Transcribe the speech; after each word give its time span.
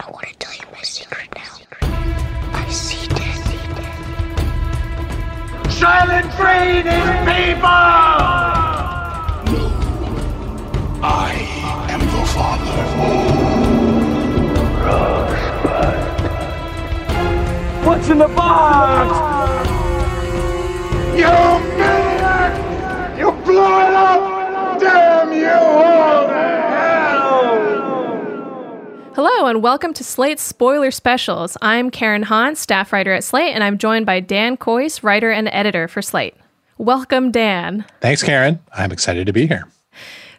I 0.00 0.10
want 0.10 0.26
to 0.26 0.34
tell 0.38 0.54
you 0.54 0.66
my 0.72 0.82
secret 0.82 1.28
now. 1.34 1.58
I 2.52 2.68
see 2.70 3.06
death. 3.08 3.44
Silent 5.72 6.26
breeding 6.36 7.24
people! 7.24 7.68
I 11.02 11.32
am 11.90 12.00
the 12.00 12.24
father. 12.34 12.82
What's 17.86 18.08
in 18.08 18.18
the 18.18 18.28
box? 18.28 19.10
You 21.16 21.34
maniac! 21.78 22.52
You 23.18 23.30
blew 23.44 23.78
it 23.80 23.94
up! 23.94 24.80
Damn 24.80 25.32
you 25.32 25.48
all 25.48 25.50
to 25.50 25.58
hell! 25.58 26.23
Hello, 29.14 29.46
and 29.46 29.62
welcome 29.62 29.94
to 29.94 30.02
Slate's 30.02 30.42
Spoiler 30.42 30.90
Specials. 30.90 31.56
I'm 31.62 31.88
Karen 31.88 32.24
Han, 32.24 32.56
staff 32.56 32.92
writer 32.92 33.12
at 33.12 33.22
Slate, 33.22 33.54
and 33.54 33.62
I'm 33.62 33.78
joined 33.78 34.06
by 34.06 34.18
Dan 34.18 34.56
Kois, 34.56 35.04
writer 35.04 35.30
and 35.30 35.48
editor 35.52 35.86
for 35.86 36.02
Slate. 36.02 36.34
Welcome, 36.78 37.30
Dan. 37.30 37.84
Thanks, 38.00 38.24
Karen. 38.24 38.58
I'm 38.72 38.90
excited 38.90 39.28
to 39.28 39.32
be 39.32 39.46
here. 39.46 39.68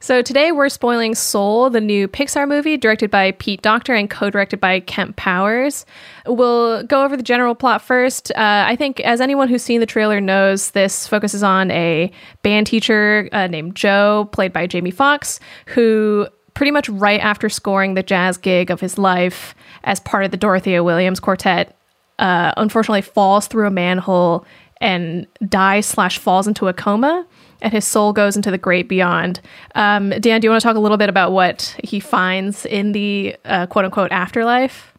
So 0.01 0.21
today 0.21 0.51
we're 0.51 0.67
spoiling 0.67 1.15
Soul, 1.15 1.69
the 1.69 1.79
new 1.79 2.09
Pixar 2.09 2.49
movie 2.49 2.75
directed 2.75 3.09
by 3.09 3.31
Pete 3.31 3.61
Docter 3.61 3.93
and 3.93 4.09
co-directed 4.09 4.59
by 4.59 4.81
Kemp 4.81 5.15
Powers. 5.15 5.85
We'll 6.25 6.83
go 6.83 7.05
over 7.05 7.15
the 7.15 7.23
general 7.23 7.55
plot 7.55 7.81
first. 7.81 8.29
Uh, 8.31 8.65
I 8.67 8.75
think, 8.75 8.99
as 8.99 9.21
anyone 9.21 9.47
who's 9.47 9.63
seen 9.63 9.79
the 9.79 9.85
trailer 9.85 10.19
knows, 10.19 10.71
this 10.71 11.07
focuses 11.07 11.43
on 11.43 11.71
a 11.71 12.11
band 12.43 12.67
teacher 12.67 13.29
uh, 13.31 13.47
named 13.47 13.75
Joe, 13.75 14.27
played 14.33 14.51
by 14.51 14.67
Jamie 14.67 14.91
Foxx, 14.91 15.39
who 15.67 16.27
pretty 16.55 16.71
much 16.71 16.89
right 16.89 17.19
after 17.19 17.47
scoring 17.47 17.93
the 17.93 18.03
jazz 18.03 18.37
gig 18.37 18.71
of 18.71 18.79
his 18.79 18.97
life 18.97 19.53
as 19.83 19.99
part 19.99 20.25
of 20.25 20.31
the 20.31 20.37
Dorothea 20.37 20.83
Williams 20.83 21.19
Quartet, 21.19 21.75
uh, 22.17 22.53
unfortunately 22.57 23.03
falls 23.03 23.45
through 23.47 23.67
a 23.67 23.71
manhole 23.71 24.45
and 24.81 25.27
dies 25.47 25.85
slash 25.85 26.17
falls 26.17 26.47
into 26.47 26.67
a 26.67 26.73
coma 26.73 27.25
and 27.61 27.73
his 27.73 27.85
soul 27.85 28.13
goes 28.13 28.35
into 28.35 28.51
the 28.51 28.57
great 28.57 28.87
beyond. 28.87 29.41
Um, 29.75 30.09
Dan, 30.19 30.41
do 30.41 30.45
you 30.45 30.51
want 30.51 30.61
to 30.61 30.67
talk 30.67 30.75
a 30.75 30.79
little 30.79 30.97
bit 30.97 31.09
about 31.09 31.31
what 31.31 31.75
he 31.83 31.99
finds 31.99 32.65
in 32.65 32.91
the 32.91 33.35
uh, 33.45 33.67
quote 33.67 33.85
unquote 33.85 34.11
afterlife? 34.11 34.93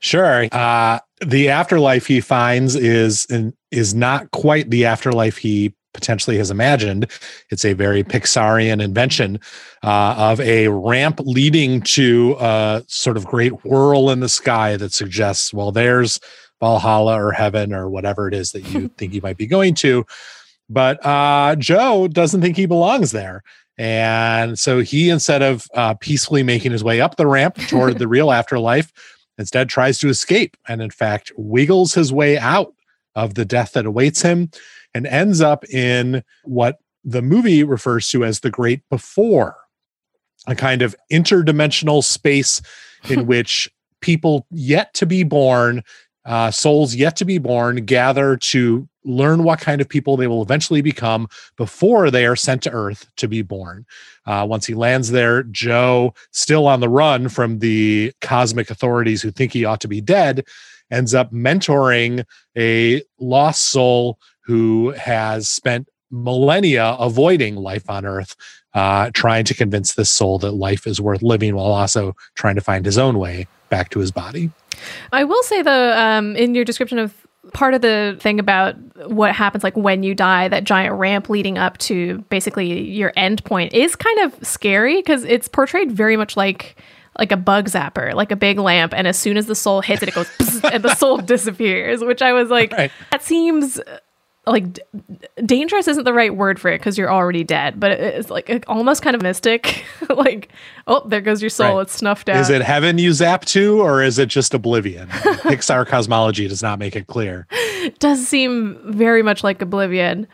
Sure. 0.00 0.46
Uh, 0.52 0.98
the 1.20 1.48
afterlife 1.50 2.06
he 2.06 2.20
finds 2.20 2.74
is 2.74 3.26
is 3.70 3.94
not 3.94 4.30
quite 4.30 4.70
the 4.70 4.86
afterlife 4.86 5.36
he 5.36 5.74
potentially 5.92 6.36
has 6.38 6.50
imagined. 6.50 7.06
It's 7.50 7.64
a 7.64 7.72
very 7.72 8.02
Pixarian 8.02 8.82
invention 8.82 9.40
uh, 9.82 10.14
of 10.16 10.40
a 10.40 10.68
ramp 10.68 11.20
leading 11.24 11.80
to 11.82 12.36
a 12.38 12.84
sort 12.86 13.16
of 13.16 13.26
great 13.26 13.64
whirl 13.64 14.10
in 14.10 14.20
the 14.20 14.28
sky 14.28 14.76
that 14.76 14.92
suggests, 14.92 15.52
well, 15.52 15.72
there's 15.72 16.20
Valhalla 16.60 17.20
or 17.20 17.32
heaven 17.32 17.72
or 17.72 17.88
whatever 17.88 18.28
it 18.28 18.34
is 18.34 18.52
that 18.52 18.62
you 18.62 18.88
think 18.96 19.14
you 19.14 19.20
might 19.22 19.36
be 19.36 19.46
going 19.46 19.74
to. 19.76 20.06
But 20.68 21.04
uh, 21.04 21.56
Joe 21.56 22.06
doesn't 22.06 22.40
think 22.40 22.56
he 22.56 22.66
belongs 22.66 23.10
there. 23.10 23.42
And 23.76 24.58
so 24.58 24.80
he, 24.80 25.08
instead 25.08 25.42
of 25.42 25.66
uh, 25.74 25.94
peacefully 25.94 26.42
making 26.42 26.72
his 26.72 26.84
way 26.84 27.00
up 27.00 27.16
the 27.16 27.26
ramp 27.26 27.56
toward 27.66 27.98
the 27.98 28.06
real 28.06 28.30
afterlife, 28.32 28.92
instead 29.38 29.68
tries 29.68 29.98
to 29.98 30.08
escape 30.08 30.56
and, 30.68 30.82
in 30.82 30.90
fact, 30.90 31.32
wiggles 31.36 31.94
his 31.94 32.12
way 32.12 32.38
out 32.38 32.74
of 33.14 33.34
the 33.34 33.44
death 33.44 33.72
that 33.72 33.86
awaits 33.86 34.22
him 34.22 34.50
and 34.94 35.06
ends 35.06 35.40
up 35.40 35.64
in 35.66 36.22
what 36.44 36.78
the 37.04 37.22
movie 37.22 37.64
refers 37.64 38.08
to 38.10 38.24
as 38.24 38.40
the 38.40 38.50
great 38.50 38.82
before, 38.88 39.56
a 40.46 40.54
kind 40.54 40.82
of 40.82 40.94
interdimensional 41.12 42.02
space 42.02 42.60
in 43.08 43.26
which 43.26 43.70
people 44.00 44.46
yet 44.50 44.92
to 44.94 45.06
be 45.06 45.22
born 45.22 45.82
uh, 46.24 46.50
souls 46.50 46.94
yet 46.94 47.16
to 47.16 47.24
be 47.24 47.38
born 47.38 47.84
gather 47.84 48.36
to 48.36 48.86
learn 49.04 49.42
what 49.42 49.58
kind 49.58 49.80
of 49.80 49.88
people 49.88 50.16
they 50.16 50.26
will 50.26 50.42
eventually 50.42 50.82
become 50.82 51.26
before 51.56 52.10
they 52.10 52.26
are 52.26 52.36
sent 52.36 52.62
to 52.62 52.70
Earth 52.70 53.10
to 53.16 53.26
be 53.26 53.40
born. 53.40 53.86
Uh, 54.26 54.46
once 54.48 54.66
he 54.66 54.74
lands 54.74 55.10
there, 55.10 55.42
Joe, 55.44 56.12
still 56.32 56.66
on 56.66 56.80
the 56.80 56.88
run 56.88 57.28
from 57.28 57.60
the 57.60 58.12
cosmic 58.20 58.70
authorities 58.70 59.22
who 59.22 59.30
think 59.30 59.52
he 59.52 59.64
ought 59.64 59.80
to 59.80 59.88
be 59.88 60.02
dead, 60.02 60.44
ends 60.90 61.14
up 61.14 61.32
mentoring 61.32 62.24
a 62.56 63.02
lost 63.18 63.70
soul 63.70 64.18
who 64.44 64.90
has 64.90 65.48
spent 65.48 65.88
millennia 66.10 66.96
avoiding 66.98 67.56
life 67.56 67.88
on 67.88 68.04
Earth, 68.04 68.34
uh, 68.74 69.10
trying 69.14 69.44
to 69.44 69.54
convince 69.54 69.94
this 69.94 70.10
soul 70.10 70.38
that 70.38 70.52
life 70.52 70.86
is 70.86 71.00
worth 71.00 71.22
living 71.22 71.54
while 71.54 71.66
also 71.66 72.14
trying 72.34 72.56
to 72.56 72.60
find 72.60 72.84
his 72.84 72.98
own 72.98 73.18
way 73.18 73.46
back 73.68 73.90
to 73.90 74.00
his 74.00 74.10
body. 74.10 74.50
I 75.12 75.24
will 75.24 75.42
say 75.44 75.62
though, 75.62 75.92
um, 75.92 76.36
in 76.36 76.54
your 76.54 76.64
description 76.64 76.98
of 76.98 77.14
part 77.52 77.74
of 77.74 77.80
the 77.80 78.16
thing 78.20 78.38
about 78.38 78.76
what 79.08 79.34
happens 79.34 79.64
like 79.64 79.76
when 79.76 80.02
you 80.02 80.14
die 80.14 80.46
that 80.48 80.64
giant 80.64 80.94
ramp 80.94 81.28
leading 81.28 81.56
up 81.56 81.78
to 81.78 82.18
basically 82.28 82.82
your 82.82 83.12
end 83.16 83.42
point 83.44 83.72
is 83.72 83.96
kind 83.96 84.20
of 84.20 84.46
scary 84.46 84.96
because 84.96 85.24
it's 85.24 85.48
portrayed 85.48 85.90
very 85.90 86.16
much 86.16 86.36
like 86.36 86.76
like 87.20 87.30
a 87.30 87.36
bug 87.36 87.66
zapper 87.68 88.12
like 88.14 88.32
a 88.32 88.36
big 88.36 88.58
lamp 88.58 88.92
and 88.92 89.06
as 89.06 89.16
soon 89.16 89.36
as 89.36 89.46
the 89.46 89.54
soul 89.54 89.80
hits 89.80 90.02
it 90.02 90.08
it 90.08 90.14
goes 90.14 90.28
and 90.64 90.82
the 90.82 90.94
soul 90.96 91.18
disappears 91.18 92.02
which 92.02 92.22
i 92.22 92.32
was 92.32 92.50
like 92.50 92.72
right. 92.72 92.90
that 93.12 93.22
seems 93.22 93.78
uh, 93.78 93.98
like 94.46 94.72
d- 94.72 94.82
dangerous 95.44 95.86
isn't 95.86 96.04
the 96.04 96.12
right 96.12 96.34
word 96.34 96.58
for 96.58 96.70
it 96.70 96.78
because 96.78 96.96
you're 96.96 97.12
already 97.12 97.44
dead, 97.44 97.78
but 97.78 97.92
it's 97.92 98.30
like 98.30 98.64
almost 98.66 99.02
kind 99.02 99.14
of 99.14 99.22
mystic. 99.22 99.84
like, 100.08 100.50
oh, 100.86 101.06
there 101.06 101.20
goes 101.20 101.42
your 101.42 101.50
soul; 101.50 101.76
right. 101.76 101.82
it's 101.82 101.94
snuffed 101.94 102.28
out. 102.28 102.36
Is 102.40 102.50
it 102.50 102.62
heaven 102.62 102.98
you 102.98 103.12
zap 103.12 103.44
to, 103.46 103.80
or 103.80 104.02
is 104.02 104.18
it 104.18 104.28
just 104.28 104.54
oblivion? 104.54 105.08
Pixar 105.08 105.86
cosmology 105.86 106.48
does 106.48 106.62
not 106.62 106.78
make 106.78 106.96
it 106.96 107.06
clear. 107.06 107.46
does 107.98 108.26
seem 108.26 108.80
very 108.84 109.22
much 109.22 109.44
like 109.44 109.60
oblivion, 109.60 110.26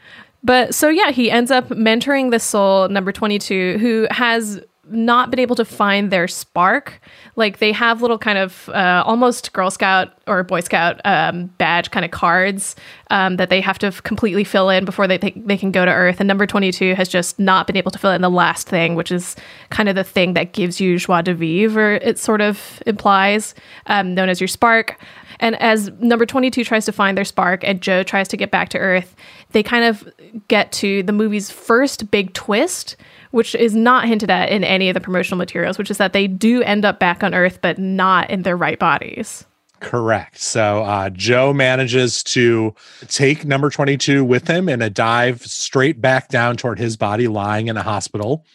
but 0.42 0.74
so 0.74 0.88
yeah, 0.88 1.10
he 1.10 1.30
ends 1.30 1.50
up 1.50 1.68
mentoring 1.68 2.30
the 2.30 2.38
soul 2.38 2.88
number 2.88 3.12
twenty 3.12 3.38
two, 3.38 3.76
who 3.78 4.06
has 4.10 4.60
not 4.88 5.30
been 5.30 5.38
able 5.41 5.56
to 5.56 5.64
find 5.64 6.10
their 6.10 6.28
spark. 6.28 7.00
Like 7.34 7.58
they 7.58 7.72
have 7.72 8.02
little 8.02 8.19
kind 8.19 8.38
of 8.38 8.69
uh, 8.70 9.02
almost 9.04 9.52
Girl 9.52 9.70
Scout 9.70 10.12
or 10.26 10.42
Boy 10.44 10.60
Scout 10.60 11.00
um, 11.04 11.47
badge 11.58 11.91
kind 11.91 12.04
of 12.04 12.10
cards 12.10 12.76
um, 13.10 13.36
that 13.36 13.50
they 13.50 13.60
have 13.60 13.78
to 13.78 13.88
f- 13.88 14.02
completely 14.02 14.44
fill 14.44 14.70
in 14.70 14.84
before 14.84 15.06
they, 15.06 15.19
they, 15.19 15.32
they 15.36 15.56
can 15.56 15.70
go 15.70 15.84
to 15.84 15.91
Earth. 15.91 16.20
And 16.20 16.28
number 16.28 16.47
22 16.47 16.94
has 16.94 17.08
just 17.08 17.38
not 17.38 17.66
been 17.66 17.76
able 17.76 17.91
to 17.91 17.98
fill 17.98 18.12
in 18.12 18.22
the 18.22 18.30
last 18.30 18.69
thing, 18.69 18.94
which 18.94 19.10
is 19.10 19.36
kind 19.70 19.88
of 19.88 19.94
the 19.94 20.04
thing 20.04 20.34
that 20.34 20.52
gives 20.52 20.80
you 20.80 20.98
joie 20.98 21.22
de 21.22 21.34
vivre, 21.34 21.97
it 21.97 22.18
sort 22.18 22.41
of 22.41 22.82
implies, 22.86 23.54
um, 23.86 24.14
known 24.14 24.28
as 24.28 24.41
your 24.41 24.48
spark. 24.48 24.98
And 25.41 25.56
as 25.56 25.91
number 26.00 26.26
22 26.26 26.64
tries 26.64 26.84
to 26.86 26.92
find 26.92 27.16
their 27.16 27.24
spark 27.24 27.64
and 27.64 27.80
Joe 27.80 28.02
tries 28.02 28.28
to 28.28 28.36
get 28.36 28.50
back 28.50 28.69
to 28.70 28.78
Earth, 28.78 29.14
they 29.52 29.62
kind 29.62 29.84
of 29.84 30.08
get 30.48 30.72
to 30.72 31.02
the 31.02 31.12
movie's 31.12 31.50
first 31.50 32.10
big 32.10 32.32
twist, 32.34 32.97
which 33.30 33.54
is 33.54 33.74
not 33.74 34.06
hinted 34.06 34.30
at 34.30 34.48
in 34.48 34.64
any 34.64 34.88
of 34.88 34.94
the 34.94 35.00
promotional 35.00 35.38
materials, 35.38 35.78
which 35.78 35.91
is 35.91 35.98
that 35.98 36.12
they 36.12 36.26
do 36.26 36.62
end 36.62 36.84
up 36.84 36.98
back 36.98 37.22
on 37.22 37.34
Earth, 37.34 37.58
but 37.62 37.78
not 37.78 38.30
in 38.30 38.42
their 38.42 38.56
right 38.56 38.78
bodies. 38.78 39.44
Correct. 39.80 40.38
So 40.38 40.83
uh, 40.84 41.10
Joe 41.10 41.53
manages 41.53 42.22
to 42.24 42.74
take 43.09 43.44
number 43.44 43.68
22 43.68 44.24
with 44.24 44.48
him 44.48 44.68
in 44.68 44.80
a 44.80 44.89
dive 44.89 45.42
straight 45.42 46.00
back 46.00 46.28
down 46.28 46.56
toward 46.56 46.78
his 46.78 46.97
body 46.97 47.28
lying 47.28 47.68
in 47.68 47.77
a 47.77 47.82
hospital. 47.82 48.47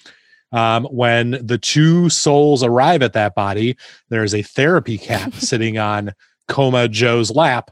Um, 0.52 0.86
when 0.86 1.40
the 1.46 1.58
two 1.58 2.10
souls 2.10 2.64
arrive 2.64 3.02
at 3.02 3.14
that 3.14 3.36
body, 3.36 3.78
there's 4.10 4.34
a 4.34 4.42
therapy 4.42 4.98
cap 4.98 5.34
sitting 5.36 5.78
on 5.78 6.14
coma 6.52 6.88
Joe's 6.88 7.32
lap. 7.32 7.72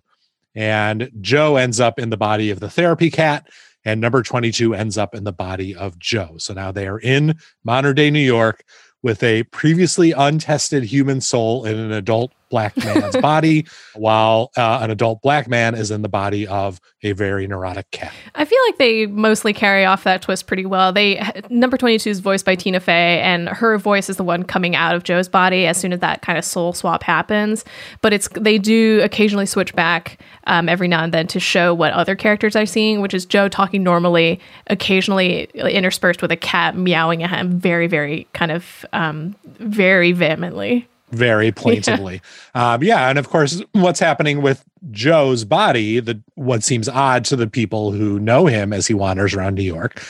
And 0.55 1.11
Joe 1.21 1.57
ends 1.57 1.79
up 1.79 1.99
in 1.99 2.09
the 2.09 2.17
body 2.17 2.49
of 2.49 2.59
the 2.59 2.69
therapy 2.69 3.11
cat 3.11 3.47
and 3.85 4.01
number 4.01 4.23
22 4.23 4.73
ends 4.73 4.97
up 4.97 5.13
in 5.13 5.23
the 5.23 5.31
body 5.31 5.75
of 5.75 5.99
Joe. 5.99 6.35
So 6.37 6.53
now 6.53 6.71
they 6.71 6.87
are 6.87 6.99
in 6.99 7.37
modern 7.63 7.95
day 7.95 8.09
New 8.09 8.19
York 8.19 8.63
with 9.01 9.23
a 9.23 9.43
previously 9.43 10.11
untested 10.11 10.83
human 10.83 11.21
soul 11.21 11.65
in 11.65 11.77
an 11.77 11.91
adult 11.91 12.33
black 12.49 12.75
man's 12.77 13.17
body, 13.17 13.65
while 13.95 14.51
uh, 14.57 14.79
an 14.81 14.91
adult 14.91 15.21
black 15.21 15.47
man 15.47 15.75
is 15.75 15.91
in 15.91 16.01
the 16.01 16.09
body 16.09 16.47
of 16.47 16.79
a 17.03 17.13
very 17.13 17.47
neurotic 17.47 17.89
cat. 17.91 18.11
I 18.35 18.45
feel 18.45 18.59
like 18.67 18.77
they 18.77 19.05
mostly 19.05 19.53
carry 19.53 19.85
off 19.85 20.03
that 20.03 20.21
twist 20.21 20.47
pretty 20.47 20.65
well. 20.65 20.91
They 20.91 21.21
number 21.49 21.77
22 21.77 22.09
is 22.09 22.19
voiced 22.19 22.45
by 22.45 22.55
Tina 22.55 22.79
Fey 22.79 23.21
and 23.21 23.47
her 23.49 23.77
voice 23.77 24.09
is 24.09 24.17
the 24.17 24.23
one 24.23 24.43
coming 24.43 24.75
out 24.75 24.95
of 24.95 25.03
Joe's 25.03 25.29
body 25.29 25.65
as 25.65 25.77
soon 25.77 25.93
as 25.93 25.99
that 25.99 26.21
kind 26.21 26.37
of 26.37 26.43
soul 26.43 26.73
swap 26.73 27.03
happens, 27.03 27.63
but 28.01 28.11
it's 28.11 28.27
they 28.29 28.57
do 28.57 28.99
occasionally 29.01 29.45
switch 29.45 29.73
back 29.75 30.19
um, 30.47 30.67
every 30.67 30.87
now 30.87 31.03
and 31.03 31.13
then 31.13 31.27
to 31.27 31.39
show 31.39 31.73
what 31.73 31.93
other 31.93 32.15
characters 32.15 32.55
are 32.55 32.65
seeing, 32.65 33.01
which 33.01 33.13
is 33.13 33.25
Joe 33.25 33.47
talking 33.47 33.83
normally, 33.83 34.39
occasionally 34.67 35.43
interspersed 35.53 36.21
with 36.21 36.31
a 36.31 36.37
cat 36.37 36.75
meowing 36.75 37.23
at 37.23 37.29
him 37.29 37.59
very 37.59 37.87
very 37.87 38.27
kind 38.33 38.51
of 38.51 38.85
um, 38.93 39.35
very 39.59 40.11
vehemently 40.11 40.87
very 41.11 41.51
plaintively. 41.53 42.21
Yeah. 42.55 42.73
Um, 42.73 42.83
yeah, 42.83 43.09
and 43.09 43.19
of 43.19 43.29
course, 43.29 43.61
what's 43.73 43.99
happening 43.99 44.41
with 44.41 44.63
Joe's 44.91 45.43
body, 45.45 45.99
the 45.99 46.21
what 46.35 46.63
seems 46.63 46.89
odd 46.89 47.25
to 47.25 47.35
the 47.35 47.47
people 47.47 47.91
who 47.91 48.19
know 48.19 48.45
him 48.45 48.73
as 48.73 48.87
he 48.87 48.93
wanders 48.93 49.33
around 49.33 49.55
New 49.55 49.63
York, 49.63 50.03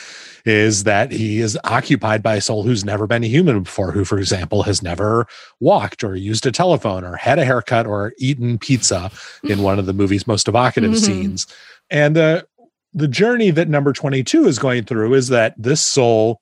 is 0.45 0.83
that 0.83 1.11
he 1.11 1.39
is 1.39 1.57
occupied 1.63 2.23
by 2.23 2.35
a 2.35 2.41
soul 2.41 2.63
who's 2.63 2.85
never 2.85 3.07
been 3.07 3.23
a 3.23 3.27
human 3.27 3.63
before, 3.63 3.91
who, 3.91 4.05
for 4.05 4.17
example, 4.17 4.63
has 4.63 4.81
never 4.81 5.27
walked 5.59 6.03
or 6.03 6.15
used 6.15 6.45
a 6.45 6.51
telephone 6.51 7.03
or 7.03 7.15
had 7.15 7.39
a 7.39 7.45
haircut 7.45 7.85
or 7.85 8.13
eaten 8.17 8.57
pizza 8.57 9.11
in 9.43 9.61
one 9.61 9.79
of 9.79 9.85
the 9.85 9.93
movie's 9.93 10.27
most 10.27 10.47
evocative 10.47 10.91
mm-hmm. 10.91 11.03
scenes. 11.03 11.47
And 11.89 12.15
the 12.15 12.47
the 12.93 13.07
journey 13.07 13.51
that 13.51 13.69
number 13.69 13.93
22 13.93 14.47
is 14.47 14.57
going 14.57 14.83
through 14.83 15.13
is 15.13 15.27
that 15.27 15.53
this 15.57 15.79
soul 15.79 16.41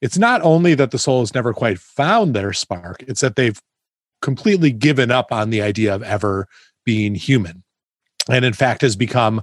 it's 0.00 0.18
not 0.18 0.40
only 0.42 0.74
that 0.74 0.90
the 0.90 0.98
soul 0.98 1.20
has 1.20 1.34
never 1.34 1.52
quite 1.52 1.78
found 1.78 2.34
their 2.34 2.52
spark, 2.52 3.02
it's 3.08 3.20
that 3.20 3.36
they've 3.36 3.60
completely 4.20 4.72
given 4.72 5.10
up 5.10 5.32
on 5.32 5.50
the 5.50 5.62
idea 5.62 5.94
of 5.94 6.02
ever 6.02 6.48
being 6.84 7.14
human. 7.14 7.62
And 8.30 8.44
in 8.44 8.52
fact, 8.52 8.82
has 8.82 8.96
become 8.96 9.42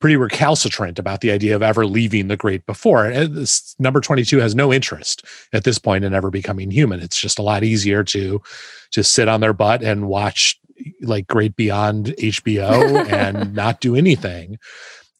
pretty 0.00 0.16
recalcitrant 0.16 0.98
about 0.98 1.20
the 1.20 1.30
idea 1.30 1.56
of 1.56 1.62
ever 1.62 1.86
leaving 1.86 2.28
the 2.28 2.36
great 2.36 2.66
before. 2.66 3.10
This 3.10 3.74
number 3.78 4.00
22 4.00 4.38
has 4.38 4.54
no 4.54 4.72
interest 4.72 5.24
at 5.52 5.64
this 5.64 5.78
point 5.78 6.04
in 6.04 6.12
ever 6.12 6.30
becoming 6.30 6.70
human. 6.70 7.00
It's 7.00 7.18
just 7.18 7.38
a 7.38 7.42
lot 7.42 7.64
easier 7.64 8.04
to 8.04 8.42
just 8.90 9.12
sit 9.12 9.28
on 9.28 9.40
their 9.40 9.52
butt 9.52 9.82
and 9.82 10.06
watch 10.06 10.60
like 11.00 11.26
Great 11.26 11.56
Beyond 11.56 12.06
HBO 12.18 13.08
and 13.10 13.54
not 13.54 13.80
do 13.80 13.96
anything. 13.96 14.58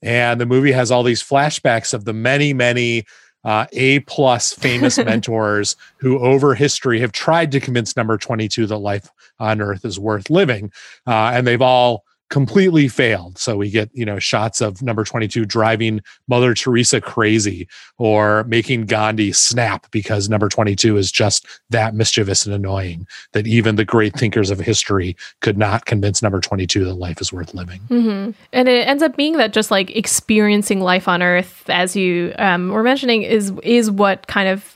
And 0.02 0.38
the 0.38 0.46
movie 0.46 0.72
has 0.72 0.90
all 0.90 1.02
these 1.02 1.22
flashbacks 1.22 1.94
of 1.94 2.04
the 2.04 2.12
many, 2.12 2.52
many 2.52 3.04
uh, 3.44 3.66
A 3.72 4.00
plus 4.00 4.52
famous 4.52 4.98
mentors 5.04 5.76
who 5.98 6.18
over 6.18 6.54
history 6.54 7.00
have 7.00 7.12
tried 7.12 7.52
to 7.52 7.60
convince 7.60 7.96
number 7.96 8.16
22 8.18 8.66
that 8.66 8.78
life 8.78 9.10
on 9.38 9.60
earth 9.60 9.84
is 9.84 9.98
worth 9.98 10.30
living. 10.30 10.72
Uh, 11.06 11.32
and 11.34 11.46
they've 11.46 11.62
all 11.62 12.04
completely 12.34 12.88
failed. 12.88 13.38
So 13.38 13.56
we 13.56 13.70
get, 13.70 13.88
you 13.92 14.04
know, 14.04 14.18
shots 14.18 14.60
of 14.60 14.82
number 14.82 15.04
22 15.04 15.44
driving 15.44 16.00
Mother 16.26 16.52
Teresa 16.52 17.00
crazy 17.00 17.68
or 17.96 18.42
making 18.48 18.86
Gandhi 18.86 19.30
snap 19.30 19.86
because 19.92 20.28
number 20.28 20.48
22 20.48 20.96
is 20.96 21.12
just 21.12 21.46
that 21.70 21.94
mischievous 21.94 22.44
and 22.44 22.52
annoying 22.52 23.06
that 23.34 23.46
even 23.46 23.76
the 23.76 23.84
great 23.84 24.18
thinkers 24.18 24.50
of 24.50 24.58
history 24.58 25.16
could 25.42 25.56
not 25.56 25.84
convince 25.84 26.22
number 26.22 26.40
22 26.40 26.84
that 26.84 26.94
life 26.94 27.20
is 27.20 27.32
worth 27.32 27.54
living. 27.54 27.80
Mm-hmm. 27.88 28.32
And 28.52 28.68
it 28.68 28.88
ends 28.88 29.04
up 29.04 29.16
being 29.16 29.36
that 29.36 29.52
just 29.52 29.70
like 29.70 29.94
experiencing 29.94 30.80
life 30.80 31.06
on 31.06 31.22
earth, 31.22 31.62
as 31.70 31.94
you 31.94 32.34
um, 32.40 32.70
were 32.70 32.82
mentioning, 32.82 33.22
is 33.22 33.52
is 33.62 33.92
what 33.92 34.26
kind 34.26 34.48
of 34.48 34.74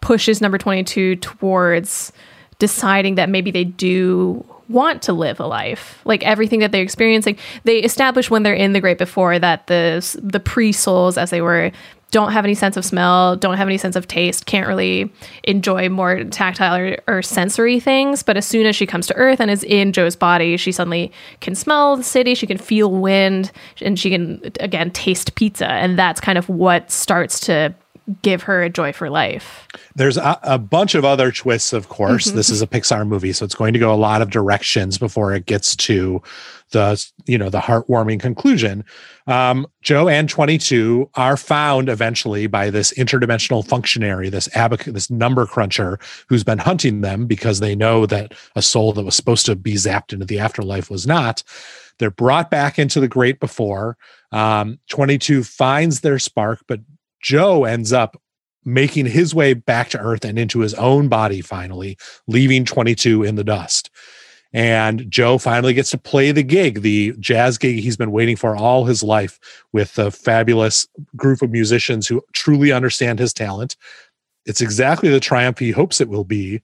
pushes 0.00 0.40
number 0.40 0.58
22 0.58 1.16
towards 1.16 2.12
deciding 2.60 3.16
that 3.16 3.28
maybe 3.28 3.50
they 3.50 3.64
do 3.64 4.44
want 4.70 5.02
to 5.02 5.12
live 5.12 5.40
a 5.40 5.46
life 5.46 6.00
like 6.04 6.22
everything 6.24 6.60
that 6.60 6.72
they're 6.72 6.82
experiencing 6.82 7.36
they 7.64 7.78
establish 7.78 8.30
when 8.30 8.42
they're 8.42 8.54
in 8.54 8.72
the 8.72 8.80
great 8.80 8.98
before 8.98 9.38
that 9.38 9.66
the 9.66 10.18
the 10.22 10.40
pre-souls 10.40 11.18
as 11.18 11.30
they 11.30 11.42
were 11.42 11.70
don't 12.10 12.32
have 12.32 12.44
any 12.44 12.54
sense 12.54 12.76
of 12.76 12.84
smell, 12.84 13.36
don't 13.36 13.56
have 13.56 13.68
any 13.68 13.78
sense 13.78 13.96
of 13.96 14.08
taste, 14.08 14.46
can't 14.46 14.66
really 14.66 15.12
enjoy 15.44 15.88
more 15.88 16.24
tactile 16.24 16.76
or, 16.76 16.98
or, 17.06 17.22
sensory 17.22 17.78
things. 17.78 18.22
But 18.22 18.36
as 18.36 18.46
soon 18.46 18.66
as 18.66 18.74
she 18.74 18.86
comes 18.86 19.06
to 19.06 19.16
Earth 19.16 19.40
and 19.40 19.50
is 19.50 19.62
in 19.64 19.92
Joe's 19.92 20.16
body, 20.16 20.56
she 20.56 20.72
suddenly 20.72 21.12
can 21.40 21.54
smell 21.54 21.96
the 21.96 22.02
city, 22.02 22.34
she 22.34 22.46
can 22.46 22.58
feel 22.58 22.90
wind, 22.90 23.52
and 23.80 23.98
she 23.98 24.10
can, 24.10 24.40
again, 24.58 24.90
taste 24.90 25.34
pizza. 25.36 25.68
And 25.68 25.98
that's 25.98 26.20
kind 26.20 26.38
of 26.38 26.48
what 26.48 26.90
starts 26.90 27.38
to 27.40 27.74
give 28.22 28.42
her 28.44 28.62
a 28.62 28.70
joy 28.70 28.92
for 28.92 29.10
life. 29.10 29.68
There's 29.94 30.16
a, 30.16 30.38
a 30.42 30.58
bunch 30.58 30.94
of 30.94 31.04
other 31.04 31.30
twists, 31.30 31.72
of 31.72 31.88
course. 31.88 32.28
Mm-hmm. 32.28 32.36
This 32.36 32.50
is 32.50 32.62
a 32.62 32.66
Pixar 32.66 33.06
movie, 33.06 33.32
so 33.32 33.44
it's 33.44 33.54
going 33.54 33.72
to 33.72 33.78
go 33.78 33.92
a 33.92 33.96
lot 33.96 34.22
of 34.22 34.30
directions 34.30 34.98
before 34.98 35.34
it 35.34 35.46
gets 35.46 35.76
to 35.76 36.22
the 36.70 37.04
you 37.26 37.36
know 37.36 37.50
the 37.50 37.60
heartwarming 37.60 38.20
conclusion. 38.20 38.84
Um, 39.26 39.66
Joe 39.82 40.08
and 40.08 40.28
22 40.28 41.10
are 41.14 41.36
found 41.36 41.88
eventually 41.88 42.46
by 42.46 42.70
this 42.70 42.92
interdimensional 42.94 43.66
functionary, 43.66 44.28
this 44.28 44.48
abac- 44.48 44.92
this 44.92 45.10
number 45.10 45.46
cruncher, 45.46 45.98
who's 46.28 46.44
been 46.44 46.58
hunting 46.58 47.00
them 47.00 47.26
because 47.26 47.60
they 47.60 47.74
know 47.74 48.06
that 48.06 48.34
a 48.56 48.62
soul 48.62 48.92
that 48.92 49.04
was 49.04 49.16
supposed 49.16 49.46
to 49.46 49.56
be 49.56 49.74
zapped 49.74 50.12
into 50.12 50.24
the 50.24 50.38
afterlife 50.38 50.90
was 50.90 51.06
not. 51.06 51.42
They're 51.98 52.10
brought 52.10 52.50
back 52.50 52.78
into 52.78 52.98
the 52.98 53.08
great 53.08 53.40
before. 53.40 53.96
Um, 54.32 54.78
22 54.88 55.44
finds 55.44 56.00
their 56.00 56.18
spark, 56.18 56.60
but 56.66 56.80
Joe 57.20 57.64
ends 57.64 57.92
up 57.92 58.20
making 58.64 59.06
his 59.06 59.34
way 59.34 59.54
back 59.54 59.88
to 59.90 60.00
Earth 60.00 60.24
and 60.24 60.38
into 60.38 60.60
his 60.60 60.74
own 60.74 61.08
body 61.08 61.40
finally, 61.40 61.96
leaving 62.26 62.64
22 62.64 63.22
in 63.22 63.36
the 63.36 63.44
dust. 63.44 63.90
And 64.52 65.10
Joe 65.10 65.38
finally 65.38 65.74
gets 65.74 65.90
to 65.92 65.98
play 65.98 66.32
the 66.32 66.42
gig, 66.42 66.82
the 66.82 67.14
jazz 67.20 67.56
gig 67.56 67.78
he's 67.78 67.96
been 67.96 68.10
waiting 68.10 68.36
for 68.36 68.56
all 68.56 68.84
his 68.84 69.02
life 69.02 69.38
with 69.72 69.96
a 69.98 70.10
fabulous 70.10 70.88
group 71.14 71.40
of 71.40 71.50
musicians 71.50 72.08
who 72.08 72.22
truly 72.32 72.72
understand 72.72 73.18
his 73.20 73.32
talent. 73.32 73.76
It's 74.46 74.60
exactly 74.60 75.08
the 75.08 75.20
triumph 75.20 75.58
he 75.58 75.70
hopes 75.70 76.00
it 76.00 76.08
will 76.08 76.24
be, 76.24 76.62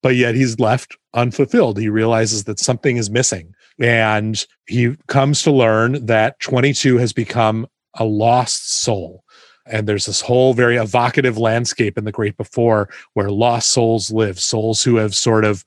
but 0.00 0.14
yet 0.14 0.36
he's 0.36 0.60
left 0.60 0.96
unfulfilled. 1.12 1.78
He 1.78 1.88
realizes 1.88 2.44
that 2.44 2.60
something 2.60 2.96
is 2.96 3.10
missing. 3.10 3.54
And 3.80 4.44
he 4.66 4.96
comes 5.08 5.42
to 5.42 5.50
learn 5.50 6.06
that 6.06 6.38
22 6.40 6.98
has 6.98 7.12
become 7.12 7.66
a 7.94 8.04
lost 8.04 8.72
soul 8.72 9.21
and 9.66 9.86
there's 9.86 10.06
this 10.06 10.20
whole 10.20 10.54
very 10.54 10.76
evocative 10.76 11.38
landscape 11.38 11.96
in 11.96 12.04
the 12.04 12.12
great 12.12 12.36
before 12.36 12.88
where 13.14 13.30
lost 13.30 13.70
souls 13.70 14.10
live 14.10 14.38
souls 14.38 14.82
who 14.82 14.96
have 14.96 15.14
sort 15.14 15.44
of 15.44 15.64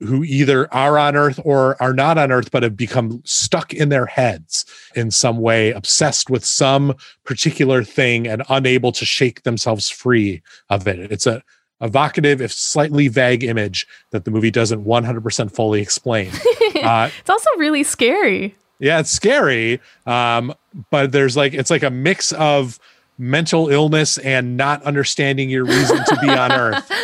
who 0.00 0.24
either 0.24 0.72
are 0.74 0.98
on 0.98 1.16
earth 1.16 1.40
or 1.44 1.80
are 1.80 1.94
not 1.94 2.18
on 2.18 2.32
earth 2.32 2.50
but 2.50 2.62
have 2.62 2.76
become 2.76 3.22
stuck 3.24 3.72
in 3.72 3.88
their 3.88 4.06
heads 4.06 4.64
in 4.94 5.10
some 5.10 5.38
way 5.38 5.70
obsessed 5.70 6.28
with 6.28 6.44
some 6.44 6.94
particular 7.24 7.84
thing 7.84 8.26
and 8.26 8.42
unable 8.48 8.92
to 8.92 9.04
shake 9.04 9.42
themselves 9.42 9.88
free 9.88 10.42
of 10.68 10.88
it. 10.88 11.10
It's 11.12 11.26
a 11.26 11.42
evocative 11.80 12.40
if 12.40 12.52
slightly 12.52 13.08
vague 13.08 13.42
image 13.42 13.86
that 14.10 14.24
the 14.24 14.30
movie 14.30 14.52
doesn't 14.52 14.84
100% 14.84 15.52
fully 15.52 15.80
explain. 15.80 16.30
Uh, 16.82 17.08
it's 17.20 17.30
also 17.30 17.48
really 17.58 17.84
scary. 17.84 18.56
Yeah 18.80 18.98
it's 18.98 19.10
scary 19.10 19.80
um, 20.04 20.52
but 20.90 21.12
there's 21.12 21.36
like 21.36 21.54
it's 21.54 21.70
like 21.70 21.84
a 21.84 21.90
mix 21.90 22.32
of 22.32 22.80
mental 23.22 23.68
illness 23.68 24.18
and 24.18 24.56
not 24.56 24.82
understanding 24.82 25.48
your 25.48 25.64
reason 25.64 25.96
to 26.04 26.18
be 26.20 26.28
on 26.28 26.52
earth. 26.52 26.90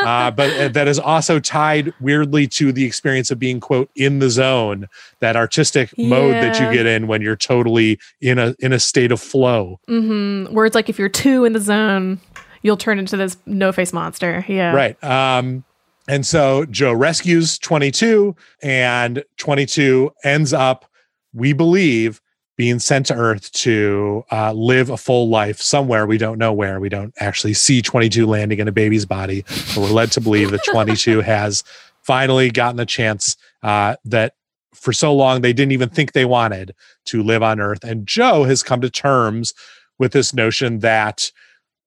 Uh, 0.00 0.30
but 0.30 0.52
uh, 0.58 0.68
that 0.68 0.86
is 0.86 0.98
also 0.98 1.38
tied 1.40 1.94
weirdly 1.98 2.46
to 2.46 2.72
the 2.72 2.84
experience 2.84 3.30
of 3.30 3.38
being 3.38 3.58
quote 3.58 3.88
in 3.94 4.18
the 4.18 4.28
zone, 4.28 4.86
that 5.20 5.34
artistic 5.34 5.90
yeah. 5.96 6.08
mode 6.08 6.34
that 6.34 6.60
you 6.60 6.70
get 6.76 6.84
in 6.84 7.06
when 7.06 7.22
you're 7.22 7.36
totally 7.36 7.98
in 8.20 8.38
a 8.38 8.54
in 8.58 8.72
a 8.72 8.78
state 8.78 9.10
of 9.12 9.20
flow. 9.20 9.80
Mm-hmm. 9.88 10.52
Where 10.52 10.66
it's 10.66 10.74
like 10.74 10.90
if 10.90 10.98
you're 10.98 11.08
too 11.08 11.44
in 11.44 11.54
the 11.54 11.60
zone, 11.60 12.20
you'll 12.62 12.76
turn 12.76 12.98
into 12.98 13.16
this 13.16 13.38
no 13.46 13.72
face 13.72 13.92
monster. 13.94 14.44
Yeah, 14.46 14.74
right. 14.74 15.02
Um, 15.02 15.64
and 16.08 16.26
so 16.26 16.66
Joe 16.66 16.92
rescues 16.92 17.58
22, 17.58 18.36
and 18.62 19.24
22 19.38 20.12
ends 20.24 20.52
up, 20.52 20.84
we 21.32 21.52
believe, 21.52 22.20
being 22.56 22.78
sent 22.78 23.06
to 23.06 23.14
Earth 23.14 23.50
to 23.52 24.24
uh, 24.30 24.52
live 24.52 24.90
a 24.90 24.96
full 24.96 25.28
life 25.28 25.60
somewhere. 25.60 26.06
We 26.06 26.18
don't 26.18 26.38
know 26.38 26.52
where. 26.52 26.80
We 26.80 26.88
don't 26.88 27.14
actually 27.18 27.54
see 27.54 27.80
22 27.80 28.26
landing 28.26 28.58
in 28.58 28.68
a 28.68 28.72
baby's 28.72 29.06
body, 29.06 29.44
but 29.48 29.78
we're 29.78 29.88
led 29.88 30.12
to 30.12 30.20
believe 30.20 30.50
that 30.50 30.64
22 30.64 31.20
has 31.22 31.64
finally 32.02 32.50
gotten 32.50 32.76
the 32.76 32.86
chance 32.86 33.36
uh, 33.62 33.96
that 34.04 34.34
for 34.74 34.92
so 34.92 35.14
long 35.14 35.40
they 35.40 35.52
didn't 35.52 35.72
even 35.72 35.88
think 35.88 36.12
they 36.12 36.24
wanted 36.24 36.74
to 37.06 37.22
live 37.22 37.42
on 37.42 37.60
Earth. 37.60 37.84
And 37.84 38.06
Joe 38.06 38.44
has 38.44 38.62
come 38.62 38.80
to 38.80 38.90
terms 38.90 39.54
with 39.98 40.12
this 40.12 40.34
notion 40.34 40.80
that 40.80 41.30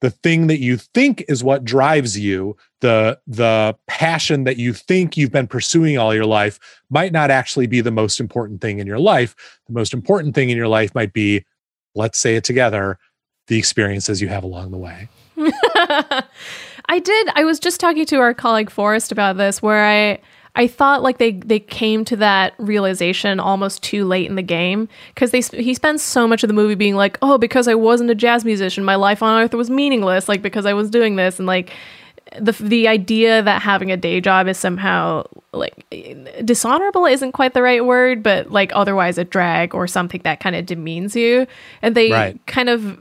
the 0.05 0.11
thing 0.11 0.45
that 0.45 0.59
you 0.59 0.77
think 0.77 1.25
is 1.27 1.43
what 1.43 1.65
drives 1.65 2.19
you 2.19 2.55
the 2.81 3.19
the 3.25 3.75
passion 3.87 4.43
that 4.43 4.57
you 4.57 4.71
think 4.71 5.17
you've 5.17 5.31
been 5.31 5.47
pursuing 5.47 5.97
all 5.97 6.13
your 6.13 6.27
life 6.27 6.59
might 6.91 7.11
not 7.11 7.31
actually 7.31 7.65
be 7.65 7.81
the 7.81 7.89
most 7.89 8.19
important 8.19 8.61
thing 8.61 8.77
in 8.77 8.85
your 8.85 8.99
life. 8.99 9.35
The 9.65 9.73
most 9.73 9.95
important 9.95 10.35
thing 10.35 10.51
in 10.51 10.57
your 10.57 10.67
life 10.67 10.93
might 10.93 11.11
be 11.11 11.43
let's 11.95 12.19
say 12.19 12.35
it 12.35 12.43
together 12.43 12.99
the 13.47 13.57
experiences 13.57 14.21
you 14.21 14.27
have 14.27 14.43
along 14.43 14.69
the 14.69 14.77
way. 14.77 15.09
I 16.87 16.99
did 16.99 17.29
i 17.33 17.43
was 17.43 17.59
just 17.59 17.79
talking 17.79 18.05
to 18.05 18.17
our 18.17 18.35
colleague 18.35 18.69
forrest 18.69 19.11
about 19.11 19.37
this 19.37 19.59
where 19.59 19.87
i 19.87 20.19
I 20.55 20.67
thought 20.67 21.03
like 21.03 21.17
they 21.17 21.33
they 21.33 21.59
came 21.59 22.05
to 22.05 22.15
that 22.17 22.53
realization 22.57 23.39
almost 23.39 23.83
too 23.83 24.05
late 24.05 24.27
in 24.29 24.35
the 24.35 24.41
game 24.41 24.87
because 25.13 25.31
they 25.31 25.41
he 25.61 25.73
spends 25.73 26.01
so 26.01 26.27
much 26.27 26.43
of 26.43 26.47
the 26.47 26.53
movie 26.53 26.75
being 26.75 26.95
like, 26.95 27.17
oh, 27.21 27.37
because 27.37 27.67
I 27.67 27.75
wasn't 27.75 28.09
a 28.09 28.15
jazz 28.15 28.45
musician, 28.45 28.83
my 28.85 28.95
life 28.95 29.21
on 29.21 29.41
earth 29.41 29.53
was 29.53 29.69
meaningless, 29.69 30.29
like 30.29 30.41
because 30.41 30.65
I 30.65 30.73
was 30.73 30.89
doing 30.89 31.17
this, 31.17 31.39
and 31.39 31.45
like 31.47 31.71
the 32.39 32.53
the 32.53 32.87
idea 32.87 33.43
that 33.43 33.61
having 33.61 33.91
a 33.91 33.97
day 33.97 34.21
job 34.21 34.47
is 34.47 34.57
somehow 34.57 35.25
like 35.51 35.85
dishonorable 36.43 37.05
isn't 37.05 37.33
quite 37.33 37.53
the 37.53 37.61
right 37.61 37.85
word, 37.85 38.23
but 38.23 38.51
like 38.51 38.71
otherwise 38.73 39.17
a 39.17 39.23
drag 39.23 39.75
or 39.75 39.87
something 39.87 40.21
that 40.23 40.39
kind 40.39 40.55
of 40.55 40.65
demeans 40.65 41.15
you, 41.15 41.47
and 41.81 41.95
they 41.95 42.11
Right. 42.11 42.39
kind 42.47 42.69
of 42.69 42.99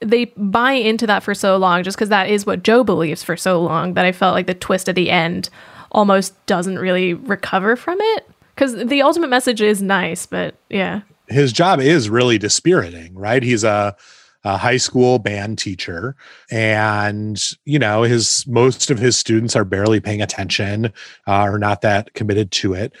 they 0.00 0.26
buy 0.36 0.72
into 0.72 1.06
that 1.06 1.22
for 1.22 1.34
so 1.34 1.56
long 1.56 1.82
just 1.82 1.96
because 1.96 2.08
that 2.10 2.28
is 2.28 2.44
what 2.46 2.62
Joe 2.62 2.84
believes 2.84 3.22
for 3.22 3.36
so 3.36 3.60
long 3.60 3.94
that 3.94 4.04
I 4.04 4.12
felt 4.12 4.34
like 4.34 4.46
the 4.46 4.54
twist 4.54 4.88
at 4.88 4.94
the 4.94 5.10
end 5.10 5.48
almost 5.94 6.34
doesn't 6.46 6.78
really 6.78 7.14
recover 7.14 7.76
from 7.76 7.98
it 8.00 8.28
because 8.54 8.74
the 8.86 9.02
ultimate 9.02 9.30
message 9.30 9.62
is 9.62 9.80
nice, 9.80 10.26
but 10.26 10.56
yeah. 10.68 11.00
his 11.28 11.52
job 11.52 11.80
is 11.80 12.10
really 12.10 12.36
dispiriting, 12.36 13.14
right? 13.14 13.42
He's 13.42 13.64
a, 13.64 13.96
a 14.44 14.56
high 14.56 14.76
school 14.76 15.18
band 15.18 15.58
teacher, 15.58 16.14
and 16.50 17.42
you 17.64 17.78
know 17.78 18.02
his 18.02 18.46
most 18.46 18.90
of 18.90 18.98
his 18.98 19.16
students 19.16 19.56
are 19.56 19.64
barely 19.64 20.00
paying 20.00 20.20
attention, 20.20 20.92
uh, 21.26 21.44
or 21.44 21.58
not 21.58 21.80
that 21.80 22.12
committed 22.14 22.50
to 22.52 22.74
it. 22.74 22.92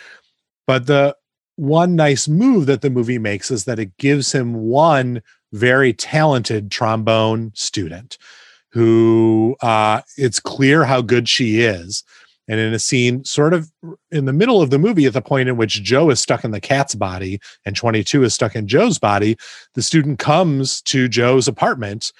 But 0.66 0.86
the 0.86 1.16
one 1.56 1.94
nice 1.94 2.26
move 2.26 2.66
that 2.66 2.80
the 2.80 2.90
movie 2.90 3.18
makes 3.18 3.50
is 3.50 3.64
that 3.64 3.78
it 3.78 3.96
gives 3.98 4.32
him 4.32 4.54
one 4.54 5.22
very 5.52 5.92
talented 5.92 6.70
trombone 6.70 7.52
student 7.54 8.18
who 8.70 9.54
uh, 9.60 10.00
it's 10.16 10.40
clear 10.40 10.84
how 10.84 11.00
good 11.00 11.28
she 11.28 11.60
is. 11.60 12.02
And 12.48 12.60
in 12.60 12.74
a 12.74 12.78
scene, 12.78 13.24
sort 13.24 13.54
of 13.54 13.70
in 14.10 14.26
the 14.26 14.32
middle 14.32 14.60
of 14.60 14.70
the 14.70 14.78
movie, 14.78 15.06
at 15.06 15.14
the 15.14 15.22
point 15.22 15.48
in 15.48 15.56
which 15.56 15.82
Joe 15.82 16.10
is 16.10 16.20
stuck 16.20 16.44
in 16.44 16.50
the 16.50 16.60
cat's 16.60 16.94
body 16.94 17.40
and 17.64 17.74
22 17.74 18.24
is 18.24 18.34
stuck 18.34 18.54
in 18.54 18.68
Joe's 18.68 18.98
body, 18.98 19.36
the 19.74 19.82
student 19.82 20.18
comes 20.18 20.82
to 20.82 21.08
Joe's 21.08 21.48
apartment 21.48 22.12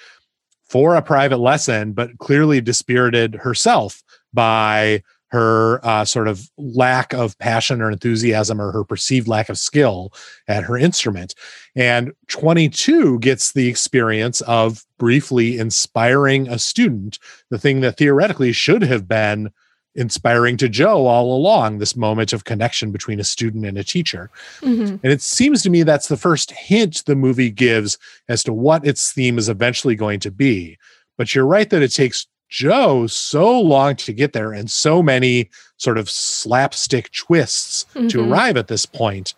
for 0.67 0.95
a 0.95 1.01
private 1.01 1.37
lesson, 1.37 1.93
but 1.93 2.17
clearly 2.17 2.59
dispirited 2.59 3.35
herself 3.35 4.01
by 4.33 5.03
her 5.29 5.85
uh, 5.85 6.05
sort 6.05 6.27
of 6.27 6.49
lack 6.57 7.13
of 7.13 7.37
passion 7.39 7.81
or 7.81 7.91
enthusiasm 7.91 8.61
or 8.61 8.71
her 8.71 8.83
perceived 8.83 9.27
lack 9.27 9.49
of 9.49 9.57
skill 9.57 10.13
at 10.47 10.63
her 10.63 10.77
instrument. 10.77 11.35
And 11.75 12.13
22 12.29 13.19
gets 13.19 13.51
the 13.51 13.67
experience 13.67 14.41
of 14.41 14.85
briefly 14.97 15.57
inspiring 15.57 16.47
a 16.47 16.57
student, 16.57 17.19
the 17.49 17.59
thing 17.59 17.81
that 17.81 17.97
theoretically 17.97 18.53
should 18.53 18.81
have 18.83 19.07
been 19.07 19.51
inspiring 19.95 20.57
to 20.57 20.67
Joe 20.69 21.05
all 21.07 21.35
along 21.35 21.77
this 21.77 21.95
moment 21.95 22.33
of 22.33 22.43
connection 22.43 22.91
between 22.91 23.19
a 23.19 23.23
student 23.23 23.65
and 23.65 23.77
a 23.77 23.83
teacher. 23.83 24.29
Mhm. 24.61 24.99
And 25.03 25.11
it 25.11 25.21
seems 25.21 25.61
to 25.63 25.69
me 25.69 25.83
that's 25.83 26.07
the 26.09 26.17
first 26.17 26.51
hint 26.51 27.03
the 27.05 27.15
movie 27.15 27.49
gives 27.49 27.97
as 28.27 28.43
to 28.43 28.53
what 28.53 28.85
its 28.85 29.11
theme 29.11 29.37
is 29.37 29.47
eventually 29.49 29.95
going 29.95 30.19
to 30.21 30.31
be. 30.31 30.77
But 31.17 31.33
you're 31.33 31.45
right 31.45 31.69
that 31.69 31.81
it 31.81 31.93
takes 31.93 32.27
Joe 32.49 33.07
so 33.07 33.59
long 33.59 33.95
to 33.97 34.13
get 34.13 34.33
there 34.33 34.51
and 34.53 34.69
so 34.69 35.01
many 35.01 35.49
sort 35.77 35.97
of 35.97 36.09
slapstick 36.09 37.11
twists 37.11 37.85
to 37.93 37.99
Mhm. 38.19 38.29
arrive 38.31 38.57
at 38.57 38.67
this 38.67 38.85
point 38.85 39.33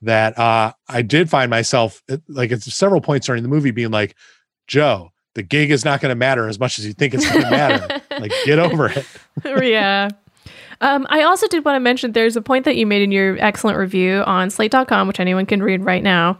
that 0.00 0.36
uh, 0.38 0.72
I 0.88 1.02
did 1.02 1.30
find 1.30 1.48
myself 1.50 2.02
like 2.28 2.52
at 2.52 2.62
several 2.62 3.00
points 3.00 3.26
during 3.26 3.42
the 3.42 3.48
movie 3.48 3.70
being 3.70 3.90
like, 3.90 4.14
Joe, 4.66 5.12
the 5.34 5.42
gig 5.42 5.70
is 5.70 5.84
not 5.84 6.00
going 6.00 6.10
to 6.10 6.16
matter 6.16 6.48
as 6.48 6.58
much 6.58 6.78
as 6.78 6.86
you 6.86 6.92
think 6.92 7.14
it's 7.14 7.28
going 7.28 7.44
to 7.44 7.50
matter. 7.50 8.00
like, 8.20 8.32
get 8.44 8.58
over 8.58 8.88
it. 8.88 9.06
yeah. 9.64 10.08
Um, 10.80 11.06
I 11.10 11.22
also 11.22 11.46
did 11.46 11.64
want 11.64 11.76
to 11.76 11.80
mention 11.80 12.12
there's 12.12 12.36
a 12.36 12.42
point 12.42 12.64
that 12.64 12.76
you 12.76 12.86
made 12.86 13.02
in 13.02 13.12
your 13.12 13.36
excellent 13.38 13.78
review 13.78 14.24
on 14.26 14.50
slate.com, 14.50 15.06
which 15.06 15.20
anyone 15.20 15.46
can 15.46 15.62
read 15.62 15.84
right 15.84 16.02
now, 16.02 16.38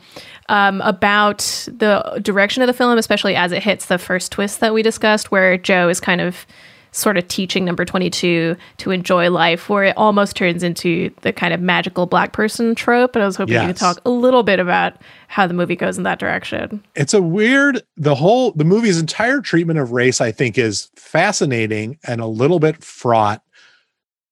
um, 0.48 0.80
about 0.80 1.38
the 1.68 2.20
direction 2.20 2.60
of 2.62 2.66
the 2.66 2.72
film, 2.72 2.98
especially 2.98 3.36
as 3.36 3.52
it 3.52 3.62
hits 3.62 3.86
the 3.86 3.98
first 3.98 4.32
twist 4.32 4.58
that 4.58 4.74
we 4.74 4.82
discussed, 4.82 5.30
where 5.30 5.56
Joe 5.56 5.88
is 5.88 6.00
kind 6.00 6.20
of 6.20 6.44
sort 6.92 7.16
of 7.18 7.26
teaching 7.26 7.64
number 7.64 7.84
22 7.84 8.54
to 8.76 8.90
enjoy 8.90 9.30
life, 9.30 9.68
where 9.68 9.84
it 9.84 9.96
almost 9.96 10.36
turns 10.36 10.62
into 10.62 11.10
the 11.22 11.32
kind 11.32 11.52
of 11.54 11.60
magical 11.60 12.04
black 12.06 12.32
person 12.32 12.74
trope. 12.74 13.16
And 13.16 13.22
I 13.22 13.26
was 13.26 13.36
hoping 13.36 13.54
you 13.60 13.66
could 13.66 13.76
talk 13.76 13.98
a 14.04 14.10
little 14.10 14.42
bit 14.42 14.60
about 14.60 14.94
how 15.28 15.46
the 15.46 15.54
movie 15.54 15.74
goes 15.76 15.96
in 15.96 16.04
that 16.04 16.18
direction. 16.18 16.84
it's 16.94 17.14
a 17.14 17.22
weird 17.22 17.82
the 17.96 18.14
whole 18.14 18.52
the 18.52 18.64
movie's 18.64 19.00
entire 19.00 19.40
treatment 19.40 19.78
of 19.78 19.92
race 19.92 20.20
i 20.20 20.30
think 20.30 20.58
is 20.58 20.90
fascinating 20.94 21.98
and 22.06 22.20
a 22.20 22.26
little 22.26 22.58
bit 22.60 22.84
fraught 22.84 23.42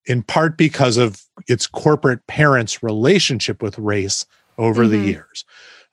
in 0.05 0.23
part 0.23 0.59
because 0.59 0.99
of 0.99 1.23
its 1.49 1.67
corporate 1.67 2.27
parents 2.27 2.83
relationship 2.83 3.63
with 3.63 3.79
race 3.79 4.27
over 4.59 4.87
the 4.87 4.99
Mhm. 4.99 5.07
years 5.07 5.45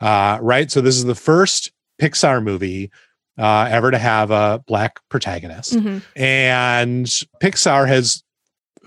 uh, 0.01 0.39
right 0.41 0.69
so 0.69 0.81
this 0.81 0.97
is 0.97 1.05
the 1.05 1.15
first 1.15 1.71
pixar 2.01 2.43
movie 2.43 2.91
uh, 3.38 3.67
ever 3.70 3.91
to 3.91 3.98
have 3.98 4.32
a 4.32 4.63
black 4.67 5.00
protagonist. 5.10 5.75
Mhm. 5.75 6.01
and 6.15 7.06
pixar 7.41 7.88
has 7.88 8.24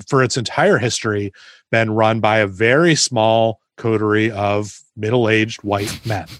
for 0.08 0.22
its 0.22 0.36
entire 0.36 0.78
history 0.78 1.32
been 1.70 1.90
run 1.90 2.20
by 2.20 2.38
a 2.38 2.46
very 2.46 2.94
small 2.94 3.60
coterie 3.76 4.30
of 4.30 4.80
middle-aged 4.96 5.62
white 5.62 6.00
men. 6.06 6.26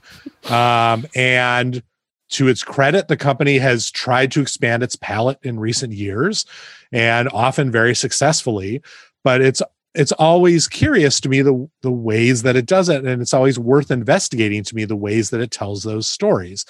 Um, 0.50 1.07
and 1.14 1.83
to 2.31 2.49
its 2.49 2.62
credit 2.62 3.09
the 3.09 3.17
company 3.17 3.59
has 3.59 3.90
tried 3.90 4.33
to 4.33 4.40
expand 4.40 4.83
its 4.83 4.97
palette 4.97 5.38
in 5.43 5.61
recent 5.61 5.93
years 5.93 6.47
and 6.93 7.29
often 7.31 7.71
very 7.71 7.95
successfully 7.95 8.81
but 9.23 9.43
it's 9.43 9.61
it's 9.95 10.12
always 10.12 10.67
curious 10.67 11.21
to 11.21 11.29
me 11.29 11.43
the 11.43 11.69
the 11.83 11.90
ways 11.90 12.43
that 12.43 12.57
it 12.57 12.64
does 12.64 12.88
it 12.88 13.05
and 13.05 13.21
it's 13.21 13.35
always 13.35 13.59
worth 13.59 13.90
investigating 13.90 14.64
to 14.64 14.75
me 14.75 14.87
the 14.87 14.97
ways 14.97 15.29
that 15.29 15.40
it 15.43 15.50
tells 15.50 15.83
those 15.83 16.07
stories 16.09 16.64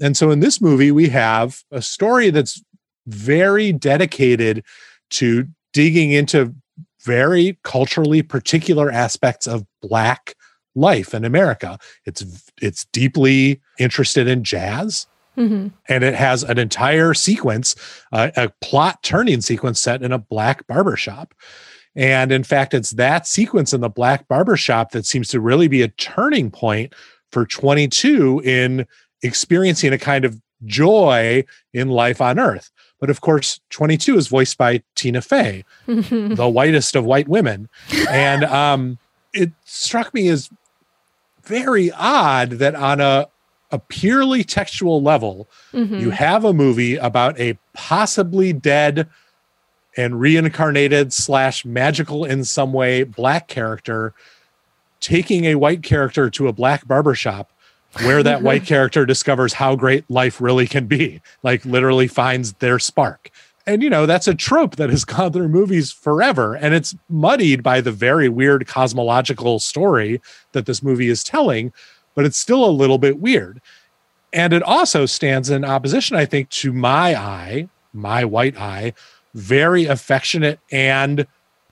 and 0.00 0.16
so 0.16 0.30
in 0.30 0.40
this 0.40 0.60
movie 0.60 0.90
we 0.90 1.08
have 1.08 1.62
a 1.70 1.82
story 1.82 2.30
that's 2.30 2.62
very 3.06 3.72
dedicated 3.72 4.64
to 5.10 5.46
digging 5.72 6.12
into 6.12 6.54
very 7.02 7.58
culturally 7.64 8.22
particular 8.22 8.90
aspects 8.90 9.46
of 9.46 9.64
black 9.80 10.34
life 10.74 11.14
in 11.14 11.24
America. 11.24 11.78
It's 12.04 12.24
it's 12.60 12.84
deeply 12.86 13.60
interested 13.78 14.28
in 14.28 14.44
jazz 14.44 15.06
Mm-hmm. 15.36 15.68
and 15.88 16.04
it 16.04 16.14
has 16.14 16.42
an 16.42 16.58
entire 16.58 17.14
sequence, 17.14 17.76
uh, 18.12 18.30
a 18.36 18.50
plot 18.60 19.02
turning 19.02 19.40
sequence 19.40 19.80
set 19.80 20.02
in 20.02 20.12
a 20.12 20.18
black 20.18 20.66
barbershop. 20.66 21.34
And 21.94 22.32
in 22.32 22.42
fact, 22.42 22.74
it's 22.74 22.90
that 22.90 23.28
sequence 23.28 23.72
in 23.72 23.80
the 23.80 23.88
black 23.88 24.26
barbershop 24.26 24.90
that 24.90 25.06
seems 25.06 25.28
to 25.28 25.40
really 25.40 25.68
be 25.68 25.82
a 25.82 25.88
turning 25.88 26.50
point 26.50 26.94
for 27.30 27.46
22 27.46 28.42
in 28.44 28.86
experiencing 29.22 29.92
a 29.92 29.98
kind 29.98 30.24
of 30.24 30.40
joy 30.66 31.44
in 31.72 31.88
life 31.88 32.20
on 32.20 32.38
earth. 32.38 32.70
But 33.00 33.08
of 33.10 33.20
course, 33.22 33.60
22 33.70 34.16
is 34.18 34.28
voiced 34.28 34.58
by 34.58 34.82
Tina 34.94 35.22
Fey, 35.22 35.64
the 35.86 36.50
whitest 36.52 36.94
of 36.96 37.04
white 37.04 37.28
women. 37.28 37.68
And 38.10 38.44
um, 38.44 38.98
it 39.32 39.52
struck 39.64 40.12
me 40.12 40.28
as 40.28 40.50
very 41.44 41.90
odd 41.92 42.50
that 42.52 42.74
on 42.74 43.00
a, 43.00 43.28
a 43.70 43.78
purely 43.78 44.44
textual 44.44 45.00
level, 45.02 45.48
Mhm. 45.72 46.00
you 46.00 46.10
have 46.10 46.44
a 46.44 46.52
movie 46.52 46.96
about 46.96 47.38
a 47.40 47.56
possibly 47.72 48.52
dead 48.52 49.08
and 49.96 50.20
reincarnated 50.20 51.12
slash 51.12 51.64
magical 51.64 52.24
in 52.24 52.44
some 52.44 52.72
way 52.72 53.02
black 53.02 53.48
character 53.48 54.12
taking 55.00 55.46
a 55.46 55.54
white 55.54 55.82
character 55.82 56.28
to 56.30 56.46
a 56.48 56.52
black 56.52 56.86
barbershop 56.86 57.50
where 58.02 58.22
that 58.22 58.42
white 58.42 58.64
character 58.66 59.04
discovers 59.06 59.54
how 59.54 59.76
great 59.76 60.08
life 60.10 60.40
really 60.40 60.66
can 60.66 60.86
be. 60.86 61.20
Like 61.42 61.64
literally 61.64 62.08
finds 62.08 62.54
their 62.54 62.78
spark. 62.78 63.30
And 63.66 63.82
you 63.82 63.90
know 63.90 64.06
that's 64.06 64.26
a 64.26 64.34
trope 64.34 64.76
that 64.76 64.90
has 64.90 65.04
gone 65.04 65.32
through 65.32 65.48
movies 65.48 65.92
forever. 65.92 66.54
And 66.54 66.74
it's 66.74 66.94
muddied 67.08 67.62
by 67.62 67.80
the 67.80 67.92
very 67.92 68.28
weird 68.28 68.66
cosmological 68.66 69.60
story 69.60 70.20
that 70.52 70.66
this 70.66 70.82
movie 70.82 71.08
is 71.08 71.22
telling 71.22 71.72
but 72.14 72.24
it's 72.24 72.38
still 72.38 72.64
a 72.64 72.70
little 72.70 72.98
bit 72.98 73.18
weird. 73.18 73.60
And 74.32 74.52
it 74.52 74.62
also 74.62 75.06
stands 75.06 75.50
in 75.50 75.64
opposition 75.64 76.16
i 76.16 76.24
think 76.24 76.48
to 76.50 76.72
my 76.72 77.14
eye 77.14 77.68
my 77.92 78.24
white 78.24 78.56
eye 78.56 78.92
very 79.34 79.86
affectionate 79.86 80.60
and 80.70 81.26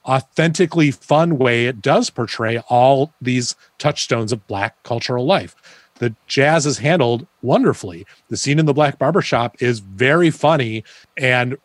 authentically 0.06 0.90
fun 0.90 1.38
way 1.38 1.66
it 1.66 1.82
does 1.82 2.10
portray 2.10 2.58
all 2.68 3.12
these 3.20 3.54
touchstones 3.78 4.32
of 4.32 4.46
black 4.46 4.82
cultural 4.82 5.24
life 5.24 5.54
the 5.98 6.14
jazz 6.26 6.66
is 6.66 6.78
handled 6.78 7.26
wonderfully. 7.42 8.06
The 8.28 8.36
scene 8.36 8.58
in 8.58 8.66
the 8.66 8.74
black 8.74 8.98
barbershop 8.98 9.60
is 9.62 9.80
very 9.80 10.30
funny 10.30 10.84
and 11.16 11.56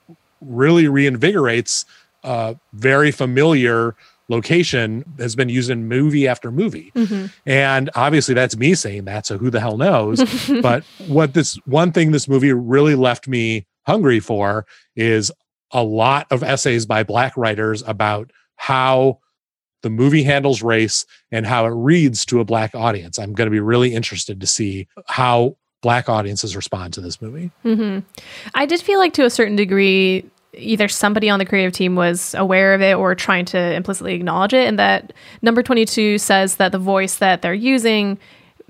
really 0.42 0.86
reinvigorates 0.86 1.86
a 2.24 2.56
very 2.74 3.12
familiar 3.12 3.96
location 4.30 5.04
has 5.20 5.36
been 5.36 5.50
used 5.50 5.70
in 5.70 5.88
movie 5.88 6.28
after 6.28 6.52
movie. 6.52 6.92
Mhm. 6.96 7.32
and 7.46 7.90
obviously 7.96 8.34
that's 8.34 8.56
me 8.56 8.74
saying 8.74 9.06
that 9.06 9.26
so 9.26 9.38
who 9.38 9.50
the 9.50 9.60
hell 9.60 9.78
knows? 9.78 10.24
But 10.62 10.84
what 11.08 11.34
this 11.34 11.56
one 11.66 11.92
thing 11.92 12.12
this 12.12 12.28
movie 12.28 12.54
really 12.54 12.96
left 12.96 13.28
me 13.28 13.66
hungry 13.86 14.20
for 14.22 14.66
is 14.96 15.32
a 15.72 15.84
lot 15.84 16.26
of 16.32 16.42
essays 16.44 16.86
by 16.86 17.04
black 17.04 17.36
writers 17.36 17.84
about 17.86 18.32
how 18.56 19.20
the 19.84 19.90
movie 19.90 20.24
handles 20.24 20.64
race 20.64 21.06
and 21.32 21.46
how 21.46 21.66
it 21.66 21.70
reads 21.70 22.26
to 22.26 22.40
a 22.40 22.46
black 22.46 22.74
audience. 22.74 23.20
I'm 23.20 23.34
going 23.34 23.46
to 23.46 23.52
be 23.52 23.60
really 23.60 23.94
interested 23.94 24.42
to 24.42 24.48
see 24.48 24.88
how 25.06 25.58
black 25.82 26.10
audiences 26.10 26.56
respond 26.56 26.94
to 26.94 27.02
this 27.02 27.22
movie. 27.22 27.52
hmm 27.62 28.00
I 28.56 28.66
did 28.66 28.82
feel 28.82 28.98
like 28.98 29.14
to 29.14 29.26
a 29.26 29.30
certain 29.30 29.56
degree, 29.56 30.26
either 30.54 30.88
somebody 30.88 31.30
on 31.30 31.40
the 31.40 31.46
creative 31.46 31.74
team 31.74 31.96
was 31.96 32.34
aware 32.36 32.74
of 32.74 32.82
it 32.82 32.96
or 32.96 33.14
trying 33.14 33.46
to 33.46 33.74
implicitly 33.74 34.16
acknowledge 34.16 34.54
it, 34.54 34.68
and 34.68 34.80
that 34.80 35.14
number 35.42 35.62
22 35.62 36.18
says 36.18 36.56
that 36.56 36.72
the 36.72 36.80
voice 36.80 37.18
that 37.18 37.42
they're 37.42 37.54
using. 37.54 38.18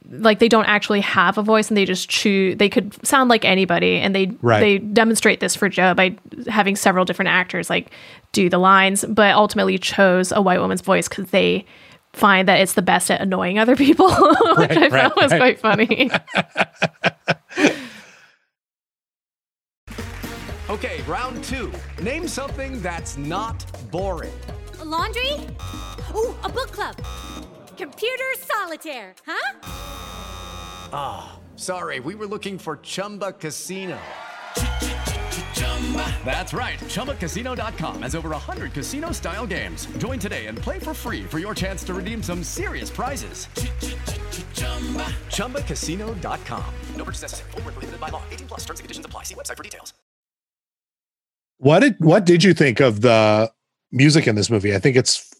Like 0.10 0.39
they 0.39 0.50
don't 0.50 0.65
actually 0.65 1.01
have 1.01 1.38
a 1.38 1.41
voice, 1.43 1.69
and 1.69 1.77
they 1.77 1.86
just 1.86 2.10
choose. 2.10 2.57
They 2.57 2.69
could 2.69 2.93
sound 3.05 3.29
like 3.29 3.45
anybody, 3.45 3.98
and 4.00 4.13
they 4.15 4.31
Right. 4.41 4.60
they 4.60 4.77
demonstrate 4.79 5.39
this 5.39 5.55
for 5.55 5.69
Joe 5.69 5.93
by 5.93 6.15
having 6.48 6.75
several 6.75 7.05
different 7.05 7.29
actors 7.29 7.69
like 7.69 7.89
do 8.33 8.50
the 8.50 8.57
lines, 8.57 9.05
but 9.07 9.33
ultimately 9.36 9.77
chose 9.77 10.31
a 10.31 10.41
white 10.41 10.60
woman's 10.60 10.81
voice 10.81 11.07
because 11.07 11.29
they 11.31 11.65
find 12.13 12.48
that 12.48 12.60
it's 12.60 12.74
the 12.74 12.81
best 12.81 13.10
at 13.10 13.22
annoying 13.22 13.57
other 13.60 13.75
people, 13.75 14.10
which 14.57 14.72
I 14.72 14.88
Right, 14.88 14.91
found 14.91 15.13
was 15.15 15.31
right. 15.31 15.39
quite 15.39 15.60
funny. 15.60 16.12
Okay, 20.69 21.01
round 21.07 21.43
two. 21.43 21.72
Name 22.01 22.27
something 22.27 22.81
that's 22.81 23.17
not 23.17 23.65
boring. 23.91 24.31
laundry? 24.83 25.31
Ooh, 26.15 26.36
a 26.43 26.50
book 26.50 26.72
club. 26.72 26.95
Computer 27.77 28.32
solitaire, 28.38 29.13
huh? 29.25 29.60
Ah, 30.94 31.39
sorry, 31.56 32.00
we 32.00 32.15
were 32.15 32.25
looking 32.27 32.58
for 32.58 32.77
Chumba 32.77 33.34
Casino. 33.34 33.98
That's 36.25 36.53
right. 36.53 36.80
ChumbaCasino.com 36.80 38.01
has 38.01 38.15
over 38.15 38.30
100 38.30 38.74
casino 38.74 39.12
style 39.12 39.46
games. 39.46 39.86
Join 39.98 40.18
today 40.18 40.48
and 40.48 40.58
play 40.58 40.80
for 40.80 40.94
free 40.94 41.24
for 41.24 41.39
your 41.39 41.53
chance 41.53 41.84
to 41.84 41.94
redeem 41.94 42.24
some 42.24 42.44
serious 42.44 42.89
prizes. 42.89 43.48
ChumbaCasino.com. 45.27 46.74
No 46.96 47.03
purchase 47.03 47.22
necessary. 47.24 47.51
Void 47.51 47.63
where 47.65 47.74
prohibited 47.74 48.00
by 48.00 48.10
law. 48.10 48.24
18 48.32 48.48
plus 48.48 48.62
terms 48.62 48.80
and 48.80 48.86
conditions 48.86 49.06
apply. 49.06 49.24
See 49.24 49.36
website 49.36 49.58
for 49.58 49.63
details. 49.63 49.94
What 51.58 51.80
did 51.80 51.96
what 52.00 52.25
did 52.25 52.44
you 52.44 52.53
think 52.53 52.80
of 52.80 53.01
the 53.01 53.51
music 53.92 54.27
in 54.27 54.36
this 54.36 54.50
movie? 54.50 54.75
I 54.75 54.80
think 54.80 54.98
it's 54.98 55.33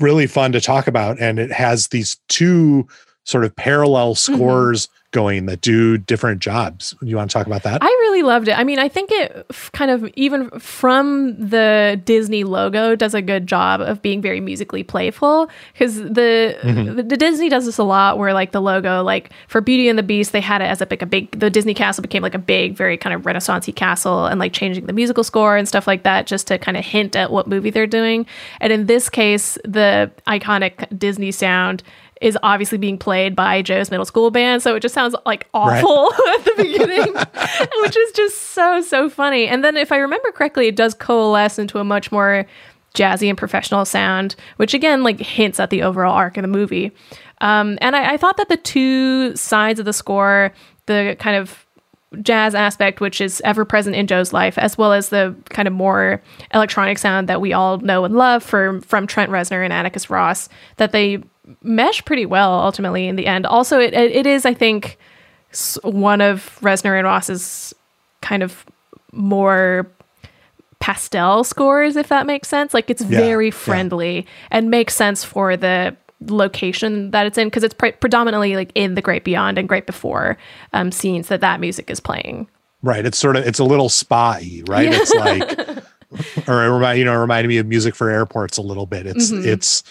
really 0.00 0.26
fun 0.26 0.52
to 0.52 0.60
talk 0.60 0.86
about, 0.86 1.18
and 1.20 1.38
it 1.38 1.52
has 1.52 1.88
these 1.88 2.18
two 2.28 2.86
sort 3.24 3.44
of 3.44 3.54
parallel 3.56 4.14
mm-hmm. 4.14 4.34
scores 4.34 4.88
going 5.16 5.46
that 5.46 5.62
do 5.62 5.96
different 5.96 6.40
jobs. 6.40 6.94
You 7.00 7.16
want 7.16 7.30
to 7.30 7.34
talk 7.38 7.46
about 7.46 7.62
that? 7.62 7.82
I 7.82 7.86
really 7.86 8.22
loved 8.22 8.48
it. 8.48 8.58
I 8.58 8.64
mean, 8.64 8.78
I 8.78 8.88
think 8.88 9.10
it 9.10 9.46
f- 9.50 9.70
kind 9.72 9.90
of 9.90 10.04
even 10.14 10.50
from 10.60 11.34
the 11.38 11.98
Disney 12.04 12.44
logo 12.44 12.94
does 12.94 13.14
a 13.14 13.22
good 13.22 13.46
job 13.46 13.80
of 13.80 14.02
being 14.02 14.20
very 14.20 14.40
musically 14.40 14.82
playful 14.82 15.48
because 15.72 15.96
the, 15.96 16.56
Mhm. 16.62 16.96
the 16.96 17.02
the 17.02 17.16
Disney 17.16 17.48
does 17.48 17.64
this 17.64 17.78
a 17.78 17.82
lot 17.84 18.18
where 18.18 18.34
like 18.34 18.52
the 18.52 18.60
logo 18.60 19.02
like 19.02 19.30
for 19.48 19.60
Beauty 19.62 19.88
and 19.88 19.98
the 19.98 20.02
Beast 20.02 20.32
they 20.32 20.40
had 20.42 20.60
it 20.60 20.66
as 20.66 20.80
a 20.82 20.86
like 20.90 21.00
a 21.02 21.06
big 21.06 21.30
the 21.38 21.48
Disney 21.50 21.72
castle 21.74 22.02
became 22.02 22.22
like 22.22 22.34
a 22.34 22.38
big 22.38 22.76
very 22.76 22.96
kind 22.98 23.14
of 23.14 23.22
renaissancey 23.22 23.74
castle 23.74 24.26
and 24.26 24.38
like 24.38 24.52
changing 24.52 24.84
the 24.86 24.92
musical 24.92 25.24
score 25.24 25.56
and 25.56 25.66
stuff 25.66 25.86
like 25.86 26.02
that 26.02 26.26
just 26.26 26.46
to 26.48 26.58
kind 26.58 26.76
of 26.76 26.84
hint 26.84 27.16
at 27.16 27.32
what 27.32 27.46
movie 27.48 27.70
they're 27.70 27.86
doing. 27.86 28.26
And 28.60 28.72
in 28.72 28.86
this 28.86 29.08
case, 29.08 29.56
the 29.64 30.10
iconic 30.26 30.86
Disney 30.98 31.32
sound 31.32 31.82
is 32.20 32.38
obviously 32.42 32.78
being 32.78 32.96
played 32.98 33.36
by 33.36 33.60
Joe's 33.62 33.90
middle 33.90 34.06
school 34.06 34.30
band, 34.30 34.62
so 34.62 34.74
it 34.74 34.80
just 34.80 34.94
sounds 34.94 35.14
like 35.26 35.46
Right. 35.54 35.82
awful 35.84 36.12
at 36.34 36.44
the 36.44 36.52
beginning, 36.56 37.14
which 37.82 37.96
is 37.96 38.12
just 38.12 38.40
so 38.52 38.80
so 38.80 39.10
funny. 39.10 39.46
And 39.46 39.62
then 39.62 39.76
if 39.76 39.92
I 39.92 39.96
remember 39.98 40.32
correctly, 40.32 40.66
it 40.68 40.76
does 40.76 40.94
coalesce 40.94 41.58
into 41.58 41.78
a 41.78 41.84
much 41.84 42.10
more 42.10 42.46
jazzy 42.94 43.28
and 43.28 43.36
professional 43.36 43.84
sound, 43.84 44.34
which 44.56 44.72
again 44.72 45.02
like 45.02 45.20
hints 45.20 45.60
at 45.60 45.70
the 45.70 45.82
overall 45.82 46.14
arc 46.14 46.36
of 46.38 46.42
the 46.42 46.48
movie. 46.48 46.90
Um, 47.42 47.76
and 47.82 47.94
I, 47.94 48.14
I 48.14 48.16
thought 48.16 48.38
that 48.38 48.48
the 48.48 48.56
two 48.56 49.36
sides 49.36 49.78
of 49.78 49.84
the 49.84 49.92
score, 49.92 50.52
the 50.86 51.16
kind 51.20 51.36
of 51.36 51.66
jazz 52.22 52.54
aspect, 52.54 53.00
which 53.00 53.20
is 53.20 53.42
ever 53.44 53.66
present 53.66 53.94
in 53.94 54.06
Joe's 54.06 54.32
life, 54.32 54.56
as 54.56 54.78
well 54.78 54.94
as 54.94 55.10
the 55.10 55.34
kind 55.50 55.68
of 55.68 55.74
more 55.74 56.22
electronic 56.54 56.96
sound 56.96 57.28
that 57.28 57.42
we 57.42 57.52
all 57.52 57.76
know 57.78 58.06
and 58.06 58.14
love 58.16 58.42
for, 58.42 58.80
from 58.82 59.06
Trent 59.06 59.30
Reznor 59.30 59.62
and 59.62 59.72
Atticus 59.72 60.08
Ross, 60.08 60.48
that 60.78 60.92
they 60.92 61.22
mesh 61.62 62.04
pretty 62.04 62.26
well 62.26 62.52
ultimately 62.52 63.06
in 63.08 63.16
the 63.16 63.26
end. 63.26 63.46
Also, 63.46 63.78
it, 63.78 63.94
it 63.94 64.26
is, 64.26 64.44
I 64.46 64.54
think, 64.54 64.98
one 65.82 66.20
of 66.20 66.58
Reznor 66.60 66.96
and 66.98 67.06
Ross's 67.06 67.74
kind 68.20 68.42
of 68.42 68.64
more 69.12 69.86
pastel 70.78 71.42
scores, 71.44 71.96
if 71.96 72.08
that 72.08 72.26
makes 72.26 72.48
sense. 72.48 72.74
Like 72.74 72.90
it's 72.90 73.02
Yeah, 73.02 73.18
very 73.18 73.46
yeah. 73.46 73.52
friendly 73.52 74.26
and 74.50 74.70
makes 74.70 74.94
sense 74.94 75.24
for 75.24 75.56
the 75.56 75.96
location 76.26 77.10
that 77.10 77.26
it's 77.26 77.38
in 77.38 77.46
because 77.48 77.62
it's 77.62 77.74
pre- 77.74 77.92
predominantly 77.92 78.56
like 78.56 78.70
in 78.74 78.94
the 78.94 79.02
Great 79.02 79.24
Beyond 79.24 79.58
and 79.58 79.68
Great 79.68 79.86
Before 79.86 80.36
um, 80.72 80.90
scenes 80.92 81.28
that 81.28 81.40
that 81.40 81.60
music 81.60 81.90
is 81.90 82.00
playing. 82.00 82.48
Right. 82.82 83.04
It's 83.06 83.18
sort 83.18 83.36
of 83.36 83.46
it's 83.46 83.58
a 83.58 83.64
little 83.64 83.88
spy, 83.88 84.62
right? 84.68 84.90
Yeah. 84.90 84.98
It's 85.00 85.14
like 85.14 86.48
or 86.48 86.64
it 86.64 86.70
remind 86.70 86.98
you 86.98 87.04
know, 87.04 87.14
it 87.14 87.18
reminded 87.20 87.48
me 87.48 87.58
of 87.58 87.66
music 87.66 87.94
for 87.94 88.10
airports 88.10 88.58
a 88.58 88.62
little 88.62 88.86
bit. 88.86 89.06
It's 89.06 89.30
Mhm. 89.30 89.44
it's 89.46 89.82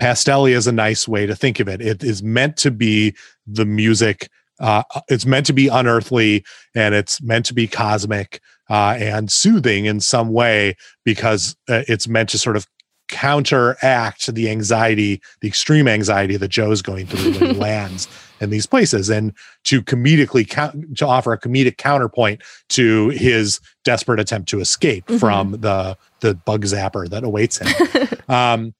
pastelli 0.00 0.52
is 0.52 0.66
a 0.66 0.72
nice 0.72 1.06
way 1.08 1.26
to 1.26 1.34
think 1.36 1.60
of 1.60 1.68
it. 1.68 1.80
It 1.80 2.02
is 2.04 2.22
meant 2.22 2.56
to 2.58 2.70
be 2.70 3.14
the 3.46 3.64
music 3.66 4.28
uh 4.60 4.82
it's 5.08 5.26
meant 5.26 5.44
to 5.46 5.52
be 5.52 5.66
unearthly 5.68 6.44
and 6.76 6.94
it's 6.94 7.20
meant 7.20 7.44
to 7.44 7.52
be 7.54 7.66
cosmic 7.66 8.40
uh 8.70 8.96
and 8.98 9.30
soothing 9.32 9.84
in 9.86 9.98
some 10.00 10.32
way 10.32 10.76
because 11.04 11.56
uh, 11.68 11.82
it's 11.88 12.06
meant 12.06 12.28
to 12.28 12.38
sort 12.38 12.56
of 12.56 12.64
counteract 13.08 14.32
the 14.34 14.48
anxiety, 14.50 15.20
the 15.40 15.48
extreme 15.48 15.86
anxiety 15.88 16.36
that 16.36 16.48
Joe's 16.48 16.82
going 16.82 17.06
through 17.06 17.32
when 17.32 17.54
he 17.54 17.60
lands 17.60 18.08
in 18.40 18.50
these 18.50 18.66
places, 18.66 19.10
and 19.10 19.32
to 19.64 19.82
comedically 19.82 20.48
count, 20.48 20.96
to 20.98 21.06
offer 21.06 21.32
a 21.32 21.38
comedic 21.38 21.76
counterpoint 21.76 22.42
to 22.70 23.10
his 23.10 23.60
desperate 23.84 24.20
attempt 24.20 24.48
to 24.50 24.60
escape 24.60 25.06
Mhm. 25.06 25.20
from 25.20 25.50
the 25.60 25.96
the 26.20 26.34
bug 26.34 26.64
zapper 26.64 27.08
that 27.10 27.24
awaits 27.24 27.58
him. 27.58 27.68
um, 28.28 28.74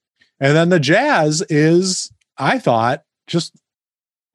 and 0.44 0.54
then 0.54 0.68
the 0.68 0.78
jazz 0.78 1.42
is, 1.48 2.12
I 2.36 2.58
thought, 2.58 3.02
just 3.26 3.54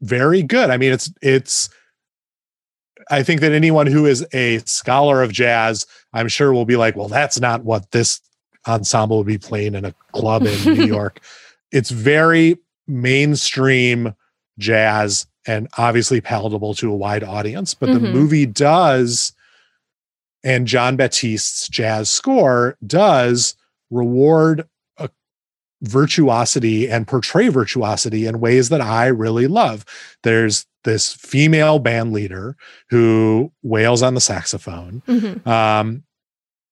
very 0.01 0.41
good. 0.41 0.69
I 0.71 0.77
mean, 0.77 0.91
it's 0.91 1.11
it's. 1.21 1.69
I 3.11 3.23
think 3.23 3.41
that 3.41 3.51
anyone 3.53 3.87
who 3.87 4.05
is 4.05 4.25
a 4.33 4.57
scholar 4.59 5.21
of 5.23 5.31
jazz, 5.31 5.85
I'm 6.13 6.27
sure, 6.27 6.51
will 6.53 6.65
be 6.65 6.75
like, 6.75 6.95
well, 6.95 7.07
that's 7.07 7.39
not 7.39 7.63
what 7.63 7.91
this 7.91 8.21
ensemble 8.67 9.17
would 9.19 9.27
be 9.27 9.37
playing 9.37 9.75
in 9.75 9.85
a 9.85 9.93
club 10.13 10.45
in 10.45 10.63
New 10.63 10.83
York. 10.95 11.19
It's 11.71 11.89
very 11.91 12.57
mainstream 12.87 14.13
jazz 14.57 15.25
and 15.47 15.67
obviously 15.77 16.21
palatable 16.21 16.73
to 16.75 16.91
a 16.91 16.95
wide 16.95 17.23
audience, 17.23 17.73
but 17.73 17.91
the 17.93 17.99
Mhm. 17.99 18.11
movie 18.11 18.45
does, 18.45 19.31
and 20.43 20.67
Jon 20.67 20.95
Batiste's 20.95 21.67
jazz 21.69 22.09
score 22.09 22.77
does 22.85 23.55
reward 23.89 24.67
virtuosity 25.81 26.89
and 26.89 27.07
portray 27.07 27.47
virtuosity 27.49 28.25
in 28.25 28.39
ways 28.39 28.69
that 28.69 28.81
I 28.81 29.07
really 29.07 29.47
love. 29.47 29.85
There's 30.23 30.65
this 30.83 31.13
female 31.13 31.79
band 31.79 32.13
leader 32.13 32.55
who 32.89 33.51
wails 33.63 34.01
on 34.01 34.13
the 34.13 34.21
saxophone. 34.21 35.01
Mhm. 35.07 35.45
Um, 35.45 36.03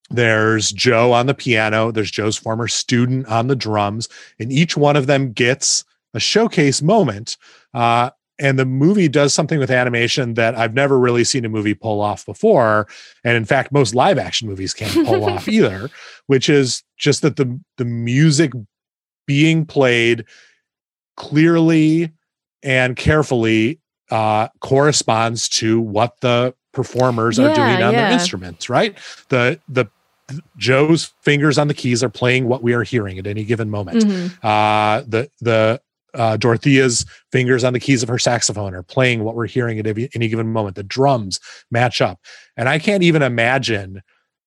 there's 0.10 0.72
Joe 0.72 1.12
on 1.12 1.26
the 1.26 1.34
piano. 1.34 1.92
There's 1.92 2.12
Joe's 2.12 2.38
former 2.38 2.68
student 2.68 3.28
on 3.28 3.48
the 3.48 3.56
drums, 3.56 4.08
and 4.40 4.52
each 4.52 4.78
one 4.78 4.96
of 4.96 5.08
them 5.08 5.34
gets 5.34 5.84
a 6.14 6.20
showcase 6.20 6.82
moment. 6.82 7.36
Uh, 7.74 8.12
and 8.40 8.58
the 8.58 8.66
movie 8.66 9.10
does 9.10 9.34
something 9.34 9.60
with 9.60 9.72
animation 9.72 10.36
that 10.36 10.56
I've 10.56 10.74
never 10.74 10.98
really 10.98 11.24
seen 11.24 11.44
a 11.44 11.50
movie 11.50 11.74
pull 11.74 12.00
off 12.02 12.26
before. 12.26 12.88
And 13.24 13.36
in 13.36 13.46
fact, 13.46 13.72
most 13.72 13.96
live 13.96 14.18
action 14.20 14.48
movies 14.48 14.74
can't 14.74 15.06
pull 15.08 15.26
off 15.30 15.48
either, 15.48 15.90
which 16.28 16.48
is 16.48 16.84
just 16.98 17.22
that 17.24 17.36
the 17.36 17.60
the 17.78 17.86
music 17.86 18.52
being 19.28 19.66
played 19.66 20.26
clearly 21.16 22.12
and 22.64 22.96
carefully 22.96 23.80
uh, 24.10 24.48
corresponds 24.60 25.50
to 25.50 25.80
what 25.80 26.20
the 26.22 26.54
performers 26.74 27.40
are 27.40 27.54
doing 27.54 27.80
Yeah, 27.80 27.88
on 27.88 27.94
their 27.94 28.12
instruments, 28.12 28.70
right? 28.70 28.98
The 29.30 29.60
the 29.68 29.88
Joe's 30.58 31.14
fingers 31.22 31.58
on 31.58 31.68
the 31.70 31.74
keys 31.74 32.04
are 32.04 32.10
playing 32.10 32.48
what 32.48 32.62
we 32.62 32.74
are 32.74 32.84
hearing 32.84 33.18
at 33.18 33.28
any 33.28 33.44
given 33.46 33.70
moment. 33.70 34.04
Mhm. 34.04 34.32
Uh, 34.44 35.04
the 35.08 35.30
the 35.42 35.82
uh, 36.14 36.36
Dorothea's 36.38 37.06
fingers 37.32 37.64
on 37.64 37.74
the 37.74 37.80
keys 37.80 38.02
of 38.04 38.10
her 38.10 38.18
saxophone 38.20 38.74
are 38.74 38.82
playing 38.84 39.24
what 39.24 39.36
we're 39.36 39.46
hearing 39.46 39.78
at 39.78 39.86
every- 39.88 40.10
any 40.16 40.28
given 40.28 40.48
moment. 40.52 40.76
The 40.76 40.84
drums 40.84 41.40
match 41.72 42.02
up, 42.02 42.20
and 42.56 42.68
I 42.68 42.80
can't 42.80 43.04
even 43.04 43.22
imagine 43.22 44.02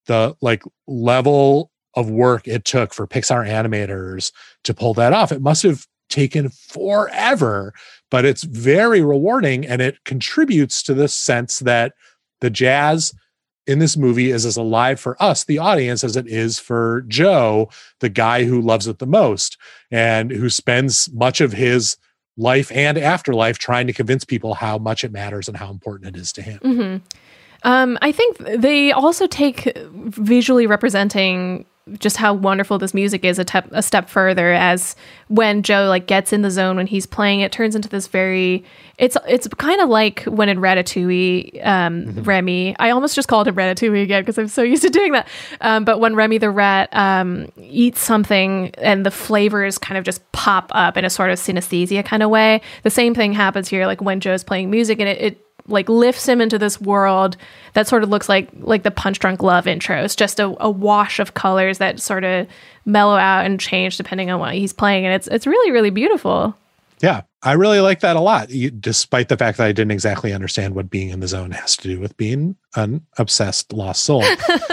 the 0.07 0.35
like 0.41 0.63
level 0.87 1.70
of 1.95 2.09
work 2.09 2.47
it 2.47 2.65
took 2.65 2.93
for 2.93 3.07
Pixar 3.07 3.47
animators 3.47 4.31
to 4.63 4.73
pull 4.73 4.93
that 4.95 5.13
off. 5.13 5.31
It 5.31 5.41
must 5.41 5.63
have 5.63 5.85
taken 6.09 6.49
forever, 6.49 7.73
but 8.09 8.25
it's 8.25 8.43
very 8.43 9.01
rewarding 9.01 9.65
and 9.65 9.81
it 9.81 10.03
contributes 10.03 10.83
to 10.83 10.93
this 10.93 11.13
sense 11.15 11.59
that 11.59 11.93
the 12.41 12.49
jazz 12.49 13.13
in 13.67 13.79
this 13.79 13.95
movie 13.95 14.31
is 14.31 14.45
as 14.45 14.57
alive 14.57 14.99
for 14.99 15.21
us, 15.21 15.43
the 15.45 15.59
audience, 15.59 16.03
as 16.03 16.17
it 16.17 16.27
is 16.27 16.59
for 16.59 17.05
Joe, 17.07 17.69
the 17.99 18.09
guy 18.09 18.43
who 18.43 18.59
loves 18.59 18.87
it 18.87 18.99
the 18.99 19.05
most 19.05 19.57
and 19.91 20.31
who 20.31 20.49
spends 20.49 21.11
much 21.13 21.41
of 21.41 21.53
his 21.53 21.97
life 22.37 22.71
and 22.71 22.97
afterlife 22.97 23.59
trying 23.59 23.87
to 23.87 23.93
convince 23.93 24.25
people 24.25 24.55
how 24.55 24.77
much 24.77 25.03
it 25.03 25.11
matters 25.11 25.47
and 25.47 25.57
how 25.57 25.69
important 25.69 26.15
it 26.15 26.19
is 26.19 26.33
to 26.33 26.41
him. 26.41 26.59
hmm 26.59 26.97
Um, 27.63 27.99
I 28.01 28.11
think 28.11 28.37
they 28.37 28.91
also 28.91 29.27
take 29.27 29.71
visually 29.77 30.65
representing 30.65 31.65
just 31.97 32.17
how 32.17 32.33
wonderful 32.33 32.77
this 32.77 32.93
music 32.93 33.25
is 33.25 33.39
a, 33.39 33.43
tep- 33.43 33.71
a 33.71 33.81
step 33.81 34.09
further 34.09 34.53
as 34.53 34.95
when 35.29 35.63
Joe 35.63 35.87
like 35.87 36.05
gets 36.05 36.31
in 36.31 36.43
the 36.43 36.51
zone 36.51 36.77
when 36.77 36.87
he's 36.87 37.05
playing 37.05 37.39
it 37.39 37.51
turns 37.51 37.75
into 37.75 37.89
this 37.89 38.07
very 38.07 38.63
it's 38.97 39.17
it's 39.27 39.47
kind 39.47 39.81
of 39.81 39.89
like 39.89 40.23
when 40.23 40.47
in 40.47 40.59
Ratatouille 40.59 41.65
um, 41.65 42.23
Remy 42.23 42.75
I 42.77 42.91
almost 42.91 43.15
just 43.15 43.27
called 43.27 43.47
him 43.47 43.55
Ratatouille 43.55 44.03
again 44.03 44.21
because 44.21 44.37
I'm 44.37 44.47
so 44.47 44.61
used 44.61 44.83
to 44.83 44.89
doing 44.89 45.13
that. 45.13 45.27
Um, 45.59 45.83
but 45.83 45.99
when 45.99 46.15
Remy 46.15 46.37
the 46.37 46.51
rat 46.51 46.89
um, 46.95 47.51
eats 47.57 47.99
something 47.99 48.71
and 48.77 49.05
the 49.05 49.11
flavors 49.11 49.77
kind 49.77 49.97
of 49.97 50.03
just 50.03 50.29
pop 50.33 50.71
up 50.73 50.97
in 50.97 51.05
a 51.05 51.09
sort 51.09 51.31
of 51.31 51.39
synesthesia 51.39 52.05
kind 52.05 52.21
of 52.21 52.29
way 52.29 52.61
the 52.83 52.91
same 52.91 53.15
thing 53.15 53.33
happens 53.33 53.67
here 53.67 53.87
like 53.87 54.01
when 54.01 54.19
Joe's 54.19 54.43
playing 54.43 54.69
music 54.69 54.99
and 54.99 55.09
it, 55.09 55.21
it 55.21 55.47
like 55.67 55.87
lifts 55.89 56.27
him 56.27 56.41
into 56.41 56.57
this 56.57 56.79
world 56.81 57.37
that 57.73 57.87
sort 57.87 58.03
of 58.03 58.09
looks 58.09 58.27
like 58.27 58.49
like 58.59 58.83
the 58.83 58.91
punch 58.91 59.19
drunk 59.19 59.41
love 59.43 59.65
intros 59.65 60.15
just 60.15 60.39
a, 60.39 60.55
a 60.59 60.69
wash 60.69 61.19
of 61.19 61.33
colors 61.33 61.77
that 61.77 61.99
sort 61.99 62.23
of 62.23 62.47
mellow 62.85 63.15
out 63.15 63.45
and 63.45 63.59
change 63.59 63.97
depending 63.97 64.31
on 64.31 64.39
what 64.39 64.53
he's 64.53 64.73
playing 64.73 65.05
and 65.05 65.13
it's 65.13 65.27
it's 65.27 65.45
really 65.47 65.71
really 65.71 65.91
beautiful 65.91 66.55
Yeah, 67.01 67.21
I 67.41 67.53
really 67.53 67.79
like 67.79 68.01
that 68.01 68.15
a 68.15 68.19
lot, 68.19 68.51
you, 68.51 68.69
despite 68.69 69.27
the 69.27 69.37
fact 69.37 69.57
that 69.57 69.65
I 69.65 69.71
didn't 69.71 69.89
exactly 69.91 70.33
understand 70.33 70.75
what 70.75 70.91
being 70.91 71.09
in 71.09 71.19
the 71.19 71.27
zone 71.27 71.49
has 71.49 71.75
to 71.77 71.87
do 71.87 71.99
with 71.99 72.15
being 72.15 72.55
an 72.75 73.01
obsessed 73.17 73.73
lost 73.73 74.03
soul. 74.03 74.23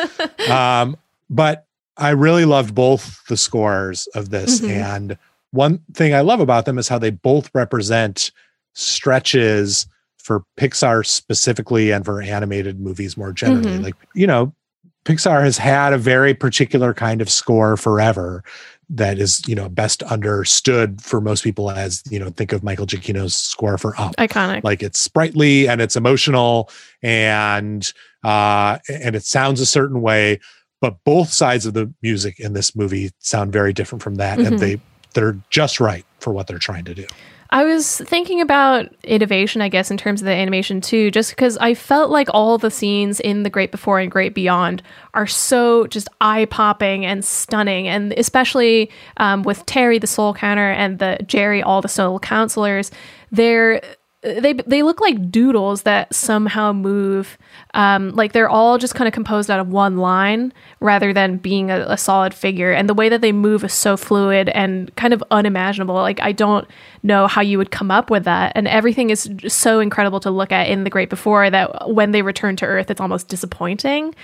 um, 0.51 0.95
but 1.31 1.65
I 1.97 2.11
really 2.11 2.45
loved 2.45 2.75
both 2.75 3.25
the 3.29 3.37
scores 3.39 4.09
of 4.09 4.29
this. 4.29 4.61
Mhm. 4.61 4.69
And 4.71 5.19
one 5.53 5.79
thing 5.95 6.13
I 6.15 6.21
love 6.21 6.41
about 6.41 6.67
them 6.67 6.77
is 6.77 6.89
how 6.89 6.99
they 6.99 7.09
both 7.11 7.51
represent 7.55 8.31
stretches 8.75 9.87
for 10.29 10.45
Pixar 10.59 11.07
specifically 11.07 11.91
and 11.91 12.05
for 12.05 12.21
animated 12.21 12.79
movies 12.79 13.17
more 13.17 13.33
generally. 13.33 13.79
Mhm. 13.79 13.83
Like, 13.83 13.95
you 14.15 14.27
know, 14.27 14.53
Pixar 15.07 15.41
has 15.43 15.57
had 15.57 15.95
a 15.95 15.99
very 15.99 16.35
particular 16.35 16.93
kind 16.93 17.23
of 17.23 17.31
score 17.31 17.79
forever 17.79 18.45
that 18.91 19.19
is, 19.19 19.41
you 19.49 19.55
know, 19.55 19.71
best 19.71 20.03
understood 20.03 21.01
for 21.01 21.23
most 21.23 21.43
people 21.43 21.71
as, 21.71 22.03
you 22.11 22.19
know, 22.19 22.29
think 22.29 22.53
of 22.53 22.63
Michael 22.63 22.85
Giacchino's 22.87 23.35
score 23.35 23.79
for 23.79 23.99
Up. 23.99 24.15
iconic 24.17 24.63
Like 24.65 24.83
it's 24.83 24.99
sprightly 25.01 25.67
and 25.67 25.81
it's 25.81 25.97
emotional 25.97 26.71
and 27.03 27.91
uh 28.23 28.79
and 28.91 29.17
it 29.17 29.25
sounds 29.25 29.61
a 29.63 29.67
certain 29.67 30.03
way, 30.03 30.41
but 30.83 30.97
both 31.05 31.31
sides 31.33 31.65
of 31.65 31.73
the 31.73 31.91
music 32.03 32.39
in 32.39 32.53
this 32.53 32.77
movie 32.77 33.11
sound 33.21 33.51
very 33.51 33.73
different 33.73 34.03
from 34.03 34.17
that 34.17 34.39
Mhm. 34.39 34.47
and 34.47 34.59
they 34.59 34.79
they're 35.15 35.39
just 35.49 35.81
right 35.81 36.05
for 36.21 36.35
what 36.35 36.47
they're 36.49 36.59
trying 36.59 36.85
to 36.85 36.95
do. 36.95 37.07
I 37.51 37.65
was 37.65 37.99
thinking 37.99 38.43
about 38.43 38.95
innovation, 39.05 39.63
I 39.63 39.71
guess, 39.71 39.91
in 39.91 39.97
terms 39.97 40.21
of 40.21 40.27
the 40.27 40.33
animation 40.33 40.83
too, 40.83 41.11
just 41.11 41.31
because 41.31 41.57
I 41.57 41.73
felt 41.73 42.11
like 42.11 42.29
all 42.33 42.59
the 42.59 42.71
scenes 42.71 43.21
in 43.21 43.43
The 43.43 43.51
Great 43.51 43.71
Before 43.71 43.99
and 43.99 44.11
Great 44.11 44.35
Beyond 44.35 44.83
are 45.15 45.27
so 45.27 45.87
just 45.87 46.09
eye 46.21 46.45
popping 46.45 47.07
and 47.07 47.25
stunning. 47.25 47.89
And 47.89 48.13
especially 48.13 48.91
um, 49.17 49.45
with 49.45 49.65
Terry, 49.65 49.99
the 49.99 50.07
soul 50.07 50.35
counter, 50.35 50.71
and 50.71 50.99
the 50.99 51.19
Jerry, 51.27 51.63
all 51.63 51.81
the 51.81 51.89
soul 51.89 52.19
counselors, 52.19 52.91
they're 53.33 53.81
they 54.23 54.53
they 54.53 54.83
look 54.83 55.01
like 55.01 55.31
doodles 55.31 55.83
that 55.83 56.13
somehow 56.13 56.73
move 56.73 57.39
um, 57.75 58.11
like 58.17 58.33
they're 58.33 58.49
all 58.49 58.77
just 58.77 58.97
kind 58.97 59.07
of 59.07 59.15
composed 59.15 59.49
out 59.49 59.61
of 59.61 59.69
one 59.69 59.99
line 59.99 60.53
rather 60.81 61.13
than 61.13 61.37
being 61.37 61.71
a, 61.71 61.81
a 61.83 61.97
solid 61.97 62.35
figure. 62.35 62.73
And 62.73 62.89
the 62.89 62.95
way 62.95 63.09
that 63.09 63.21
they 63.21 63.31
move 63.31 63.63
is 63.63 63.73
so 63.73 63.97
fluid 63.97 64.49
and 64.49 64.95
kind 64.97 65.15
of 65.15 65.23
unimaginable. 65.31 65.95
Like 65.95 66.21
i 66.21 66.33
don't 66.33 66.67
know 67.05 67.29
how 67.29 67.43
you 67.43 67.59
would 67.59 67.71
come 67.71 67.93
up 67.93 68.11
with 68.11 68.25
that. 68.25 68.53
And 68.57 68.67
everything 68.67 69.11
is 69.11 69.31
so 69.47 69.79
incredible 69.79 70.19
to 70.21 70.31
look 70.33 70.51
at 70.51 70.69
in 70.69 70.83
the 70.83 70.91
great 70.91 71.11
before 71.11 71.49
that 71.49 71.91
when 71.91 72.11
they 72.11 72.23
return 72.23 72.57
to 72.57 72.65
earth 72.67 72.91
it's 72.91 73.01
almost 73.01 73.29
disappointing. 73.29 74.17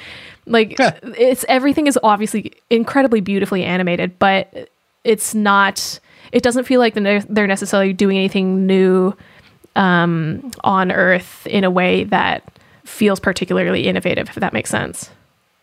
Like 0.47 0.75
it's 0.79 1.45
everything 1.49 1.87
is 1.87 1.99
obviously 2.03 2.53
incredibly 2.69 3.21
beautifully 3.21 3.63
animated 3.63 4.19
but 4.19 4.69
it's 5.05 5.37
not 5.37 6.01
it 6.33 6.43
doesn't 6.43 6.65
feel 6.65 6.81
like 6.81 6.95
they're 6.95 7.21
they're 7.21 7.47
necessarily 7.47 7.93
doing 7.93 8.17
anything 8.17 8.67
new 8.67 9.15
um, 9.77 10.51
on 10.63 10.91
Earth 10.93 11.47
in 11.47 11.65
a 11.65 11.71
way 11.71 12.05
that 12.05 12.43
feels 12.85 13.21
particularly 13.21 13.87
innovative, 13.87 14.29
if 14.29 14.35
that 14.37 14.53
makes 14.53 14.71
sense. 14.71 15.11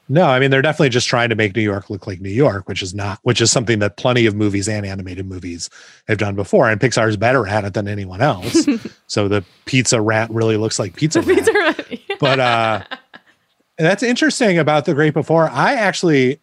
No, 0.09 0.25
I 0.25 0.39
mean 0.39 0.51
they're 0.51 0.61
definitely 0.61 0.89
just 0.89 1.07
trying 1.07 1.29
to 1.29 1.35
make 1.35 1.55
New 1.55 1.61
York 1.61 1.89
look 1.89 2.05
like 2.05 2.19
New 2.19 2.29
York, 2.29 2.67
which 2.67 2.81
is 2.81 2.93
not 2.93 3.19
which 3.23 3.39
is 3.39 3.49
something 3.49 3.79
that 3.79 3.95
plenty 3.95 4.25
of 4.25 4.35
movies 4.35 4.67
and 4.67 4.85
animated 4.85 5.25
movies 5.25 5.69
have 6.09 6.17
done 6.17 6.35
before 6.35 6.69
and 6.69 6.81
Pixar 6.81 7.07
is 7.07 7.15
better 7.15 7.47
at 7.47 7.63
it 7.63 7.73
than 7.73 7.87
anyone 7.87 8.19
else. 8.19 8.67
so 9.07 9.29
the 9.29 9.45
pizza 9.63 10.01
rat 10.01 10.29
really 10.29 10.57
looks 10.57 10.79
like 10.79 10.97
pizza 10.97 11.21
rat. 11.21 11.87
but 12.19 12.39
uh 12.41 12.83
that's 13.77 14.03
interesting 14.03 14.59
about 14.59 14.83
the 14.83 14.93
great 14.93 15.13
before. 15.13 15.49
I 15.49 15.75
actually 15.75 16.41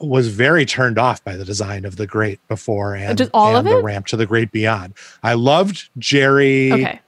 was 0.00 0.28
very 0.28 0.64
turned 0.64 0.98
off 0.98 1.22
by 1.22 1.36
the 1.36 1.44
design 1.44 1.84
of 1.84 1.96
the 1.96 2.06
great 2.06 2.40
before 2.48 2.94
and, 2.94 3.18
Just 3.18 3.30
all 3.34 3.54
of 3.54 3.66
and 3.66 3.76
the 3.76 3.82
ramp 3.82 4.06
to 4.06 4.16
the 4.16 4.24
great 4.24 4.50
beyond. 4.50 4.94
I 5.22 5.34
loved 5.34 5.90
Jerry 5.98 6.72
Okay. 6.72 7.00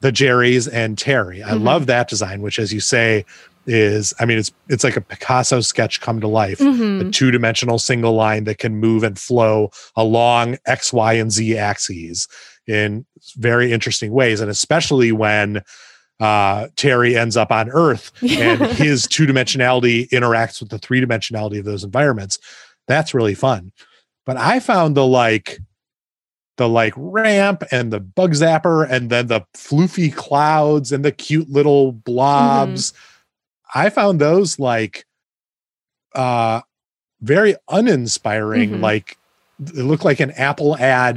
The 0.00 0.12
Jerry's 0.12 0.68
and 0.68 0.96
Terry. 0.96 1.42
I 1.42 1.50
Mhm. 1.50 1.62
love 1.64 1.86
that 1.86 2.08
design, 2.08 2.40
which 2.42 2.58
as 2.58 2.72
you 2.72 2.80
say 2.80 3.24
is 3.66 4.14
I 4.18 4.24
mean 4.24 4.38
it's 4.38 4.50
it's 4.68 4.82
like 4.84 4.96
a 4.96 5.00
Picasso 5.00 5.60
sketch 5.60 6.00
come 6.00 6.20
to 6.20 6.28
life. 6.28 6.58
Mhm. 6.58 7.08
A 7.08 7.10
two-dimensional 7.10 7.78
single 7.78 8.14
line 8.14 8.44
that 8.44 8.58
can 8.58 8.76
move 8.76 9.02
and 9.04 9.18
flow 9.18 9.70
along 9.96 10.56
X, 10.66 10.92
Y, 10.92 11.12
and 11.14 11.30
Z 11.32 11.58
axes 11.58 12.28
in 12.66 13.04
very 13.36 13.72
interesting 13.72 14.12
ways. 14.12 14.40
And 14.40 14.50
especially 14.50 15.12
when 15.12 15.62
uh 16.20 16.68
Terry 16.76 17.16
ends 17.16 17.36
up 17.36 17.52
on 17.52 17.68
Earth 17.70 18.10
and 18.22 18.60
his 18.72 19.06
two-dimensionality 19.06 20.08
interacts 20.10 20.60
with 20.60 20.70
the 20.70 20.78
three-dimensionality 20.78 21.58
of 21.58 21.64
those 21.64 21.84
environments. 21.84 22.38
That's 22.86 23.12
really 23.14 23.34
fun. 23.34 23.72
But 24.26 24.36
I 24.36 24.60
found 24.60 24.96
the 24.96 25.06
like 25.06 25.58
the 26.58 26.68
like 26.68 26.92
ramp 26.96 27.62
and 27.72 27.90
the 27.92 28.00
bug 28.00 28.32
zapper 28.32 28.86
and 28.90 29.08
then 29.10 29.28
the 29.28 29.40
floofy 29.56 30.14
clouds 30.14 30.92
and 30.92 31.04
the 31.04 31.12
cute 31.12 31.48
little 31.48 31.92
blobs. 31.92 32.92
I 33.74 33.88
found 33.90 34.20
those 34.20 34.58
like 34.58 35.06
uh 36.14 36.60
very 37.20 37.56
uninspiring. 37.70 38.70
Mhm. 38.70 38.80
Like 38.80 39.16
it 39.60 39.82
looked 39.84 40.04
like 40.04 40.20
an 40.20 40.30
Apple 40.32 40.76
ad 40.76 41.16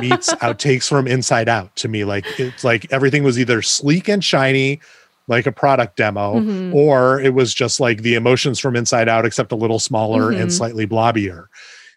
meets 0.00 0.32
outtakes 0.34 0.88
from 0.88 1.06
Inside 1.08 1.48
Out 1.48 1.74
to 1.76 1.88
me. 1.88 2.04
Like 2.04 2.24
it's 2.38 2.62
like 2.62 2.86
everything 2.92 3.24
was 3.24 3.38
either 3.38 3.62
sleek 3.62 4.08
and 4.08 4.22
shiny, 4.24 4.80
like 5.26 5.46
a 5.46 5.52
product 5.52 5.96
demo, 5.96 6.34
Mhm. 6.40 6.74
or 6.74 7.20
it 7.20 7.34
was 7.34 7.52
just 7.54 7.80
like 7.80 8.02
the 8.02 8.14
emotions 8.14 8.60
from 8.60 8.76
Inside 8.76 9.08
Out, 9.08 9.24
except 9.26 9.50
a 9.52 9.56
little 9.56 9.78
smaller 9.80 10.30
and 10.30 10.48
Mhm. 10.50 10.52
slightly 10.52 10.86
blobbier. 10.86 11.46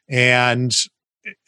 And 0.10 0.76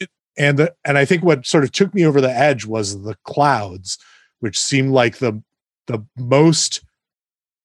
it, 0.00 0.08
and 0.38 0.58
the 0.58 0.74
and 0.84 0.98
I 0.98 1.04
think 1.04 1.22
what 1.24 1.46
sort 1.46 1.64
of 1.64 1.72
took 1.72 1.94
me 1.94 2.04
over 2.06 2.20
the 2.20 2.30
edge 2.30 2.64
was 2.66 3.02
the 3.02 3.16
clouds, 3.24 3.98
which 4.40 4.58
seemed 4.58 4.90
like 4.92 5.18
the 5.18 5.42
the 5.86 6.04
most 6.16 6.82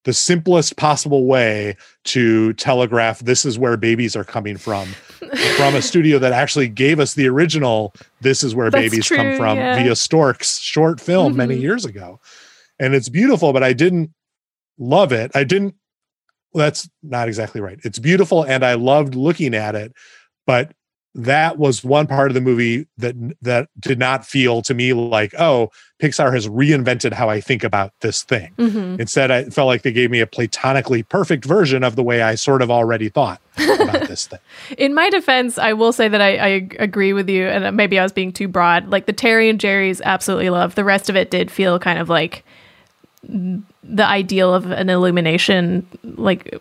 the 0.04 0.14
simplest 0.14 0.78
possible 0.78 1.26
way 1.26 1.76
to 2.06 2.54
telegraph 2.54 3.20
this 3.20 3.46
is 3.46 3.60
where 3.60 3.78
babies 3.78 4.16
are 4.16 4.24
coming 4.24 4.58
from 4.58 4.88
from 5.58 5.76
a 5.76 5.82
studio 5.82 6.18
that 6.18 6.34
actually 6.34 6.68
gave 6.68 7.00
us 7.00 7.14
the 7.14 7.28
original 7.28 7.94
this 8.20 8.44
is 8.44 8.56
where 8.56 8.72
That's 8.72 8.82
babies 8.82 9.10
come 9.10 9.38
from 9.38 9.58
yeah. 9.58 9.76
via 9.84 9.96
storks 9.96 10.58
short 10.60 11.00
film 11.00 11.36
many 11.36 11.56
Mhm. 11.58 11.62
years 11.62 11.86
ago 11.86 12.20
and 12.80 12.96
it's 12.96 13.10
beautiful 13.10 13.54
but 13.54 13.62
i 13.62 13.74
didn't 13.74 14.12
love 14.80 15.12
it 15.12 15.30
i 15.36 15.44
didn't 15.44 15.76
that's 16.56 16.90
not 17.04 17.28
exactly 17.28 17.62
right 17.62 17.80
it's 17.84 18.00
beautiful 18.00 18.42
and 18.44 18.66
i 18.66 18.74
loved 18.74 19.14
looking 19.14 19.54
at 19.54 19.76
it 19.76 19.94
but 20.48 20.74
that 21.14 21.58
was 21.58 21.84
one 21.84 22.08
part 22.08 22.32
of 22.32 22.36
the 22.36 22.42
movie 22.42 22.88
that 22.98 23.14
that 23.42 23.68
did 23.80 24.00
not 24.00 24.26
feel 24.26 24.62
to 24.62 24.74
me 24.74 24.94
like 24.94 25.34
oh 25.38 25.70
pixar 26.02 26.34
has 26.34 26.48
reinvented 26.48 27.12
how 27.12 27.30
i 27.30 27.42
think 27.42 27.66
about 27.66 27.92
this 28.00 28.24
thing 28.24 28.54
Mhm. 28.58 28.98
instead 28.98 29.30
i 29.30 29.44
felt 29.46 29.68
like 29.68 29.82
they 29.82 29.92
gave 29.92 30.10
me 30.10 30.22
a 30.22 30.26
platonically 30.28 31.04
perfect 31.04 31.44
version 31.44 31.84
of 31.84 31.98
the 31.98 32.04
way 32.04 32.22
i 32.22 32.36
sort 32.36 32.62
of 32.62 32.72
already 32.72 33.10
thought 33.10 33.42
about 33.58 34.08
this 34.08 34.26
thing 34.28 34.40
In 34.78 34.94
my 34.94 35.10
defense, 35.10 35.58
I 35.58 35.74
will 35.74 35.92
say 35.92 36.08
that 36.08 36.22
I, 36.22 36.38
I 36.38 36.48
agree 36.80 37.12
with 37.12 37.28
you, 37.30 37.46
and 37.46 37.76
maybe 37.76 38.00
I 38.00 38.04
was 38.04 38.14
being 38.14 38.32
too 38.32 38.48
broad. 38.48 38.88
Like 38.88 39.06
the 39.06 39.14
Terry 39.14 39.50
and 39.50 39.60
Jerry's, 39.60 40.00
absolutely 40.02 40.50
love. 40.50 40.76
The 40.76 40.86
rest 40.86 41.10
of 41.10 41.18
it 41.18 41.30
did 41.30 41.52
feel 41.52 41.78
kind 41.78 42.00
of 42.00 42.08
like 42.08 42.46
the 43.28 44.06
ideal 44.06 44.54
of 44.54 44.72
an 44.72 44.90
illumination, 44.90 45.86
like 46.04 46.58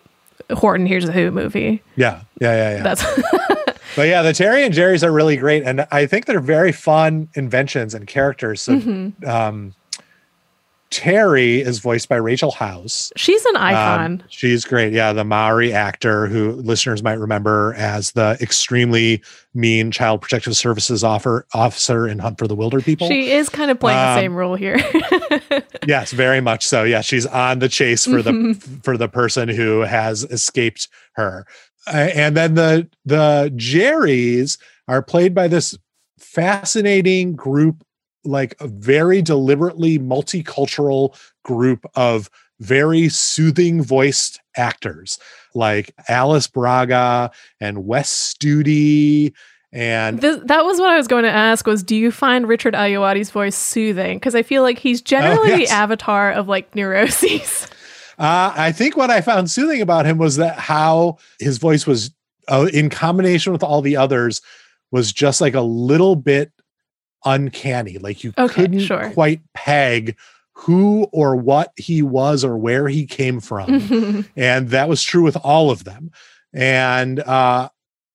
Horton 0.52 0.86
Hears 0.86 1.08
a 1.08 1.12
Who 1.12 1.30
movie. 1.30 1.80
yeah 1.96 2.22
yeah 2.40 2.54
yeah 2.54 2.76
yeah 2.78 2.82
That's 2.82 3.04
But 3.96 4.08
yeah, 4.08 4.22
the 4.22 4.32
Terry 4.32 4.64
and 4.64 4.72
Jerry's 4.72 5.02
are 5.04 5.12
really 5.12 5.36
great, 5.36 5.62
and 5.64 5.86
I 5.90 6.06
think 6.06 6.26
they're 6.26 6.40
very 6.40 6.72
fun 6.72 7.28
inventions 7.34 7.94
and 7.94 8.06
characters. 8.06 8.60
So, 8.62 8.74
Mhm. 8.76 9.26
um, 9.26 9.74
Terry 10.90 11.60
is 11.60 11.78
voiced 11.78 12.08
by 12.08 12.16
Rachel 12.16 12.50
House. 12.50 13.12
She's 13.16 13.44
an 13.44 13.56
icon. 13.56 14.04
Um, 14.22 14.22
she's 14.28 14.64
great. 14.64 14.92
Yeah, 14.92 15.12
the 15.12 15.22
Maori 15.22 15.72
actor 15.72 16.26
who 16.26 16.50
listeners 16.52 17.00
might 17.00 17.18
remember 17.20 17.74
as 17.78 18.10
the 18.10 18.36
extremely 18.40 19.22
mean 19.54 19.92
Child 19.92 20.20
Protective 20.20 20.56
Services 20.56 21.04
offer, 21.04 21.46
officer 21.54 22.08
in 22.08 22.18
Hunt 22.18 22.38
for 22.38 22.48
the 22.48 22.56
Wilderpeople. 22.56 23.06
she 23.06 23.30
is 23.30 23.48
kind 23.48 23.70
of 23.70 23.78
playing 23.78 23.98
the 24.00 24.08
Um, 24.08 24.18
same 24.18 24.34
role 24.34 24.56
here. 24.56 24.78
yes, 25.86 26.10
very 26.10 26.40
much 26.40 26.66
so. 26.66 26.82
Yeah, 26.82 27.02
she's 27.02 27.24
on 27.26 27.60
the 27.60 27.68
chase 27.68 28.04
for 28.04 28.20
the 28.20 28.32
Mhm. 28.32 28.82
for 28.84 28.96
the 28.96 29.08
person 29.08 29.48
who 29.48 29.82
has 29.82 30.24
escaped 30.24 30.88
her. 31.12 31.46
And 31.90 32.36
then 32.36 32.54
the 32.54 32.88
the 33.04 33.52
Jerrys 33.56 34.58
are 34.88 35.02
played 35.02 35.34
by 35.34 35.48
this 35.48 35.76
fascinating 36.18 37.34
group 37.34 37.84
like 38.24 38.54
a 38.60 38.68
very 38.68 39.22
deliberately 39.22 39.98
multicultural 39.98 41.18
group 41.44 41.86
of 41.94 42.30
very 42.60 43.08
soothing 43.08 43.82
voiced 43.82 44.40
actors 44.56 45.18
like 45.54 45.94
Alice 46.08 46.46
Braga 46.46 47.30
and 47.60 47.86
Wes 47.86 48.34
Studi 48.34 49.32
and 49.72 50.20
This, 50.20 50.40
that 50.46 50.64
was 50.64 50.80
what 50.80 50.90
I 50.90 50.96
was 50.96 51.06
going 51.06 51.22
to 51.24 51.30
ask 51.30 51.66
was 51.66 51.82
do 51.82 51.96
you 51.96 52.10
find 52.10 52.48
Richard 52.48 52.74
Ayoade's 52.74 53.30
voice 53.30 53.56
soothing? 53.56 54.18
Because 54.18 54.34
I 54.34 54.42
feel 54.42 54.62
like 54.62 54.78
he's 54.78 55.00
oh, 55.00 55.04
generally 55.04 55.52
Oh, 55.52 55.56
yes. 55.56 55.68
the 55.70 55.74
avatar 55.74 56.32
of 56.32 56.48
like 56.48 56.74
neuroses. 56.74 57.66
Uh, 58.20 58.52
I 58.54 58.70
think 58.72 58.96
what 58.96 59.10
I 59.10 59.22
found 59.22 59.50
soothing 59.50 59.80
about 59.80 60.04
him 60.06 60.18
was 60.18 60.36
that 60.36 60.58
how 60.58 61.16
his 61.38 61.56
voice 61.58 61.86
was, 61.86 62.10
uh, 62.48 62.68
in 62.72 62.90
combination 62.90 63.52
with 63.52 63.62
all 63.62 63.80
the 63.80 63.96
others, 63.96 64.42
was 64.92 65.10
just 65.12 65.40
like 65.40 65.54
a 65.54 65.60
little 65.62 66.16
bit 66.16 66.52
uncanny. 67.24 67.98
Like 67.98 68.22
you 68.22 68.32
Okay, 68.36 68.54
couldn't 68.62 68.80
sure. 68.80 69.10
quite 69.12 69.40
peg 69.54 70.16
who 70.52 71.04
or 71.12 71.36
what 71.36 71.72
he 71.76 72.02
was 72.02 72.44
or 72.44 72.58
where 72.58 72.86
he 72.88 73.06
came 73.06 73.40
from, 73.40 74.26
and 74.36 74.68
that 74.68 74.88
was 74.88 75.02
true 75.02 75.22
with 75.22 75.36
all 75.38 75.70
of 75.70 75.84
them. 75.84 76.10
And 76.52 77.20
uh, 77.20 77.70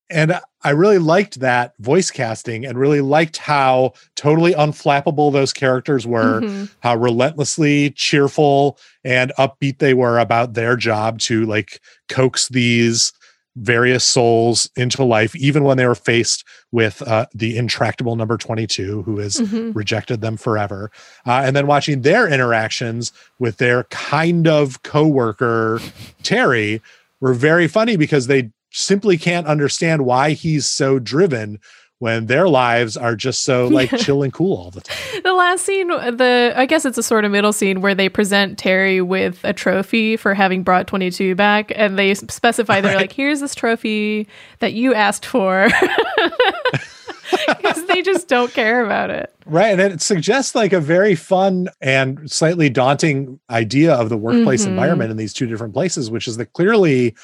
and 0.09 0.39
I 0.63 0.69
really 0.71 0.97
liked 0.99 1.39
that 1.39 1.73
voice 1.79 2.09
casting, 2.11 2.65
and 2.65 2.77
really 2.77 3.01
liked 3.01 3.37
how 3.37 3.93
totally 4.15 4.53
unflappable 4.53 5.31
those 5.31 5.53
characters 5.53 6.05
were 6.07 6.41
Mhm. 6.41 6.69
how 6.81 6.95
relentlessly 6.95 7.91
cheerful 7.91 8.77
and 9.03 9.31
upbeat 9.37 9.79
they 9.79 9.93
were 9.93 10.19
about 10.19 10.53
their 10.53 10.75
job 10.75 11.19
to 11.19 11.45
like 11.45 11.79
coax 12.09 12.47
these 12.49 13.13
various 13.57 14.03
souls 14.03 14.69
into 14.75 15.01
life 15.03 15.33
even 15.37 15.63
when 15.63 15.77
they 15.77 15.87
were 15.87 15.95
faced 15.95 16.43
with 16.73 17.01
uh, 17.03 17.25
the 17.33 17.55
intractable 17.57 18.17
number 18.17 18.35
22 18.37 19.03
who 19.03 19.17
has 19.19 19.35
Mhm. 19.37 19.73
rejected 19.73 20.19
them 20.19 20.35
forever 20.35 20.91
uh, 21.25 21.41
and 21.45 21.55
then 21.55 21.65
watching 21.65 22.01
their 22.01 22.27
interactions 22.27 23.13
with 23.39 23.55
their 23.57 23.85
kind 23.85 24.45
of 24.45 24.83
coworker 24.83 25.79
terry 26.21 26.81
were 27.21 27.33
very 27.33 27.67
funny 27.69 27.95
because 27.95 28.27
they 28.27 28.51
simply 28.75 29.17
can't 29.17 29.47
understand 29.47 30.05
why 30.05 30.31
he's 30.31 30.65
so 30.67 30.99
driven 30.99 31.59
when 31.99 32.25
their 32.25 32.49
lives 32.49 32.97
are 32.97 33.15
just 33.15 33.43
so 33.43 33.67
like 33.71 33.89
Yeah. 33.91 33.97
chill 33.99 34.21
and 34.21 34.33
cool 34.33 34.57
all 34.57 34.69
the 34.71 34.81
time 34.81 35.21
the 35.23 35.33
last 35.33 35.65
scene, 35.65 35.87
the 35.87 36.53
I 36.55 36.65
guess 36.65 36.83
it's 36.85 36.97
a 36.97 37.03
sort 37.03 37.23
of 37.25 37.31
middle 37.31 37.53
scene 37.53 37.79
where 37.81 37.95
they 37.95 38.09
present 38.09 38.57
Terry 38.59 39.01
with 39.01 39.39
a 39.45 39.53
trophy 39.53 40.17
for 40.17 40.33
having 40.33 40.61
brought 40.61 40.87
22 40.87 41.35
back, 41.35 41.71
and 41.75 41.97
they 41.97 42.13
specify 42.13 42.81
they're 42.81 42.91
Right. 42.91 43.01
like, 43.03 43.11
"Here's 43.13 43.39
this 43.39 43.55
trophy 43.55 44.27
that 44.59 44.73
you 44.73 44.93
asked 44.93 45.25
for," 45.25 45.67
because 47.47 47.85
they 47.87 48.01
just 48.01 48.27
don't 48.27 48.53
care 48.53 48.83
about 48.85 49.09
it. 49.09 49.33
Right. 49.45 49.79
And 49.79 49.81
it 49.93 50.01
suggests 50.01 50.53
like 50.55 50.73
a 50.73 50.79
very 50.79 51.15
fun 51.15 51.69
and 51.81 52.29
slightly 52.31 52.69
daunting 52.69 53.39
idea 53.49 53.93
of 53.93 54.09
the 54.09 54.17
workplace 54.17 54.65
Mhm. 54.65 54.69
environment 54.69 55.11
in 55.11 55.17
these 55.17 55.33
two 55.33 55.47
different 55.47 55.73
places, 55.73 56.11
which 56.11 56.27
is 56.27 56.37
that 56.37 56.53
clearly 56.53 57.15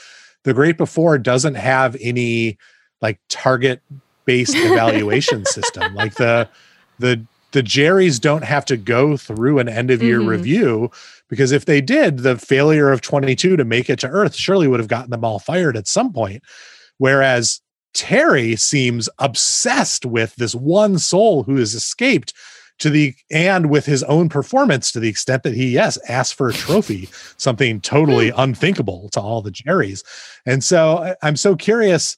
the 0.44 0.54
great 0.54 0.78
before 0.78 1.18
doesn't 1.18 1.56
have 1.56 1.96
any 2.02 2.58
like 3.02 3.20
target 3.30 3.82
based 4.26 4.56
evaluation 4.56 5.46
system. 5.46 5.94
Like 5.96 6.16
the 6.16 6.48
the 7.00 7.26
the 7.52 7.62
Jerrys 7.64 8.20
don't 8.22 8.44
have 8.46 8.64
to 8.66 8.78
go 8.78 9.18
through 9.18 9.60
an 9.60 9.68
end 9.68 9.92
of 9.92 10.02
year 10.02 10.20
Mhm. 10.22 10.28
review 10.28 10.92
because 11.30 11.52
if 11.52 11.66
they 11.66 11.82
did, 11.82 12.20
the 12.20 12.38
failure 12.38 12.92
of 12.92 13.02
22 13.02 13.58
to 13.58 13.66
make 13.66 13.90
it 13.90 14.00
to 14.00 14.08
Earth 14.08 14.36
surely 14.36 14.68
would 14.70 14.80
have 14.80 14.88
gotten 14.88 15.12
them 15.12 15.26
all 15.26 15.38
fired 15.40 15.76
at 15.76 15.88
some 15.88 16.14
point. 16.14 16.44
Whereas 16.98 17.60
Terry 17.94 18.56
seems 18.56 19.10
obsessed 19.20 20.06
with 20.06 20.34
this 20.36 20.56
one 20.56 20.98
soul 20.98 21.44
who 21.44 21.58
has 21.58 21.74
escaped 21.74 22.34
to 22.82 22.90
the 22.90 23.14
and 23.30 23.70
with 23.70 23.86
his 23.86 24.04
own 24.04 24.28
performance 24.28 24.92
to 24.92 25.00
the 25.00 25.08
extent 25.08 25.44
that 25.44 25.54
he 25.54 25.70
yes 25.70 25.98
asked 26.10 26.34
for 26.34 26.50
a 26.50 26.54
trophy 26.54 27.08
something 27.38 27.80
totally 27.80 28.32
unthinkable 28.36 29.08
to 29.10 29.22
all 29.22 29.42
the 29.42 29.52
jerrys. 29.52 30.04
And 30.46 30.64
so 30.64 30.98
I- 30.98 31.16
i'm 31.22 31.36
so 31.36 31.56
curious 31.56 32.18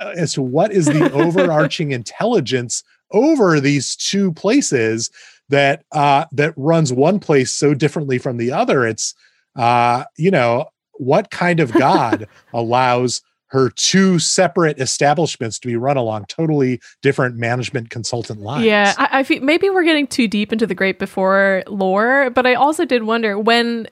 uh, 0.00 0.12
as 0.16 0.32
to 0.34 0.42
what 0.42 0.72
is 0.72 0.86
the 0.86 1.10
overarching 1.24 1.90
intelligence 1.92 2.82
over 3.10 3.60
these 3.60 3.96
two 3.96 4.32
places 4.32 5.10
that 5.48 5.84
uh 5.92 6.24
that 6.32 6.54
runs 6.56 6.92
one 6.92 7.18
place 7.20 7.50
so 7.52 7.74
differently 7.74 8.18
from 8.18 8.36
the 8.38 8.50
other. 8.52 8.86
It's 8.86 9.14
uh 9.56 10.04
you 10.16 10.30
know 10.30 10.66
what 10.94 11.30
kind 11.30 11.60
of 11.60 11.72
god 11.88 12.28
allows 12.52 13.20
her 13.48 13.70
two 13.70 14.18
separate 14.18 14.80
establishments 14.80 15.58
to 15.60 15.68
be 15.68 15.76
run 15.76 15.96
along 15.96 16.24
totally 16.26 16.80
different 17.02 17.36
management 17.36 17.90
consultant 17.90 18.40
lines 18.40 18.64
Yeah, 18.64 18.94
I, 18.98 19.20
I 19.20 19.22
feel 19.22 19.42
maybe 19.42 19.70
we're 19.70 19.84
getting 19.84 20.06
too 20.06 20.26
deep 20.26 20.52
into 20.52 20.66
the 20.66 20.74
Great 20.74 20.98
Before 20.98 21.62
lore, 21.66 22.30
but 22.30 22.46
I 22.46 22.54
also 22.54 22.84
did 22.84 23.04
wonder 23.04 23.38
when 23.38 23.88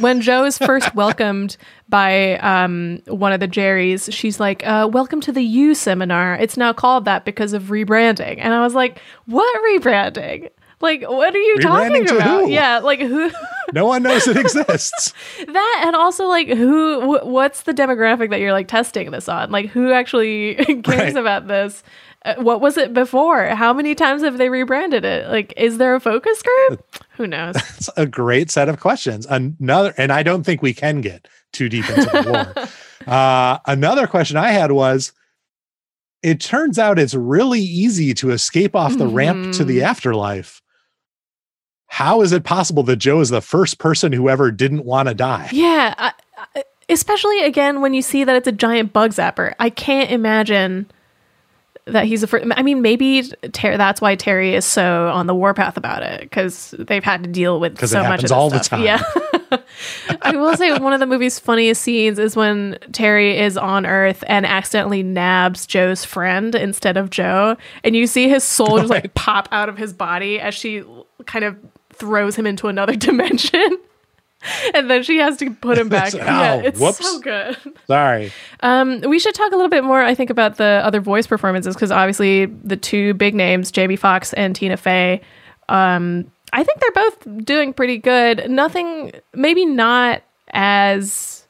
when 0.00 0.20
Joe 0.20 0.44
is 0.44 0.58
first 0.58 0.94
welcomed 0.96 1.56
by 1.88 2.38
um, 2.38 3.02
one 3.06 3.32
of 3.32 3.40
the 3.40 3.48
Jerrys, 3.48 4.12
she's 4.12 4.40
like, 4.40 4.66
uh, 4.66 4.88
"Welcome 4.90 5.20
to 5.22 5.32
the 5.32 5.42
You 5.42 5.74
Seminar. 5.74 6.34
It's 6.36 6.56
now 6.56 6.72
called 6.72 7.04
that 7.04 7.24
because 7.24 7.52
of 7.52 7.64
rebranding." 7.64 8.38
And 8.38 8.54
I 8.54 8.62
was 8.62 8.74
like, 8.74 8.98
"What 9.26 9.54
rebranding?" 9.62 10.50
Like, 10.84 11.02
what 11.02 11.34
are 11.34 11.38
you 11.38 11.58
talking 11.60 12.08
about? 12.08 12.22
who? 12.42 12.50
Yeah, 12.50 12.78
like 12.78 13.00
who? 13.00 13.30
no 13.72 13.86
one 13.86 14.02
knows 14.02 14.28
it 14.28 14.36
exists 14.44 15.12
that 15.46 15.82
and 15.86 15.96
also 15.96 16.26
like 16.26 16.46
who? 16.48 17.00
Wh- 17.00 17.26
what's 17.26 17.62
the 17.62 17.72
demographic 17.72 18.30
that 18.30 18.38
you're 18.40 18.52
like 18.52 18.68
testing 18.68 19.10
this 19.10 19.28
on? 19.28 19.50
Like, 19.50 19.66
who 19.70 19.92
actually 19.92 20.54
cares 20.84 20.86
Right. 20.86 21.16
about 21.16 21.48
this? 21.48 21.82
Uh, 22.24 22.36
what 22.36 22.60
was 22.60 22.76
it 22.78 22.94
before? 22.94 23.46
How 23.48 23.72
many 23.74 23.94
times 23.94 24.22
have 24.22 24.38
they 24.38 24.48
rebranded 24.48 25.04
it? 25.04 25.28
Like, 25.28 25.52
is 25.56 25.76
there 25.78 25.94
a 25.94 26.00
focus 26.00 26.42
group? 26.42 26.82
Who 27.16 27.26
knows? 27.26 27.54
That's 27.54 27.90
a 27.96 28.06
great 28.06 28.50
set 28.50 28.68
of 28.68 28.80
questions. 28.80 29.26
Another, 29.26 29.92
and 29.98 30.10
I 30.12 30.22
don't 30.22 30.42
think 30.44 30.62
we 30.62 30.72
can 30.72 31.00
get 31.02 31.28
too 31.52 31.68
deep 31.68 31.86
into 31.90 32.08
the 32.10 32.22
lore. 32.22 32.68
Uh, 33.06 33.58
another 33.66 34.06
question 34.06 34.36
I 34.38 34.50
had 34.52 34.72
was 34.72 35.12
it 36.22 36.40
turns 36.40 36.78
out 36.78 36.98
it's 36.98 37.14
really 37.14 37.60
easy 37.60 38.14
to 38.14 38.30
escape 38.30 38.74
off 38.74 38.96
the 38.96 39.06
ramp 39.06 39.52
to 39.56 39.64
the 39.64 39.80
Mhm. 39.80 39.82
afterlife. 39.84 40.62
How 41.86 42.22
is 42.22 42.32
it 42.32 42.44
possible 42.44 42.82
that 42.84 42.96
Joe 42.96 43.20
is 43.20 43.28
the 43.30 43.40
first 43.40 43.78
person 43.78 44.12
who 44.12 44.28
ever 44.28 44.50
didn't 44.50 44.84
want 44.84 45.08
to 45.08 45.14
die? 45.14 45.48
Yeah, 45.52 45.94
I, 45.96 46.12
I, 46.56 46.64
especially 46.88 47.40
again 47.44 47.80
when 47.80 47.94
you 47.94 48.02
see 48.02 48.24
that 48.24 48.34
it's 48.36 48.48
a 48.48 48.52
giant 48.52 48.92
bug 48.92 49.12
zapper. 49.12 49.54
I 49.60 49.70
can't 49.70 50.10
imagine 50.10 50.90
that 51.86 52.06
he's 52.06 52.22
a 52.22 52.26
first. 52.26 52.46
I 52.56 52.62
mean, 52.62 52.82
maybe 52.82 53.22
Ter- 53.52 53.76
that's 53.76 54.00
why 54.00 54.16
Terry 54.16 54.54
is 54.54 54.64
so 54.64 55.08
on 55.08 55.26
the 55.26 55.34
warpath 55.34 55.76
about 55.76 56.02
it 56.02 56.22
because 56.22 56.74
they've 56.78 57.04
had 57.04 57.22
to 57.24 57.30
deal 57.30 57.60
with 57.60 57.76
'Cause 57.76 57.92
it 57.92 57.96
so 57.96 58.02
much 58.04 58.24
of 58.24 58.32
all 58.32 58.50
the 58.50 58.58
time. 58.58 58.82
Yeah. 58.82 59.02
I 60.22 60.34
will 60.34 60.56
say 60.56 60.76
one 60.78 60.92
of 60.92 61.00
the 61.00 61.06
movie's 61.06 61.38
funniest 61.38 61.82
scenes 61.82 62.18
is 62.18 62.34
when 62.34 62.78
Terry 62.92 63.38
is 63.38 63.56
on 63.56 63.86
Earth 63.86 64.24
and 64.26 64.46
accidentally 64.46 65.02
nabs 65.02 65.66
Joe's 65.66 66.04
friend 66.04 66.54
instead 66.54 66.96
of 66.96 67.10
Joe, 67.10 67.56
and 67.84 67.94
you 67.94 68.06
see 68.06 68.28
his 68.28 68.42
soul 68.42 68.78
just 68.78 68.84
oh 68.90 68.94
like 68.94 69.14
pop 69.14 69.48
out 69.52 69.68
of 69.68 69.76
his 69.78 69.92
body 69.92 70.40
as 70.40 70.54
she 70.54 70.82
kind 71.26 71.44
of 71.44 71.56
throws 71.94 72.36
him 72.36 72.46
into 72.46 72.68
another 72.68 72.94
dimension. 73.08 73.78
and 74.74 74.90
then 74.90 75.02
she 75.02 75.18
has 75.18 75.36
to 75.38 75.50
put 75.50 75.78
him 75.78 75.88
back. 75.88 76.12
yeah, 76.14 76.56
it's 76.56 76.78
whoops. 76.78 76.98
so 76.98 77.20
good. 77.20 77.56
Sorry. 77.86 78.30
Um, 78.60 79.00
we 79.00 79.18
should 79.18 79.34
talk 79.34 79.52
a 79.52 79.56
little 79.56 79.70
bit 79.70 79.84
more, 79.84 80.02
I 80.02 80.14
think, 80.14 80.30
about 80.30 80.56
the 80.56 80.82
other 80.84 81.00
voice 81.00 81.26
performances 81.26 81.74
because 81.74 81.90
obviously 81.90 82.46
the 82.46 82.76
two 82.76 83.14
big 83.14 83.34
names, 83.34 83.70
Jamie 83.70 83.96
Foxx 83.96 84.32
and 84.34 84.54
Tina 84.54 84.76
Fey, 84.76 85.22
um, 85.68 86.30
I 86.52 86.62
think 86.62 86.80
they're 86.80 87.04
both 87.04 87.44
doing 87.44 87.72
pretty 87.72 87.98
good. 87.98 88.48
Nothing, 88.50 89.12
maybe 89.32 89.64
not 89.66 90.22
as 90.50 91.46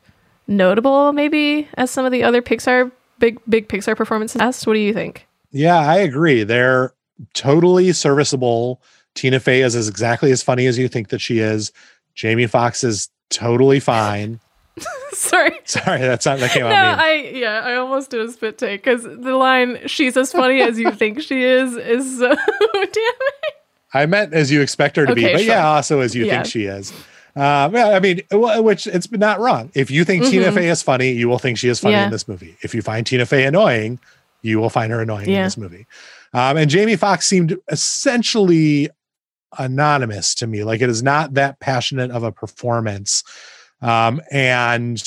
notable, 0.46 1.12
maybe 1.12 1.68
as 1.74 1.90
some 1.90 2.04
of 2.04 2.12
the 2.12 2.22
other 2.22 2.40
Pixar 2.42 2.90
big 3.18 3.38
big 3.48 3.68
Pixar 3.68 3.96
performances. 3.96 4.66
What 4.66 4.74
do 4.74 4.80
you 4.80 4.92
think? 4.92 5.26
Yeah, 5.50 5.78
I 5.78 5.96
agree. 5.96 6.42
They're 6.44 6.92
totally 7.34 7.92
serviceable. 7.92 8.80
Tina 9.14 9.40
Fey 9.40 9.62
is, 9.62 9.74
is 9.74 9.88
exactly 9.88 10.30
as 10.32 10.42
funny 10.42 10.66
as 10.66 10.76
you 10.78 10.88
think 10.88 11.08
that 11.08 11.20
she 11.20 11.38
is. 11.38 11.72
Jamie 12.14 12.46
Foxx 12.46 12.82
is 12.84 13.08
totally 13.30 13.80
fine. 13.80 14.40
Sorry. 15.12 15.52
Sorry, 15.64 16.00
that's 16.00 16.26
not 16.26 16.40
that 16.40 16.50
came 16.50 16.62
No, 16.64 16.70
out. 16.70 16.98
I 16.98 17.14
yeah, 17.28 17.60
I 17.64 17.74
almost 17.76 18.10
did 18.10 18.20
a 18.20 18.30
spit 18.32 18.58
take 18.58 18.82
because 18.82 19.04
the 19.04 19.36
line 19.36 19.78
"She's 19.86 20.16
as 20.16 20.32
funny 20.32 20.60
as 20.62 20.78
you 20.78 20.90
think 20.90 21.20
she 21.22 21.42
is" 21.44 21.76
is 21.76 22.18
so 22.18 22.34
damn. 22.74 23.12
I 23.92 24.06
meant 24.06 24.34
as 24.34 24.50
you 24.50 24.60
expect 24.60 24.96
her 24.96 25.06
to 25.06 25.14
be, 25.14 25.22
but 25.22 25.38
sure. 25.38 25.46
yeah, 25.54 25.68
also 25.68 26.00
as 26.00 26.16
you 26.16 26.26
Yeah. 26.26 26.42
think 26.42 26.46
she 26.52 26.64
is. 26.64 26.90
Um, 27.36 27.74
yeah, 27.74 27.90
I 27.90 28.00
mean, 28.00 28.20
which 28.32 28.88
it's 28.88 29.10
not 29.12 29.38
wrong. 29.38 29.70
If 29.74 29.90
you 29.92 30.04
think 30.04 30.24
Tina 30.24 30.46
Mhm. 30.50 30.54
Fey 30.54 30.68
is 30.68 30.82
funny, 30.82 31.12
you 31.12 31.28
will 31.28 31.38
think 31.38 31.58
she 31.58 31.68
is 31.68 31.78
funny 31.78 31.94
Yeah. 31.94 32.06
in 32.06 32.10
this 32.10 32.26
movie. 32.26 32.56
If 32.62 32.74
you 32.74 32.82
find 32.82 33.06
Tina 33.06 33.26
Fey 33.26 33.44
annoying, 33.44 34.00
you 34.42 34.58
will 34.60 34.70
find 34.70 34.92
her 34.92 35.00
annoying 35.00 35.28
in 35.28 35.42
this 35.44 35.56
movie. 35.56 35.86
Um, 36.32 36.56
and 36.56 36.68
Jamie 36.68 36.96
Foxx 36.96 37.26
seemed 37.26 37.56
essentially 37.68 38.90
anonymous 39.58 40.34
to 40.36 40.46
me. 40.46 40.64
Like 40.64 40.80
it 40.80 40.90
is 40.90 41.02
not 41.02 41.34
that 41.34 41.60
passionate 41.60 42.10
of 42.10 42.22
a 42.22 42.32
performance. 42.32 43.22
Um, 43.80 44.20
and 44.30 45.02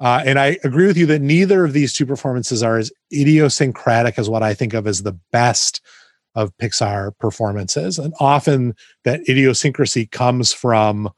uh, 0.00 0.22
and 0.24 0.38
I 0.38 0.58
agree 0.62 0.86
with 0.86 0.96
you 0.96 1.06
that 1.06 1.22
neither 1.22 1.64
of 1.64 1.72
these 1.72 1.92
two 1.92 2.06
performances 2.06 2.62
are 2.62 2.78
as 2.78 2.92
idiosyncratic 3.12 4.18
as 4.18 4.30
what 4.30 4.44
I 4.44 4.54
think 4.54 4.72
of 4.72 4.86
as 4.86 5.02
the 5.02 5.18
best 5.32 5.80
of 6.36 6.56
Pixar 6.58 7.18
performances. 7.18 7.98
And 7.98 8.14
often 8.20 8.74
that 9.04 9.28
idiosyncrasy 9.28 10.06
comes 10.06 10.52
from 10.52 11.10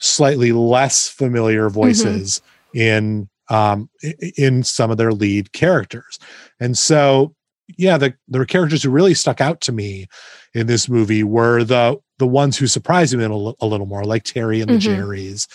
slightly 0.00 0.50
less 0.52 1.08
familiar 1.08 1.68
voices 1.68 2.42
in 2.74 3.28
um 3.48 3.88
in 4.36 4.62
some 4.62 4.90
of 4.90 4.96
their 4.96 5.12
lead 5.12 5.52
characters. 5.52 6.18
And 6.60 6.76
so 6.76 7.34
yeah, 7.76 7.98
the 7.98 8.14
the 8.28 8.44
characters 8.46 8.82
who 8.82 8.90
really 8.90 9.14
stuck 9.14 9.40
out 9.40 9.60
to 9.62 9.72
me 9.72 10.06
in 10.54 10.66
this 10.66 10.88
movie 10.88 11.22
were 11.22 11.64
the 11.64 11.98
the 12.18 12.26
ones 12.26 12.56
who 12.56 12.66
surprised 12.66 13.14
me 13.16 13.22
a, 13.24 13.28
little 13.28 13.86
more, 13.86 14.04
like 14.04 14.24
Terry 14.24 14.60
and 14.60 14.68
the 14.70 14.74
Mhm. 14.74 14.96
Jerrys, 14.96 15.46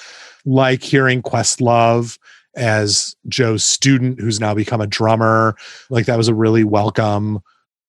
like 0.46 0.82
hearing 0.82 1.22
Questlove 1.22 2.18
as 2.56 3.16
Joe's 3.28 3.64
student 3.64 4.20
who's 4.22 4.40
now 4.40 4.54
become 4.54 4.80
a 4.80 4.88
drummer. 4.88 5.56
Like 5.90 6.06
that 6.06 6.18
was 6.18 6.28
a 6.30 6.36
really 6.36 6.64
welcome 6.64 7.40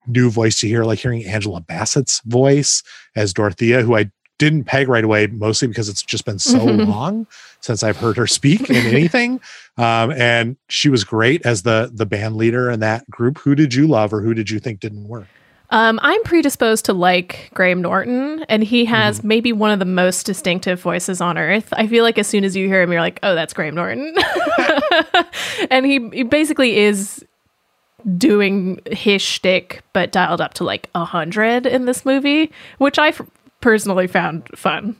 new 0.06 0.30
voice 0.30 0.58
to 0.60 0.66
hear, 0.68 0.84
like 0.84 0.98
hearing 0.98 1.24
Angela 1.24 1.60
Bassett's 1.60 2.20
voice 2.26 2.82
as 3.14 3.32
Dorothea, 3.32 3.82
who 3.82 3.96
I 3.96 4.10
didn't 4.38 4.64
peg 4.64 4.88
right 4.88 5.04
away, 5.04 5.26
mostly 5.28 5.68
because 5.68 5.88
it's 5.88 6.02
just 6.02 6.24
been 6.24 6.38
so 6.40 6.58
Mhm. 6.66 6.86
long 6.88 7.26
since 7.60 7.82
I've 7.82 7.96
heard 7.96 8.16
her 8.16 8.26
speak 8.26 8.68
in 8.70 8.86
anything. 8.86 9.40
Um, 9.76 10.12
and 10.12 10.56
she 10.68 10.88
was 10.88 11.02
great 11.02 11.44
as 11.44 11.62
the 11.62 11.90
the 11.92 12.06
band 12.06 12.36
leader 12.36 12.70
in 12.70 12.78
that 12.78 13.10
group. 13.10 13.38
Who 13.38 13.56
did 13.56 13.74
you 13.74 13.88
love 13.88 14.12
or 14.14 14.20
who 14.20 14.32
did 14.32 14.48
you 14.48 14.60
think 14.60 14.78
didn't 14.78 15.08
work? 15.08 15.26
Um, 15.70 15.98
I'm 16.00 16.22
predisposed 16.22 16.84
to 16.84 16.92
like 16.92 17.50
Graham 17.54 17.82
Norton, 17.82 18.44
and 18.48 18.62
he 18.62 18.84
has 18.84 19.18
Mm-hmm. 19.18 19.26
maybe 19.28 19.52
one 19.52 19.72
of 19.72 19.80
the 19.80 19.84
most 19.84 20.26
distinctive 20.26 20.80
voices 20.80 21.20
on 21.20 21.36
earth. 21.38 21.72
I 21.72 21.88
feel 21.88 22.04
like 22.04 22.18
as 22.18 22.28
soon 22.28 22.44
as 22.44 22.54
you 22.54 22.68
hear 22.68 22.82
him, 22.82 22.92
you're 22.92 23.00
like, 23.00 23.18
oh, 23.24 23.34
that's 23.34 23.52
Graham 23.52 23.74
Norton. 23.74 24.14
and 25.70 25.84
he, 25.84 26.08
he 26.12 26.22
basically 26.22 26.76
is 26.78 27.24
doing 28.16 28.80
his 28.90 29.22
shtick, 29.22 29.82
but 29.92 30.12
dialed 30.12 30.40
up 30.40 30.54
to 30.54 30.64
like 30.64 30.88
a 30.94 31.04
hundred 31.04 31.66
in 31.66 31.86
this 31.86 32.04
movie, 32.04 32.52
which 32.78 32.98
I 32.98 33.08
f- 33.08 33.22
personally 33.64 34.06
found 34.06 34.46
fun. 34.54 34.94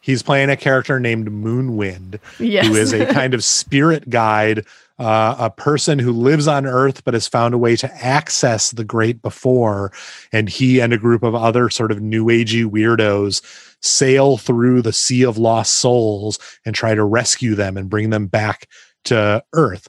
He's 0.00 0.22
playing 0.22 0.48
a 0.48 0.56
character 0.56 0.98
named 0.98 1.28
Moonwind, 1.28 2.18
Yes. 2.38 2.66
who 2.66 2.74
is 2.74 2.94
a 2.94 3.04
kind 3.12 3.34
of 3.34 3.44
spirit 3.44 4.08
guide, 4.08 4.64
uh, 4.98 5.36
a 5.38 5.50
person 5.50 5.98
who 5.98 6.12
lives 6.12 6.48
on 6.48 6.64
Earth 6.64 7.04
but 7.04 7.12
has 7.12 7.28
found 7.28 7.52
a 7.52 7.58
way 7.58 7.76
to 7.76 7.92
access 8.02 8.70
the 8.70 8.84
great 8.84 9.20
before. 9.20 9.92
And 10.32 10.48
he 10.48 10.80
and 10.80 10.94
a 10.94 10.98
group 10.98 11.22
of 11.22 11.34
other 11.34 11.68
sort 11.68 11.92
of 11.92 12.00
new 12.00 12.24
agey 12.26 12.64
weirdos 12.64 13.42
sail 13.82 14.38
through 14.38 14.80
the 14.80 14.94
sea 14.94 15.22
of 15.22 15.36
lost 15.36 15.72
souls 15.76 16.38
and 16.64 16.74
try 16.74 16.94
to 16.94 17.04
rescue 17.04 17.54
them 17.54 17.76
and 17.76 17.90
bring 17.90 18.08
them 18.08 18.28
back 18.28 18.66
to 19.04 19.44
Earth. 19.52 19.88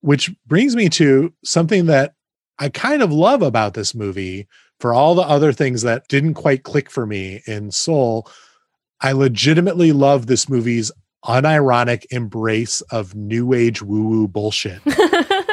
Which 0.00 0.34
brings 0.46 0.74
me 0.74 0.88
to 0.90 1.32
something 1.44 1.86
that 1.86 2.14
I 2.58 2.70
kind 2.70 3.02
of 3.02 3.12
love 3.12 3.42
about 3.42 3.74
this 3.74 3.94
movie 3.94 4.48
for 4.80 4.92
all 4.92 5.14
the 5.14 5.22
other 5.22 5.52
things 5.52 5.82
that 5.82 6.06
didn't 6.08 6.34
quite 6.34 6.62
click 6.62 6.90
for 6.90 7.06
me 7.06 7.42
in 7.46 7.70
Soul. 7.70 8.28
I 9.00 9.12
legitimately 9.12 9.92
love 9.92 10.26
this 10.26 10.48
movie's 10.48 10.90
unironic 11.24 12.06
embrace 12.10 12.80
of 12.92 13.14
new 13.14 13.52
age 13.52 13.82
woo 13.82 14.04
woo 14.06 14.28
bullshit. 14.28 14.80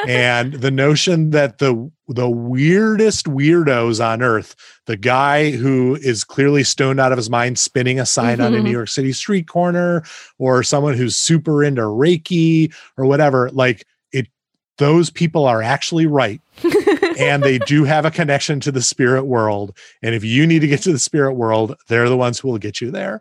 and 0.06 0.52
the 0.54 0.70
notion 0.70 1.30
that 1.30 1.58
the 1.58 1.90
the 2.08 2.28
weirdest 2.28 3.26
weirdos 3.26 4.04
on 4.04 4.22
earth, 4.22 4.54
the 4.86 4.96
guy 4.96 5.50
who 5.52 5.96
is 5.96 6.22
clearly 6.22 6.62
stoned 6.62 7.00
out 7.00 7.12
of 7.12 7.18
his 7.18 7.30
mind 7.30 7.58
spinning 7.58 7.98
a 7.98 8.06
sign 8.06 8.40
on 8.40 8.54
a 8.54 8.58
Mhm. 8.58 8.64
New 8.64 8.70
York 8.70 8.88
City 8.88 9.12
street 9.12 9.48
corner 9.48 10.04
or 10.38 10.62
someone 10.62 10.94
who's 10.94 11.16
super 11.16 11.64
into 11.64 11.80
Reiki 11.82 12.72
or 12.98 13.06
whatever, 13.06 13.50
like 13.52 13.86
it 14.12 14.28
those 14.78 15.08
people 15.10 15.44
are 15.46 15.62
actually 15.62 16.06
right 16.06 16.40
and 17.18 17.42
they 17.42 17.58
do 17.58 17.84
have 17.84 18.04
a 18.04 18.10
connection 18.10 18.60
to 18.60 18.72
the 18.72 18.82
spirit 18.82 19.24
world. 19.24 19.76
And 20.02 20.14
if 20.14 20.24
you 20.24 20.46
need 20.46 20.60
to 20.60 20.66
get 20.68 20.82
to 20.82 20.92
the 20.92 20.98
spirit 20.98 21.34
world, 21.34 21.76
they're 21.88 22.08
the 22.08 22.16
ones 22.16 22.38
who 22.38 22.48
will 22.48 22.58
get 22.58 22.80
you 22.80 22.90
there. 22.90 23.20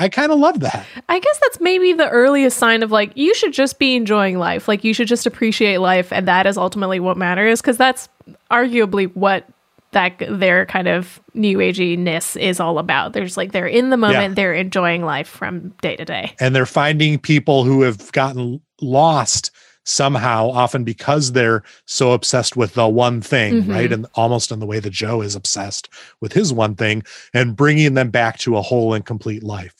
I 0.00 0.08
kind 0.08 0.30
of 0.30 0.38
love 0.38 0.60
that. 0.60 0.86
I 1.08 1.18
guess 1.18 1.38
that's 1.40 1.60
maybe 1.60 1.92
the 1.92 2.08
earliest 2.08 2.56
sign 2.58 2.84
of 2.84 2.92
like 2.92 3.10
you 3.16 3.34
should 3.34 3.52
just 3.52 3.78
be 3.80 3.96
enjoying 3.96 4.38
life. 4.38 4.68
Like 4.68 4.84
you 4.84 4.94
should 4.94 5.08
just 5.08 5.26
appreciate 5.26 5.78
life 5.78 6.12
and 6.12 6.28
that 6.28 6.46
is 6.46 6.56
ultimately 6.56 7.00
what 7.00 7.16
matters 7.16 7.60
because 7.60 7.76
that's 7.76 8.08
arguably 8.50 9.12
what 9.16 9.44
that 9.92 10.22
their 10.28 10.66
kind 10.66 10.86
of 10.86 11.18
new 11.34 11.58
agey-ness 11.58 12.36
is 12.36 12.60
all 12.60 12.78
about. 12.78 13.14
There's 13.14 13.36
like 13.36 13.52
they're 13.52 13.66
in 13.66 13.90
the 13.90 13.96
moment, 13.96 14.20
Yeah. 14.22 14.34
they're 14.34 14.54
enjoying 14.54 15.02
life 15.02 15.26
from 15.26 15.70
day 15.80 15.96
to 15.96 16.04
day. 16.04 16.34
And 16.38 16.54
they're 16.54 16.66
finding 16.66 17.18
people 17.18 17.64
who 17.64 17.82
have 17.82 18.12
gotten 18.12 18.60
lost 18.80 19.50
somehow, 19.88 20.50
often 20.50 20.84
because 20.84 21.32
they're 21.32 21.62
so 21.86 22.12
obsessed 22.12 22.56
with 22.56 22.74
the 22.74 22.86
one 22.86 23.20
thing, 23.22 23.62
Mhm. 23.62 23.68
right? 23.68 23.90
And 23.92 24.06
almost 24.14 24.52
in 24.52 24.60
the 24.60 24.66
way 24.66 24.80
that 24.80 24.90
Joe 24.90 25.22
is 25.22 25.34
obsessed 25.34 25.88
with 26.20 26.34
his 26.34 26.52
one 26.52 26.74
thing 26.74 27.02
and 27.32 27.56
bringing 27.56 27.94
them 27.94 28.10
back 28.10 28.38
to 28.40 28.56
a 28.56 28.62
whole 28.62 28.92
and 28.92 29.04
complete 29.04 29.42
life. 29.42 29.74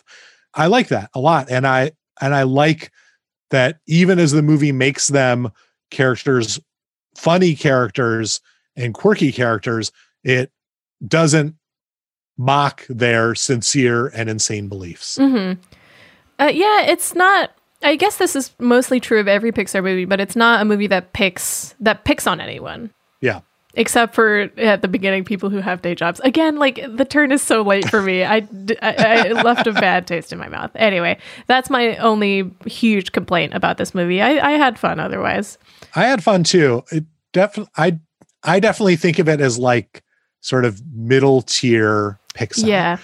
I 0.55 0.67
like 0.67 0.89
that 0.89 1.11
a 1.15 1.21
lot. 1.21 1.51
And 1.51 1.67
I, 1.67 1.93
and 2.21 2.35
I 2.35 2.45
like 2.45 2.91
that 3.51 3.81
even 3.87 4.19
as 4.19 4.33
the 4.33 4.43
movie 4.43 4.73
makes 4.73 5.09
them 5.09 5.53
characters, 5.91 6.59
funny 7.15 7.55
characters 7.55 8.41
and 8.77 8.95
quirky 8.95 9.31
characters, 9.31 9.93
it 10.25 10.51
doesn't 11.07 11.55
mock 12.39 12.87
their 12.89 13.35
sincere 13.35 14.07
and 14.09 14.31
insane 14.31 14.69
beliefs. 14.69 15.17
hmm 15.17 15.53
Uh, 16.41 16.51
yeah, 16.55 16.83
it's 16.83 17.15
not. 17.15 17.51
I 17.83 17.97
guess 17.97 18.17
this 18.17 18.35
is 18.35 18.51
mostly 18.59 19.01
true 19.01 19.21
of 19.21 19.29
every 19.29 19.53
Pixar 19.53 19.83
movie, 19.83 20.05
but 20.05 20.21
it's 20.21 20.37
not 20.37 20.61
a 20.61 20.65
movie 20.65 20.89
that 20.89 21.13
picks 21.13 21.75
that 21.81 22.05
picks 22.05 22.27
on 22.27 22.41
anyone. 22.41 22.91
Yeah. 23.21 23.41
Except 23.75 24.15
for 24.15 24.51
at 24.57 24.83
the 24.83 24.89
beginning, 24.89 25.25
people 25.25 25.51
who 25.51 25.59
have 25.59 25.83
day 25.83 25.95
jobs. 25.95 26.19
Again, 26.21 26.57
like 26.57 26.81
the 26.97 27.05
turn 27.05 27.31
is 27.31 27.43
so 27.43 27.63
late 27.63 27.89
for 27.89 28.03
me. 28.03 28.25
I 28.25 28.49
I 28.83 29.29
left 29.31 29.67
a 29.69 29.73
bad 29.73 30.07
taste 30.07 30.33
in 30.33 30.39
my 30.39 30.49
mouth. 30.49 30.73
Anyway, 30.75 31.19
that's 31.47 31.71
my 31.71 31.97
only 31.99 32.51
huge 32.67 33.13
complaint 33.13 33.55
about 33.55 33.79
this 33.79 33.95
movie. 33.95 34.21
I, 34.21 34.49
I 34.49 34.51
had 34.53 34.79
fun 34.79 34.99
otherwise. 34.99 35.59
I 35.95 36.05
had 36.05 36.25
fun 36.25 36.43
too. 36.45 36.83
It 36.91 37.05
definitely, 37.33 37.71
I, 37.77 38.01
I 38.43 38.59
definitely 38.59 38.97
think 38.97 39.21
of 39.21 39.29
it 39.29 39.41
as 39.41 39.59
like 39.59 40.03
sort 40.41 40.65
of 40.65 40.83
middle 40.93 41.43
tier 41.43 42.19
Pixar. 42.35 42.67
Yeah. 42.67 42.99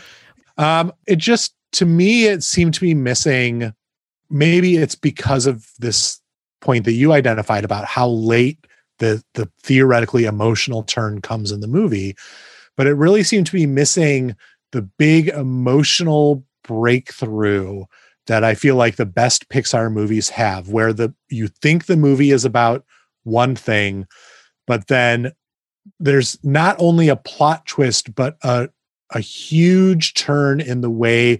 Um, 0.58 0.92
it 1.06 1.16
just 1.16 1.54
to 1.72 1.86
me, 1.86 2.24
it 2.26 2.42
seemed 2.42 2.74
to 2.74 2.80
be 2.80 2.94
missing. 2.94 3.74
Maybe 4.34 4.76
it's 4.76 4.96
because 4.96 5.46
of 5.46 5.70
this 5.78 6.20
point 6.60 6.84
that 6.86 6.92
you 6.92 7.12
identified 7.12 7.64
about 7.64 7.84
how 7.84 8.08
late 8.08 8.66
the 8.98 9.22
the 9.34 9.48
theoretically 9.62 10.24
emotional 10.24 10.82
turn 10.82 11.20
comes 11.20 11.52
in 11.52 11.60
the 11.60 11.68
movie, 11.68 12.16
but 12.76 12.88
it 12.88 12.94
really 12.94 13.22
seemed 13.22 13.46
to 13.46 13.52
be 13.52 13.64
missing 13.64 14.34
the 14.72 14.82
big 14.82 15.28
emotional 15.28 16.44
breakthrough 16.64 17.84
that 18.26 18.42
I 18.42 18.56
feel 18.56 18.74
like 18.74 18.96
the 18.96 19.06
best 19.06 19.48
Pixar 19.50 19.92
movies 19.92 20.30
have, 20.30 20.68
where 20.68 20.92
the 20.92 21.14
you 21.28 21.46
think 21.46 21.86
the 21.86 21.96
movie 21.96 22.32
is 22.32 22.44
about 22.44 22.84
one 23.22 23.54
thing, 23.54 24.06
but 24.66 24.88
then 24.88 25.30
there's 26.00 26.42
not 26.42 26.74
only 26.80 27.08
a 27.08 27.16
plot 27.16 27.66
twist, 27.66 28.16
but 28.16 28.36
a 28.42 28.68
a 29.10 29.20
huge 29.20 30.14
turn 30.14 30.60
in 30.60 30.80
the 30.80 30.90
way 30.90 31.38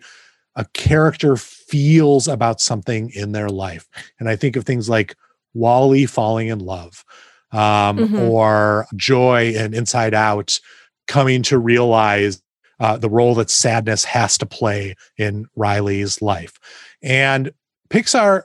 a 0.56 0.64
character 0.74 1.36
feels 1.36 2.28
about 2.28 2.60
something 2.60 3.10
in 3.10 3.32
their 3.32 3.48
life. 3.48 3.88
And 4.20 4.28
I 4.28 4.36
think 4.36 4.56
of 4.56 4.64
things 4.64 4.88
like 4.88 5.16
WALL-E 5.54 6.06
falling 6.06 6.48
in 6.48 6.58
love, 6.60 7.04
um, 7.52 7.98
Mhm. 7.98 8.20
or 8.28 8.86
Joy 8.96 9.54
and 9.56 9.74
Inside 9.74 10.14
Out 10.14 10.58
coming 11.06 11.42
to 11.44 11.58
realize 11.58 12.40
uh, 12.80 12.96
the 12.96 13.08
role 13.08 13.36
that 13.36 13.50
sadness 13.50 14.02
has 14.04 14.36
to 14.36 14.44
play 14.44 14.96
in 15.16 15.46
Riley's 15.54 16.20
life. 16.20 16.58
And 17.02 17.52
Pixar 17.88 18.42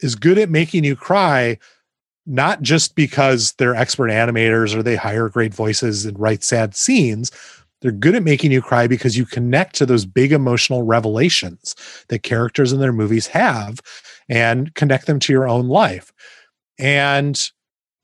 is 0.00 0.14
good 0.14 0.38
at 0.38 0.48
making 0.50 0.84
you 0.84 0.94
cry, 0.94 1.58
not 2.24 2.62
just 2.62 2.94
because 2.94 3.54
they're 3.58 3.74
expert 3.74 4.08
animators 4.08 4.74
or 4.74 4.84
they 4.84 4.94
hire 4.94 5.28
great 5.28 5.52
voices 5.52 6.06
and 6.06 6.18
write 6.18 6.44
sad 6.44 6.76
scenes. 6.76 7.32
They're 7.82 7.92
good 7.92 8.14
at 8.14 8.22
making 8.22 8.52
you 8.52 8.62
cry 8.62 8.86
because 8.86 9.16
you 9.16 9.26
connect 9.26 9.74
to 9.76 9.86
those 9.86 10.06
big 10.06 10.32
emotional 10.32 10.84
revelations 10.84 11.74
that 12.08 12.22
characters 12.22 12.72
in 12.72 12.80
their 12.80 12.92
movies 12.92 13.26
have 13.28 13.80
and 14.28 14.74
connect 14.74 15.06
them 15.06 15.18
to 15.18 15.32
your 15.32 15.48
own 15.48 15.68
life. 15.68 16.12
And 16.78 17.38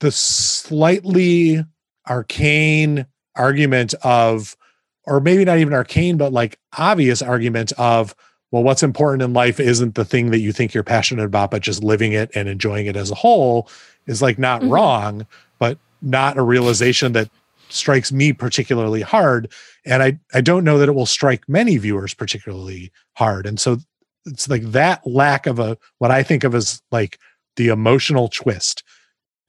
the 0.00 0.10
slightly 0.10 1.64
arcane 2.08 3.06
argument 3.36 3.94
of 4.02 4.56
or 5.04 5.20
maybe 5.20 5.44
not 5.44 5.56
even 5.58 5.72
arcane, 5.72 6.18
but 6.18 6.34
like 6.34 6.58
obvious 6.76 7.22
argument 7.22 7.72
of, 7.78 8.14
well, 8.50 8.62
what's 8.62 8.82
important 8.82 9.22
in 9.22 9.32
life 9.32 9.58
isn't 9.58 9.94
the 9.94 10.04
thing 10.04 10.30
that 10.32 10.40
you 10.40 10.52
think 10.52 10.74
you're 10.74 10.84
passionate 10.84 11.24
about, 11.24 11.50
but 11.50 11.62
just 11.62 11.82
living 11.82 12.12
it 12.12 12.30
and 12.34 12.46
enjoying 12.46 12.86
it 12.86 12.96
as 12.96 13.10
a 13.10 13.14
whole 13.14 13.70
is 14.06 14.20
like 14.20 14.38
not 14.38 14.60
Mhm. 14.60 14.70
wrong, 14.70 15.26
but 15.58 15.78
not 16.02 16.36
a 16.36 16.42
realization 16.42 17.12
that 17.12 17.30
strikes 17.70 18.12
me 18.12 18.32
particularly 18.32 19.00
hard. 19.02 19.50
And 19.84 20.02
I, 20.02 20.18
I 20.34 20.40
don't 20.40 20.64
know 20.64 20.78
that 20.78 20.88
it 20.88 20.94
will 20.94 21.06
strike 21.06 21.48
many 21.48 21.76
viewers 21.76 22.14
particularly 22.14 22.92
hard. 23.14 23.46
And 23.46 23.58
so 23.58 23.78
it's 24.26 24.48
like 24.48 24.62
that 24.72 25.06
lack 25.06 25.46
of 25.46 25.58
a, 25.58 25.78
what 25.98 26.10
I 26.10 26.22
think 26.22 26.44
of 26.44 26.54
as 26.54 26.82
like 26.90 27.18
the 27.56 27.68
emotional 27.68 28.28
twist 28.28 28.82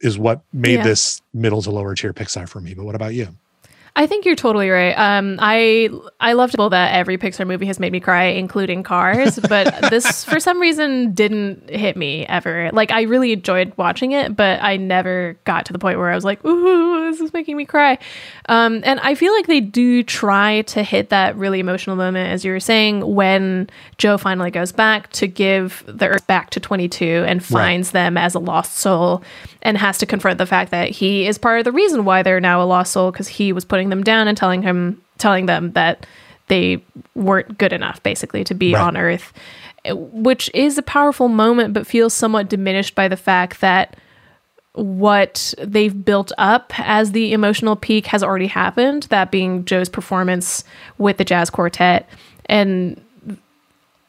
is 0.02 0.18
what 0.18 0.42
made 0.54 0.76
Yeah. 0.76 0.84
this 0.84 1.22
middle 1.34 1.62
to 1.62 1.72
lower 1.72 1.96
tier 1.96 2.14
Pixar 2.14 2.48
for 2.48 2.62
me. 2.62 2.74
But 2.74 2.86
what 2.86 2.96
about 2.96 3.14
you? 3.14 3.30
I 4.00 4.08
think 4.08 4.24
you're 4.24 4.38
totally 4.38 4.70
right. 4.70 4.94
Um, 4.94 5.36
I 5.40 5.90
I 6.22 6.32
love 6.32 6.52
to 6.52 6.70
that 6.70 6.94
every 6.94 7.18
Pixar 7.18 7.46
movie 7.46 7.66
has 7.66 7.82
made 7.82 7.92
me 7.92 8.00
cry, 8.00 8.28
including 8.28 8.82
Cars, 8.82 9.38
but 9.50 9.76
this 9.90 10.24
for 10.24 10.40
some 10.40 10.58
reason 10.62 11.12
didn't 11.14 11.70
hit 11.70 11.98
me 11.98 12.26
ever. 12.28 12.70
Like 12.72 12.92
I 12.92 13.02
really 13.02 13.34
enjoyed 13.34 13.74
watching 13.76 14.14
it, 14.14 14.38
but 14.38 14.64
I 14.64 14.78
never 14.78 15.38
got 15.44 15.66
to 15.66 15.74
the 15.74 15.80
point 15.80 15.98
where 15.98 16.10
I 16.10 16.16
was 16.16 16.24
like, 16.24 16.46
"Ooh, 16.46 17.10
this 17.12 17.20
is 17.20 17.34
making 17.34 17.58
me 17.58 17.66
cry." 17.66 17.98
Um, 18.48 18.84
and 18.86 19.02
I 19.02 19.16
feel 19.16 19.34
like 19.34 19.48
they 19.48 19.60
do 19.60 20.02
try 20.02 20.62
to 20.62 20.82
hit 20.82 21.10
that 21.10 21.36
really 21.36 21.60
emotional 21.60 21.98
moment, 21.98 22.32
as 22.32 22.46
you 22.46 22.54
were 22.54 22.62
saying, 22.62 23.06
when 23.06 23.70
Joe 23.98 24.18
finally 24.18 24.50
goes 24.50 24.72
back 24.72 25.12
to 25.12 25.28
give 25.28 25.84
the 25.86 26.08
Earth 26.08 26.26
back 26.26 26.52
to 26.52 26.62
22 26.62 27.26
and 27.28 27.44
finds 27.44 27.92
them 27.92 28.16
as 28.16 28.34
a 28.34 28.40
lost 28.40 28.78
soul, 28.78 29.24
and 29.62 29.78
has 29.78 29.98
to 29.98 30.06
confront 30.06 30.38
the 30.38 30.46
fact 30.46 30.72
that 30.72 30.90
he 30.90 31.28
is 31.28 31.38
part 31.38 31.60
of 31.60 31.66
the 31.66 31.72
reason 31.72 32.06
why 32.06 32.24
they're 32.24 32.40
now 32.40 32.62
a 32.62 32.66
lost 32.66 32.94
soul 32.94 33.12
because 33.12 33.28
he 33.28 33.52
was 33.52 33.66
putting 33.66 33.90
them 33.90 34.04
down 34.04 34.28
and 34.28 34.38
telling 34.38 34.62
him, 34.62 35.02
telling 35.18 35.46
them 35.48 35.72
that 35.74 36.06
they 36.48 36.82
weren't 37.16 37.58
good 37.58 37.74
enough, 37.74 38.02
basically, 38.02 38.44
to 38.46 38.54
be 38.56 38.74
Right. 38.74 38.82
on 38.82 38.98
Earth, 38.98 39.34
which 39.94 40.50
is 40.54 40.78
a 40.78 40.82
powerful 40.82 41.28
moment, 41.28 41.74
but 41.74 41.86
feels 41.86 42.14
somewhat 42.14 42.50
diminished 42.50 42.96
by 42.96 43.08
the 43.08 43.18
fact 43.18 43.62
that 43.62 43.96
what 44.74 45.54
they've 45.58 46.06
built 46.06 46.32
up 46.38 46.72
as 46.80 47.12
the 47.12 47.34
emotional 47.34 47.76
peak 47.76 48.06
has 48.08 48.24
already 48.24 48.48
happened 48.48 49.04
that 49.10 49.32
being 49.32 49.66
joe's 49.66 49.90
performance 49.90 50.64
with 51.00 51.18
the 51.18 51.26
jazz 51.26 51.50
quartet 51.50 52.08
and 52.46 53.02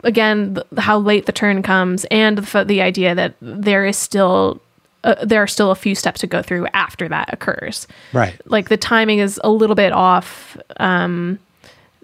again 0.04 0.58
how 0.76 0.98
late 0.98 1.26
the 1.26 1.32
turn 1.32 1.62
comes 1.62 2.04
and 2.10 2.38
the, 2.38 2.42
f- 2.60 2.66
the 2.66 2.82
idea 2.82 3.14
that 3.14 3.34
there 3.40 3.84
is 3.86 3.96
still 3.96 4.60
uh, 5.04 5.14
there 5.24 5.42
are 5.42 5.46
still 5.46 5.70
a 5.70 5.74
few 5.74 5.94
steps 5.94 6.20
to 6.20 6.26
go 6.26 6.42
through 6.42 6.66
after 6.74 7.08
that 7.08 7.32
occurs 7.32 7.86
Right. 8.12 8.40
like 8.46 8.68
the 8.68 8.76
timing 8.76 9.18
is 9.18 9.40
a 9.44 9.50
little 9.50 9.76
bit 9.76 9.92
off 9.92 10.56
um, 10.78 11.38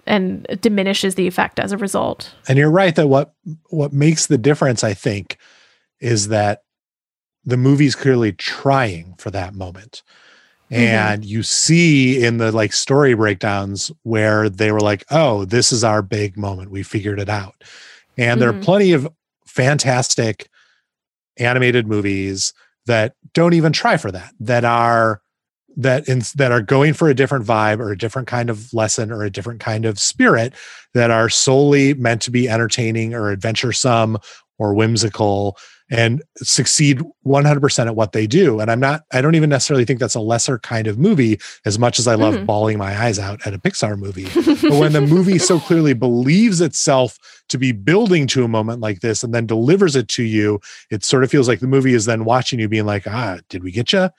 and 0.05 0.45
diminishes 0.61 1.15
the 1.15 1.27
effect 1.27 1.59
as 1.59 1.71
a 1.71 1.77
result 1.77 2.33
And 2.47 2.57
you're 2.57 2.71
right 2.71 2.95
that 2.95 3.07
what 3.07 3.33
what 3.69 3.91
makes 3.93 4.27
the 4.27 4.37
difference, 4.37 4.83
I 4.83 4.93
think, 4.93 5.37
is 5.99 6.29
that 6.29 6.63
the 7.45 7.57
movie's 7.57 7.95
clearly 7.95 8.33
trying 8.33 9.15
for 9.17 9.31
that 9.31 9.53
moment. 9.53 10.03
Mm-hmm. 10.71 10.81
And 10.83 11.25
you 11.25 11.43
see 11.43 12.23
in 12.23 12.37
the 12.37 12.51
like 12.51 12.73
story 12.73 13.13
breakdowns 13.13 13.89
where 14.03 14.49
they 14.49 14.71
were 14.73 14.81
like, 14.81 15.05
oh, 15.11 15.45
this 15.45 15.71
is 15.71 15.83
our 15.83 16.01
big 16.01 16.35
moment. 16.37 16.71
We 16.71 16.83
figured 16.83 17.19
it 17.21 17.29
out. 17.29 17.55
And 18.17 18.41
there 18.41 18.49
are 18.49 18.53
Mhm. 18.53 18.63
plenty 18.63 18.91
of 18.93 19.07
fantastic 19.45 20.49
animated 21.37 21.87
movies 21.87 22.53
that 22.87 23.13
don't 23.33 23.53
even 23.53 23.71
try 23.71 23.97
for 23.97 24.11
that, 24.11 24.33
that 24.39 24.65
are 24.65 25.21
that 25.77 26.09
in, 26.09 26.23
that 26.35 26.51
are 26.51 26.61
going 26.61 26.93
for 26.93 27.07
a 27.07 27.13
different 27.13 27.45
vibe 27.45 27.79
or 27.79 27.91
a 27.91 27.97
different 27.97 28.27
kind 28.27 28.49
of 28.49 28.73
lesson 28.73 29.11
or 29.11 29.23
a 29.23 29.29
different 29.29 29.59
kind 29.59 29.85
of 29.85 29.99
spirit 29.99 30.53
that 30.95 31.11
are 31.11 31.29
solely 31.29 31.93
meant 31.93 32.21
to 32.23 32.31
be 32.31 32.49
entertaining 32.49 33.13
or 33.13 33.31
adventuresome 33.31 34.17
or 34.57 34.73
whimsical 34.73 35.55
and 35.89 36.21
succeed 36.37 37.01
100% 37.25 37.85
at 37.87 37.95
what 37.95 38.11
they 38.11 38.27
do. 38.27 38.59
And 38.59 38.69
i'm 38.69 38.79
not 38.79 39.03
i 39.13 39.21
don't 39.21 39.35
even 39.35 39.49
necessarily 39.49 39.85
think 39.85 39.99
that's 39.99 40.15
a 40.15 40.19
lesser 40.19 40.59
kind 40.59 40.85
of 40.87 40.97
movie 40.99 41.39
as 41.65 41.79
much 41.79 41.97
as 41.99 42.07
i 42.07 42.15
love 42.15 42.33
Mhm. 42.35 42.45
bawling 42.45 42.77
my 42.77 42.93
eyes 43.01 43.19
out 43.19 43.39
at 43.47 43.53
a 43.53 43.57
pixar 43.59 43.97
movie. 43.97 44.25
But 44.61 44.79
when 44.79 44.91
the 44.93 45.01
movie 45.01 45.37
so 45.37 45.59
clearly 45.59 45.93
believes 45.93 46.59
itself 46.61 47.17
to 47.49 47.57
be 47.57 47.71
building 47.71 48.27
to 48.27 48.43
a 48.43 48.47
moment 48.49 48.81
like 48.81 48.99
this 48.99 49.23
and 49.23 49.33
then 49.33 49.45
delivers 49.45 49.95
it 49.95 50.07
to 50.09 50.23
you 50.23 50.59
it 50.91 51.03
sort 51.05 51.23
of 51.23 51.31
feels 51.31 51.47
like 51.47 51.59
the 51.61 51.67
movie 51.67 51.93
is 51.93 52.05
then 52.05 52.25
watching 52.25 52.59
you 52.59 52.67
being 52.67 52.85
like 52.85 53.07
ah 53.07 53.37
did 53.49 53.63
we 53.63 53.71
get 53.71 53.93
you 53.93 54.09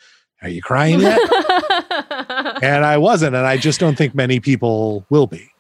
are 0.43 0.49
you 0.49 0.63
crying 0.63 1.01
yet? 1.01 1.19
And 2.63 2.85
i 2.85 2.97
wasn't 2.97 3.37
and 3.37 3.47
i 3.47 3.57
just 3.57 3.79
don't 3.81 3.97
think 3.97 4.15
many 4.15 4.41
people 4.41 5.05
will 5.11 5.27
be. 5.27 5.51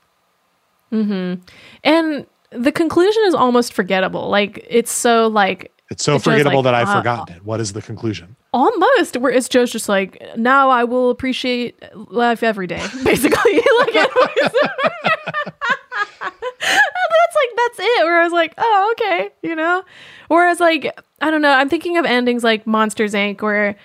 Hmm 0.91 1.35
And 1.85 2.27
the 2.51 2.73
conclusion 2.73 3.23
is 3.27 3.35
almost 3.35 3.75
forgettable. 3.75 4.31
Like 4.31 4.65
it's 4.71 4.91
so 4.91 5.27
like 5.29 5.71
it's 5.91 6.05
so 6.05 6.19
forgettable 6.19 6.59
like, 6.59 6.65
that 6.65 6.75
i've 6.75 6.89
uh, 6.89 6.99
forgotten 6.99 7.37
it 7.37 7.45
what 7.45 7.61
is 7.61 7.73
the 7.73 7.83
conclusion 7.83 8.37
almost 8.53 9.17
where 9.17 9.33
it's 9.33 9.49
Joe's 9.49 9.71
just 9.71 9.89
like 9.89 10.23
now 10.37 10.71
I 10.71 10.85
will 10.85 11.11
appreciate 11.11 11.83
life 11.95 12.43
every 12.43 12.67
day, 12.67 12.85
basically. 13.05 13.55
like 13.79 13.93
that's 13.93 14.55
like 16.61 17.53
that's 17.57 17.79
it. 17.79 18.05
Where 18.05 18.21
I 18.21 18.25
was 18.25 18.33
like, 18.33 18.55
oh 18.59 18.95
okay, 18.99 19.31
you 19.43 19.55
know. 19.55 19.85
Whereas 20.29 20.61
like 20.61 20.99
I 21.21 21.31
don't 21.31 21.43
know, 21.43 21.53
I'm 21.53 21.69
thinking 21.69 21.97
of 21.99 22.05
endings 22.05 22.45
like 22.45 22.67
Monsters 22.67 23.15
Inc. 23.15 23.43
where. 23.43 23.77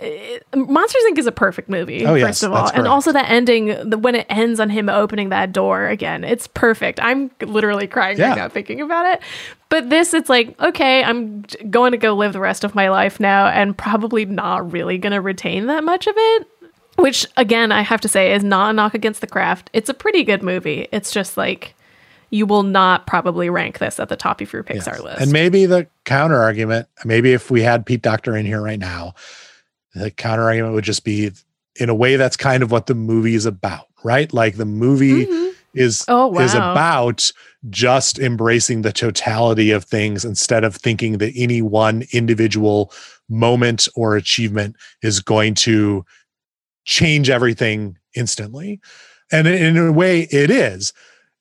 It, 0.00 0.46
Monsters 0.54 1.02
Inc. 1.10 1.18
is 1.18 1.26
a 1.26 1.32
perfect 1.32 1.68
movie, 1.68 2.06
Oh, 2.06 2.14
yes, 2.14 2.26
first 2.28 2.42
of 2.44 2.52
all, 2.52 2.70
and 2.72 2.86
also 2.86 3.12
that 3.12 3.28
ending 3.28 3.66
the, 3.90 3.98
when 3.98 4.14
it 4.14 4.26
ends 4.28 4.60
on 4.60 4.70
him 4.70 4.88
opening 4.88 5.30
that 5.30 5.52
door 5.52 5.88
again, 5.88 6.22
it's 6.22 6.46
perfect. 6.46 7.00
I'm 7.02 7.30
literally 7.40 7.88
crying 7.88 8.16
Yeah. 8.16 8.28
right 8.28 8.36
now 8.36 8.48
thinking 8.48 8.80
about 8.80 9.06
it. 9.06 9.22
But 9.70 9.90
this, 9.90 10.14
it's 10.14 10.28
like, 10.28 10.58
okay, 10.60 11.02
I'm 11.02 11.42
going 11.68 11.90
to 11.92 11.98
go 11.98 12.14
live 12.14 12.32
the 12.32 12.40
rest 12.40 12.62
of 12.62 12.74
my 12.76 12.88
life 12.88 13.18
now 13.18 13.48
and 13.48 13.76
probably 13.76 14.24
not 14.24 14.72
really 14.72 14.98
going 14.98 15.12
to 15.12 15.20
retain 15.20 15.66
that 15.66 15.82
much 15.82 16.06
of 16.06 16.14
it. 16.16 16.46
Which, 16.96 17.26
again, 17.36 17.70
I 17.70 17.82
have 17.82 18.00
to 18.02 18.08
say 18.08 18.32
is 18.32 18.42
not 18.42 18.70
a 18.70 18.72
knock 18.72 18.94
against 18.94 19.20
the 19.20 19.26
craft. 19.26 19.68
It's 19.72 19.88
a 19.88 19.94
pretty 19.94 20.24
good 20.24 20.42
movie. 20.42 20.88
It's 20.90 21.10
just 21.12 21.36
like, 21.36 21.74
you 22.30 22.44
will 22.46 22.62
not 22.64 23.06
probably 23.06 23.50
rank 23.50 23.78
this 23.78 23.98
at 24.00 24.08
the 24.08 24.16
top 24.16 24.40
of 24.40 24.52
your 24.52 24.62
Pixar 24.62 25.02
list. 25.02 25.20
And 25.20 25.32
maybe 25.32 25.66
the 25.66 25.86
counter 26.04 26.40
argument, 26.42 26.88
maybe 27.04 27.32
if 27.32 27.50
we 27.50 27.62
had 27.62 27.86
Pete 27.86 28.02
Docter 28.02 28.36
in 28.36 28.46
here 28.46 28.60
right 28.60 28.78
now, 28.78 29.14
the 29.98 30.10
counter 30.10 30.44
argument 30.44 30.74
would 30.74 30.84
just 30.84 31.04
be 31.04 31.32
in 31.76 31.88
a 31.88 31.94
way 31.94 32.16
that's 32.16 32.36
kind 32.36 32.62
of 32.62 32.70
what 32.70 32.86
the 32.86 32.94
movie 32.94 33.34
is 33.34 33.46
about, 33.46 33.86
right? 34.02 34.32
Like 34.32 34.56
the 34.56 34.64
movie 34.64 35.26
mm-hmm. 35.26 35.56
is 35.74 36.04
Oh, 36.08 36.38
is 36.38 36.54
about 36.54 37.30
just 37.70 38.18
embracing 38.18 38.82
the 38.82 38.92
totality 38.92 39.70
of 39.70 39.84
things 39.84 40.24
instead 40.24 40.64
of 40.64 40.74
thinking 40.74 41.18
that 41.18 41.32
any 41.36 41.62
one 41.62 42.04
individual 42.12 42.92
moment 43.28 43.88
or 43.94 44.16
achievement 44.16 44.76
is 45.02 45.20
going 45.20 45.54
to 45.54 46.04
change 46.84 47.28
everything 47.30 47.96
instantly. 48.14 48.80
And 49.30 49.46
in 49.46 49.76
a 49.76 49.92
way 49.92 50.22
it 50.30 50.50
is. 50.50 50.92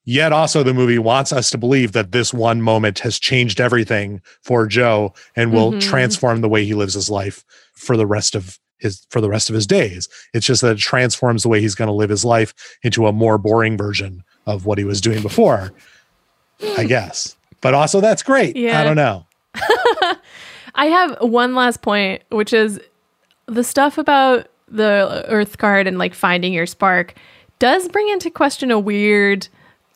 Yet 0.10 0.32
also 0.32 0.64
the 0.64 0.74
movie 0.74 1.00
wants 1.00 1.34
us 1.34 1.50
to 1.52 1.58
believe 1.58 1.92
that 1.92 2.14
this 2.14 2.34
one 2.34 2.62
moment 2.62 3.00
has 3.00 3.20
changed 3.20 3.60
everything 3.60 4.22
for 4.42 4.66
Joe 4.66 5.14
and 5.36 5.52
will 5.52 5.74
Mhm. 5.74 5.82
transform 5.82 6.40
the 6.40 6.48
way 6.48 6.64
he 6.64 6.74
lives 6.74 6.94
his 6.94 7.10
life 7.10 7.44
for 7.74 7.98
the 7.98 8.06
rest 8.08 8.34
of 8.34 8.58
his 8.78 9.06
for 9.10 9.20
the 9.20 9.28
rest 9.28 9.50
of 9.50 9.54
his 9.56 9.68
days. 9.68 10.08
It's 10.34 10.46
just 10.46 10.62
that 10.62 10.72
it 10.72 10.78
transforms 10.78 11.44
the 11.44 11.50
way 11.50 11.60
he's 11.60 11.76
going 11.76 11.88
to 11.90 11.94
live 11.94 12.10
his 12.10 12.24
life 12.24 12.54
into 12.84 13.06
a 13.06 13.12
more 13.12 13.38
boring 13.38 13.76
version 13.78 14.24
of 14.46 14.66
what 14.66 14.78
he 14.78 14.86
was 14.86 15.02
doing 15.02 15.22
before. 15.22 15.74
I 16.78 16.84
guess. 16.88 17.36
But 17.60 17.74
also 17.74 18.00
that's 18.00 18.24
great. 18.24 18.56
Yeah. 18.56 18.80
I 18.80 18.86
don't 18.86 18.96
know. 18.96 19.26
I 20.76 20.86
have 20.86 21.18
one 21.20 21.54
last 21.54 21.82
point, 21.82 22.22
which 22.30 22.54
is 22.54 22.80
the 23.48 23.64
stuff 23.64 23.98
about 23.98 24.48
the 24.70 25.26
Earth 25.28 25.58
card 25.58 25.86
and 25.86 25.98
like 25.98 26.14
finding 26.14 26.54
your 26.54 26.66
spark 26.66 27.14
does 27.60 27.90
bring 27.90 28.08
into 28.10 28.30
question 28.30 28.70
a 28.72 28.80
weird, 28.80 29.48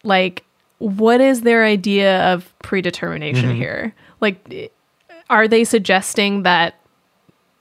like, 0.04 0.44
what 0.80 1.22
is 1.22 1.42
their 1.42 1.64
idea 1.64 2.22
of 2.34 2.52
predetermination 2.60 3.52
Mhm. 3.52 3.56
here? 3.56 3.94
Like, 4.20 4.72
are 5.30 5.48
they 5.48 5.64
suggesting 5.64 6.44
that 6.44 6.76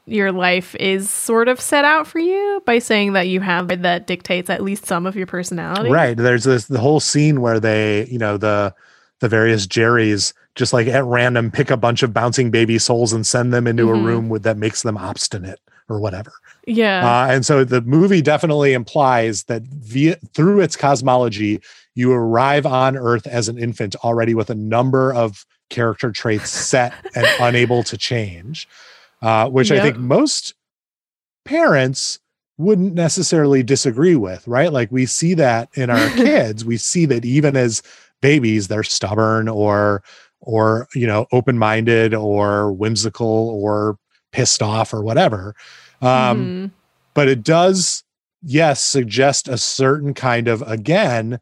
your 0.07 0.33
life 0.33 0.75
is 0.77 1.09
sort 1.11 1.47
of 1.49 1.61
set 1.61 1.85
out 1.85 2.07
for 2.07 2.19
you 2.19 2.63
by 2.67 2.79
saying 2.79 3.13
that 3.13 3.29
you 3.29 3.41
have 3.41 3.69
that 3.83 4.07
dictates 4.07 4.51
at 4.51 4.63
least 4.63 4.87
some 4.87 5.07
of 5.07 5.15
your 5.15 5.27
personality? 5.27 5.91
Right. 5.91 6.17
There's 6.17 6.45
this 6.45 6.65
the 6.67 6.81
whole 6.81 7.01
scene 7.01 7.41
where 7.41 7.61
they, 7.61 8.07
you 8.11 8.19
know, 8.19 8.37
the 8.37 8.75
the 9.21 9.29
various 9.29 9.67
Jerrys 9.67 10.33
just 10.55 10.73
like 10.73 10.87
at 10.89 11.05
random 11.05 11.51
pick 11.51 11.71
a 11.71 11.77
bunch 11.77 12.03
of 12.03 12.13
bouncing 12.15 12.51
baby 12.51 12.79
souls 12.79 13.13
and 13.13 13.25
send 13.27 13.53
them 13.53 13.67
into 13.67 13.85
Mhm. 13.87 13.91
a 14.01 14.03
room 14.03 14.29
with 14.31 14.43
that 14.45 14.57
makes 14.57 14.83
them 14.83 14.97
obstinate 14.97 15.61
or 15.91 16.01
whatever. 16.01 16.33
Yeah. 16.67 17.07
Uh, 17.07 17.27
and 17.31 17.45
so 17.45 17.63
the 17.65 17.83
movie 17.83 18.23
definitely 18.23 18.73
implies 18.73 19.45
that 19.45 19.63
via 19.63 20.17
through 20.35 20.61
its 20.61 20.75
cosmology, 20.77 21.61
you 22.01 22.13
arrive 22.13 22.67
on 22.67 22.97
Earth 22.97 23.27
as 23.27 23.49
an 23.49 23.59
infant 23.59 23.95
already 23.97 24.35
with 24.35 24.51
a 24.51 24.55
number 24.57 25.13
of 25.13 25.47
character 25.69 26.11
traits 26.11 26.51
set 26.51 26.93
and 27.15 27.27
unable 27.41 27.83
to 27.85 27.97
change, 27.97 28.67
uh, 29.23 29.49
which 29.49 29.71
I 29.71 29.81
think 29.81 29.99
most 29.99 30.55
parents 31.45 32.19
wouldn't 32.59 32.95
necessarily 32.95 33.63
disagree 33.63 34.17
with, 34.17 34.47
right? 34.47 34.73
Like 34.73 34.91
we 34.93 35.07
see 35.07 35.35
that 35.35 35.69
in 35.75 35.89
our 35.91 36.11
kids. 36.17 36.65
We 36.65 36.77
see 36.77 37.07
that 37.07 37.25
even 37.25 37.57
as 37.57 37.83
babies, 38.21 38.69
they're 38.69 38.83
stubborn 38.83 39.49
or 39.49 40.03
or 40.43 40.89
you 40.95 41.07
know 41.07 41.27
open-minded 41.33 42.15
or 42.15 42.73
whimsical 42.73 43.51
or 43.51 43.99
pissed 44.33 44.63
off 44.63 44.93
or 44.93 45.03
whatever. 45.03 45.55
Um, 46.03 46.09
Mhm. 46.09 46.71
but 47.15 47.29
it 47.29 47.43
does 47.43 48.05
yes 48.43 48.81
suggest 48.81 49.49
a 49.49 49.59
certain 49.59 50.15
kind 50.15 50.49
of 50.49 50.63
again 50.63 51.39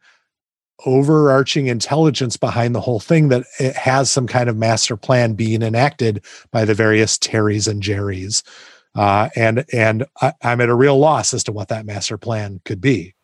overarching 0.87 1.66
intelligence 1.66 2.37
behind 2.37 2.74
the 2.74 2.81
whole 2.81 3.01
thing 3.01 3.29
that 3.29 3.45
it 3.59 3.74
has 3.74 4.11
some 4.11 4.26
kind 4.26 4.49
of 4.49 4.57
master 4.57 4.97
plan 4.97 5.35
being 5.35 5.62
enacted 5.62 6.24
by 6.51 6.64
the 6.64 6.74
various 6.74 7.18
terrys 7.18 7.66
and 7.66 7.83
jerrys 7.83 8.43
uh, 8.95 9.29
and 9.37 9.64
and 9.72 10.05
I, 10.22 10.33
i'm 10.43 10.61
at 10.61 10.68
a 10.68 10.74
real 10.74 10.99
loss 10.99 11.35
as 11.35 11.43
to 11.45 11.53
what 11.53 11.68
that 11.68 11.85
master 11.87 12.16
plan 12.16 12.61
could 12.64 12.81
be 12.81 13.14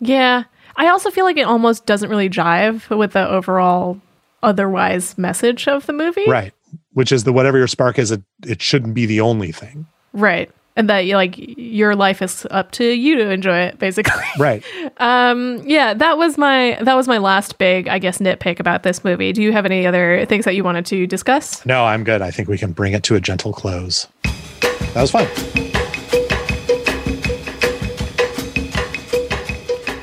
Yeah. 0.00 0.44
I 0.76 0.88
also 0.88 1.08
feel 1.10 1.24
like 1.24 1.36
it 1.36 1.42
almost 1.46 1.86
doesn't 1.86 2.10
really 2.10 2.28
jive 2.28 2.90
with 2.96 3.12
the 3.12 3.28
overall 3.28 4.00
otherwise 4.42 5.16
message 5.16 5.68
of 5.68 5.86
the 5.86 5.92
movie. 5.92 6.28
right 6.28 6.52
which 6.94 7.12
is 7.12 7.22
the 7.24 7.32
whatever 7.32 7.58
your 7.58 7.68
spark 7.68 7.98
is 7.98 8.10
it, 8.10 8.22
it 8.44 8.60
shouldn't 8.60 8.94
be 8.94 9.06
the 9.06 9.20
only 9.20 9.52
thing 9.52 9.86
Right. 10.12 10.50
And 10.76 10.90
that 10.90 11.06
you 11.06 11.14
like 11.14 11.36
your 11.38 11.94
life 11.94 12.20
is 12.20 12.46
up 12.50 12.72
to 12.72 12.84
you 12.84 13.14
to 13.16 13.30
enjoy 13.30 13.58
it, 13.58 13.78
basically. 13.78 14.12
right 14.38 14.64
Um, 14.96 15.62
yeah, 15.64 15.94
that 15.94 16.18
was 16.18 16.36
my 16.36 16.76
that 16.80 16.94
was 16.94 17.06
my 17.06 17.18
last 17.18 17.58
big, 17.58 17.86
I 17.88 17.98
guess, 18.00 18.18
nitpick 18.18 18.58
about 18.58 18.82
this 18.82 19.04
movie. 19.04 19.32
Do 19.32 19.40
you 19.40 19.52
have 19.52 19.66
any 19.66 19.86
other 19.86 20.26
things 20.26 20.44
that 20.46 20.54
you 20.56 20.64
wanted 20.64 20.84
to 20.86 21.06
discuss? 21.06 21.64
no 21.66 21.84
i'm 21.84 22.04
good 22.04 22.22
i 22.22 22.30
think 22.30 22.48
we 22.48 22.58
can 22.58 22.72
bring 22.72 22.92
it 22.92 23.02
to 23.04 23.14
a 23.14 23.20
gentle 23.20 23.52
close 23.52 24.08
that 24.22 25.00
was 25.00 25.10
fun 25.10 25.26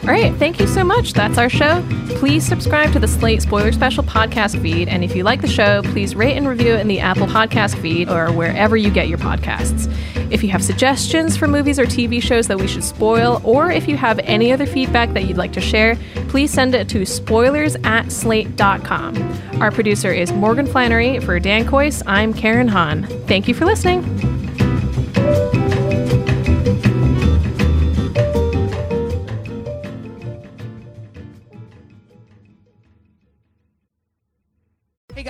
All 0.04 0.08
right, 0.08 0.34
thank 0.36 0.60
you 0.60 0.66
so 0.66 0.84
much. 0.84 1.14
That's 1.14 1.38
our 1.38 1.48
show. 1.48 1.86
Please 2.16 2.44
subscribe 2.44 2.92
to 2.94 3.00
the 3.00 3.08
Slate 3.08 3.42
Spoiler 3.44 3.72
Special 3.72 4.04
podcast 4.04 4.60
feed. 4.60 4.88
And 4.88 5.04
if 5.04 5.16
you 5.16 5.24
like 5.24 5.42
the 5.42 5.48
show, 5.48 5.84
please 5.84 6.16
rate 6.16 6.36
and 6.36 6.48
review 6.48 6.74
it 6.74 6.80
in 6.80 6.88
the 6.88 7.00
Apple 7.00 7.28
Podcast 7.28 7.80
feed 7.80 8.10
or 8.10 8.32
wherever 8.32 8.76
you 8.76 8.90
get 8.90 9.08
your 9.08 9.20
podcasts. 9.20 9.88
If 10.32 10.44
you 10.44 10.50
have 10.50 10.64
suggestions 10.64 11.38
for 11.38 11.48
movies 11.48 11.78
or 11.78 11.86
TV 11.86 12.22
shows 12.22 12.48
that 12.48 12.58
we 12.58 12.68
should 12.68 12.84
spoil, 12.84 13.42
or 13.44 13.70
if 13.70 13.88
you 13.88 13.96
have 13.96 14.18
any 14.20 14.52
other 14.52 14.66
feedback 14.66 15.14
that 15.14 15.26
you'd 15.26 15.38
like 15.38 15.54
to 15.54 15.62
share, 15.62 15.96
please 16.30 16.52
send 16.52 16.74
it 16.74 16.90
to 16.90 17.06
spoilers 17.06 17.76
at 17.84 18.12
slate.com. 18.12 19.62
Our 19.62 19.70
producer 19.70 20.12
is 20.12 20.32
Morgan 20.32 20.66
Flannery. 20.66 21.20
For 21.20 21.40
Dan 21.40 21.66
Kois, 21.66 22.02
I'm 22.08 22.34
Karen 22.34 22.70
Han. 22.70 23.04
Thank 23.28 23.48
you 23.48 23.54
for 23.54 23.66
listening. 23.66 24.41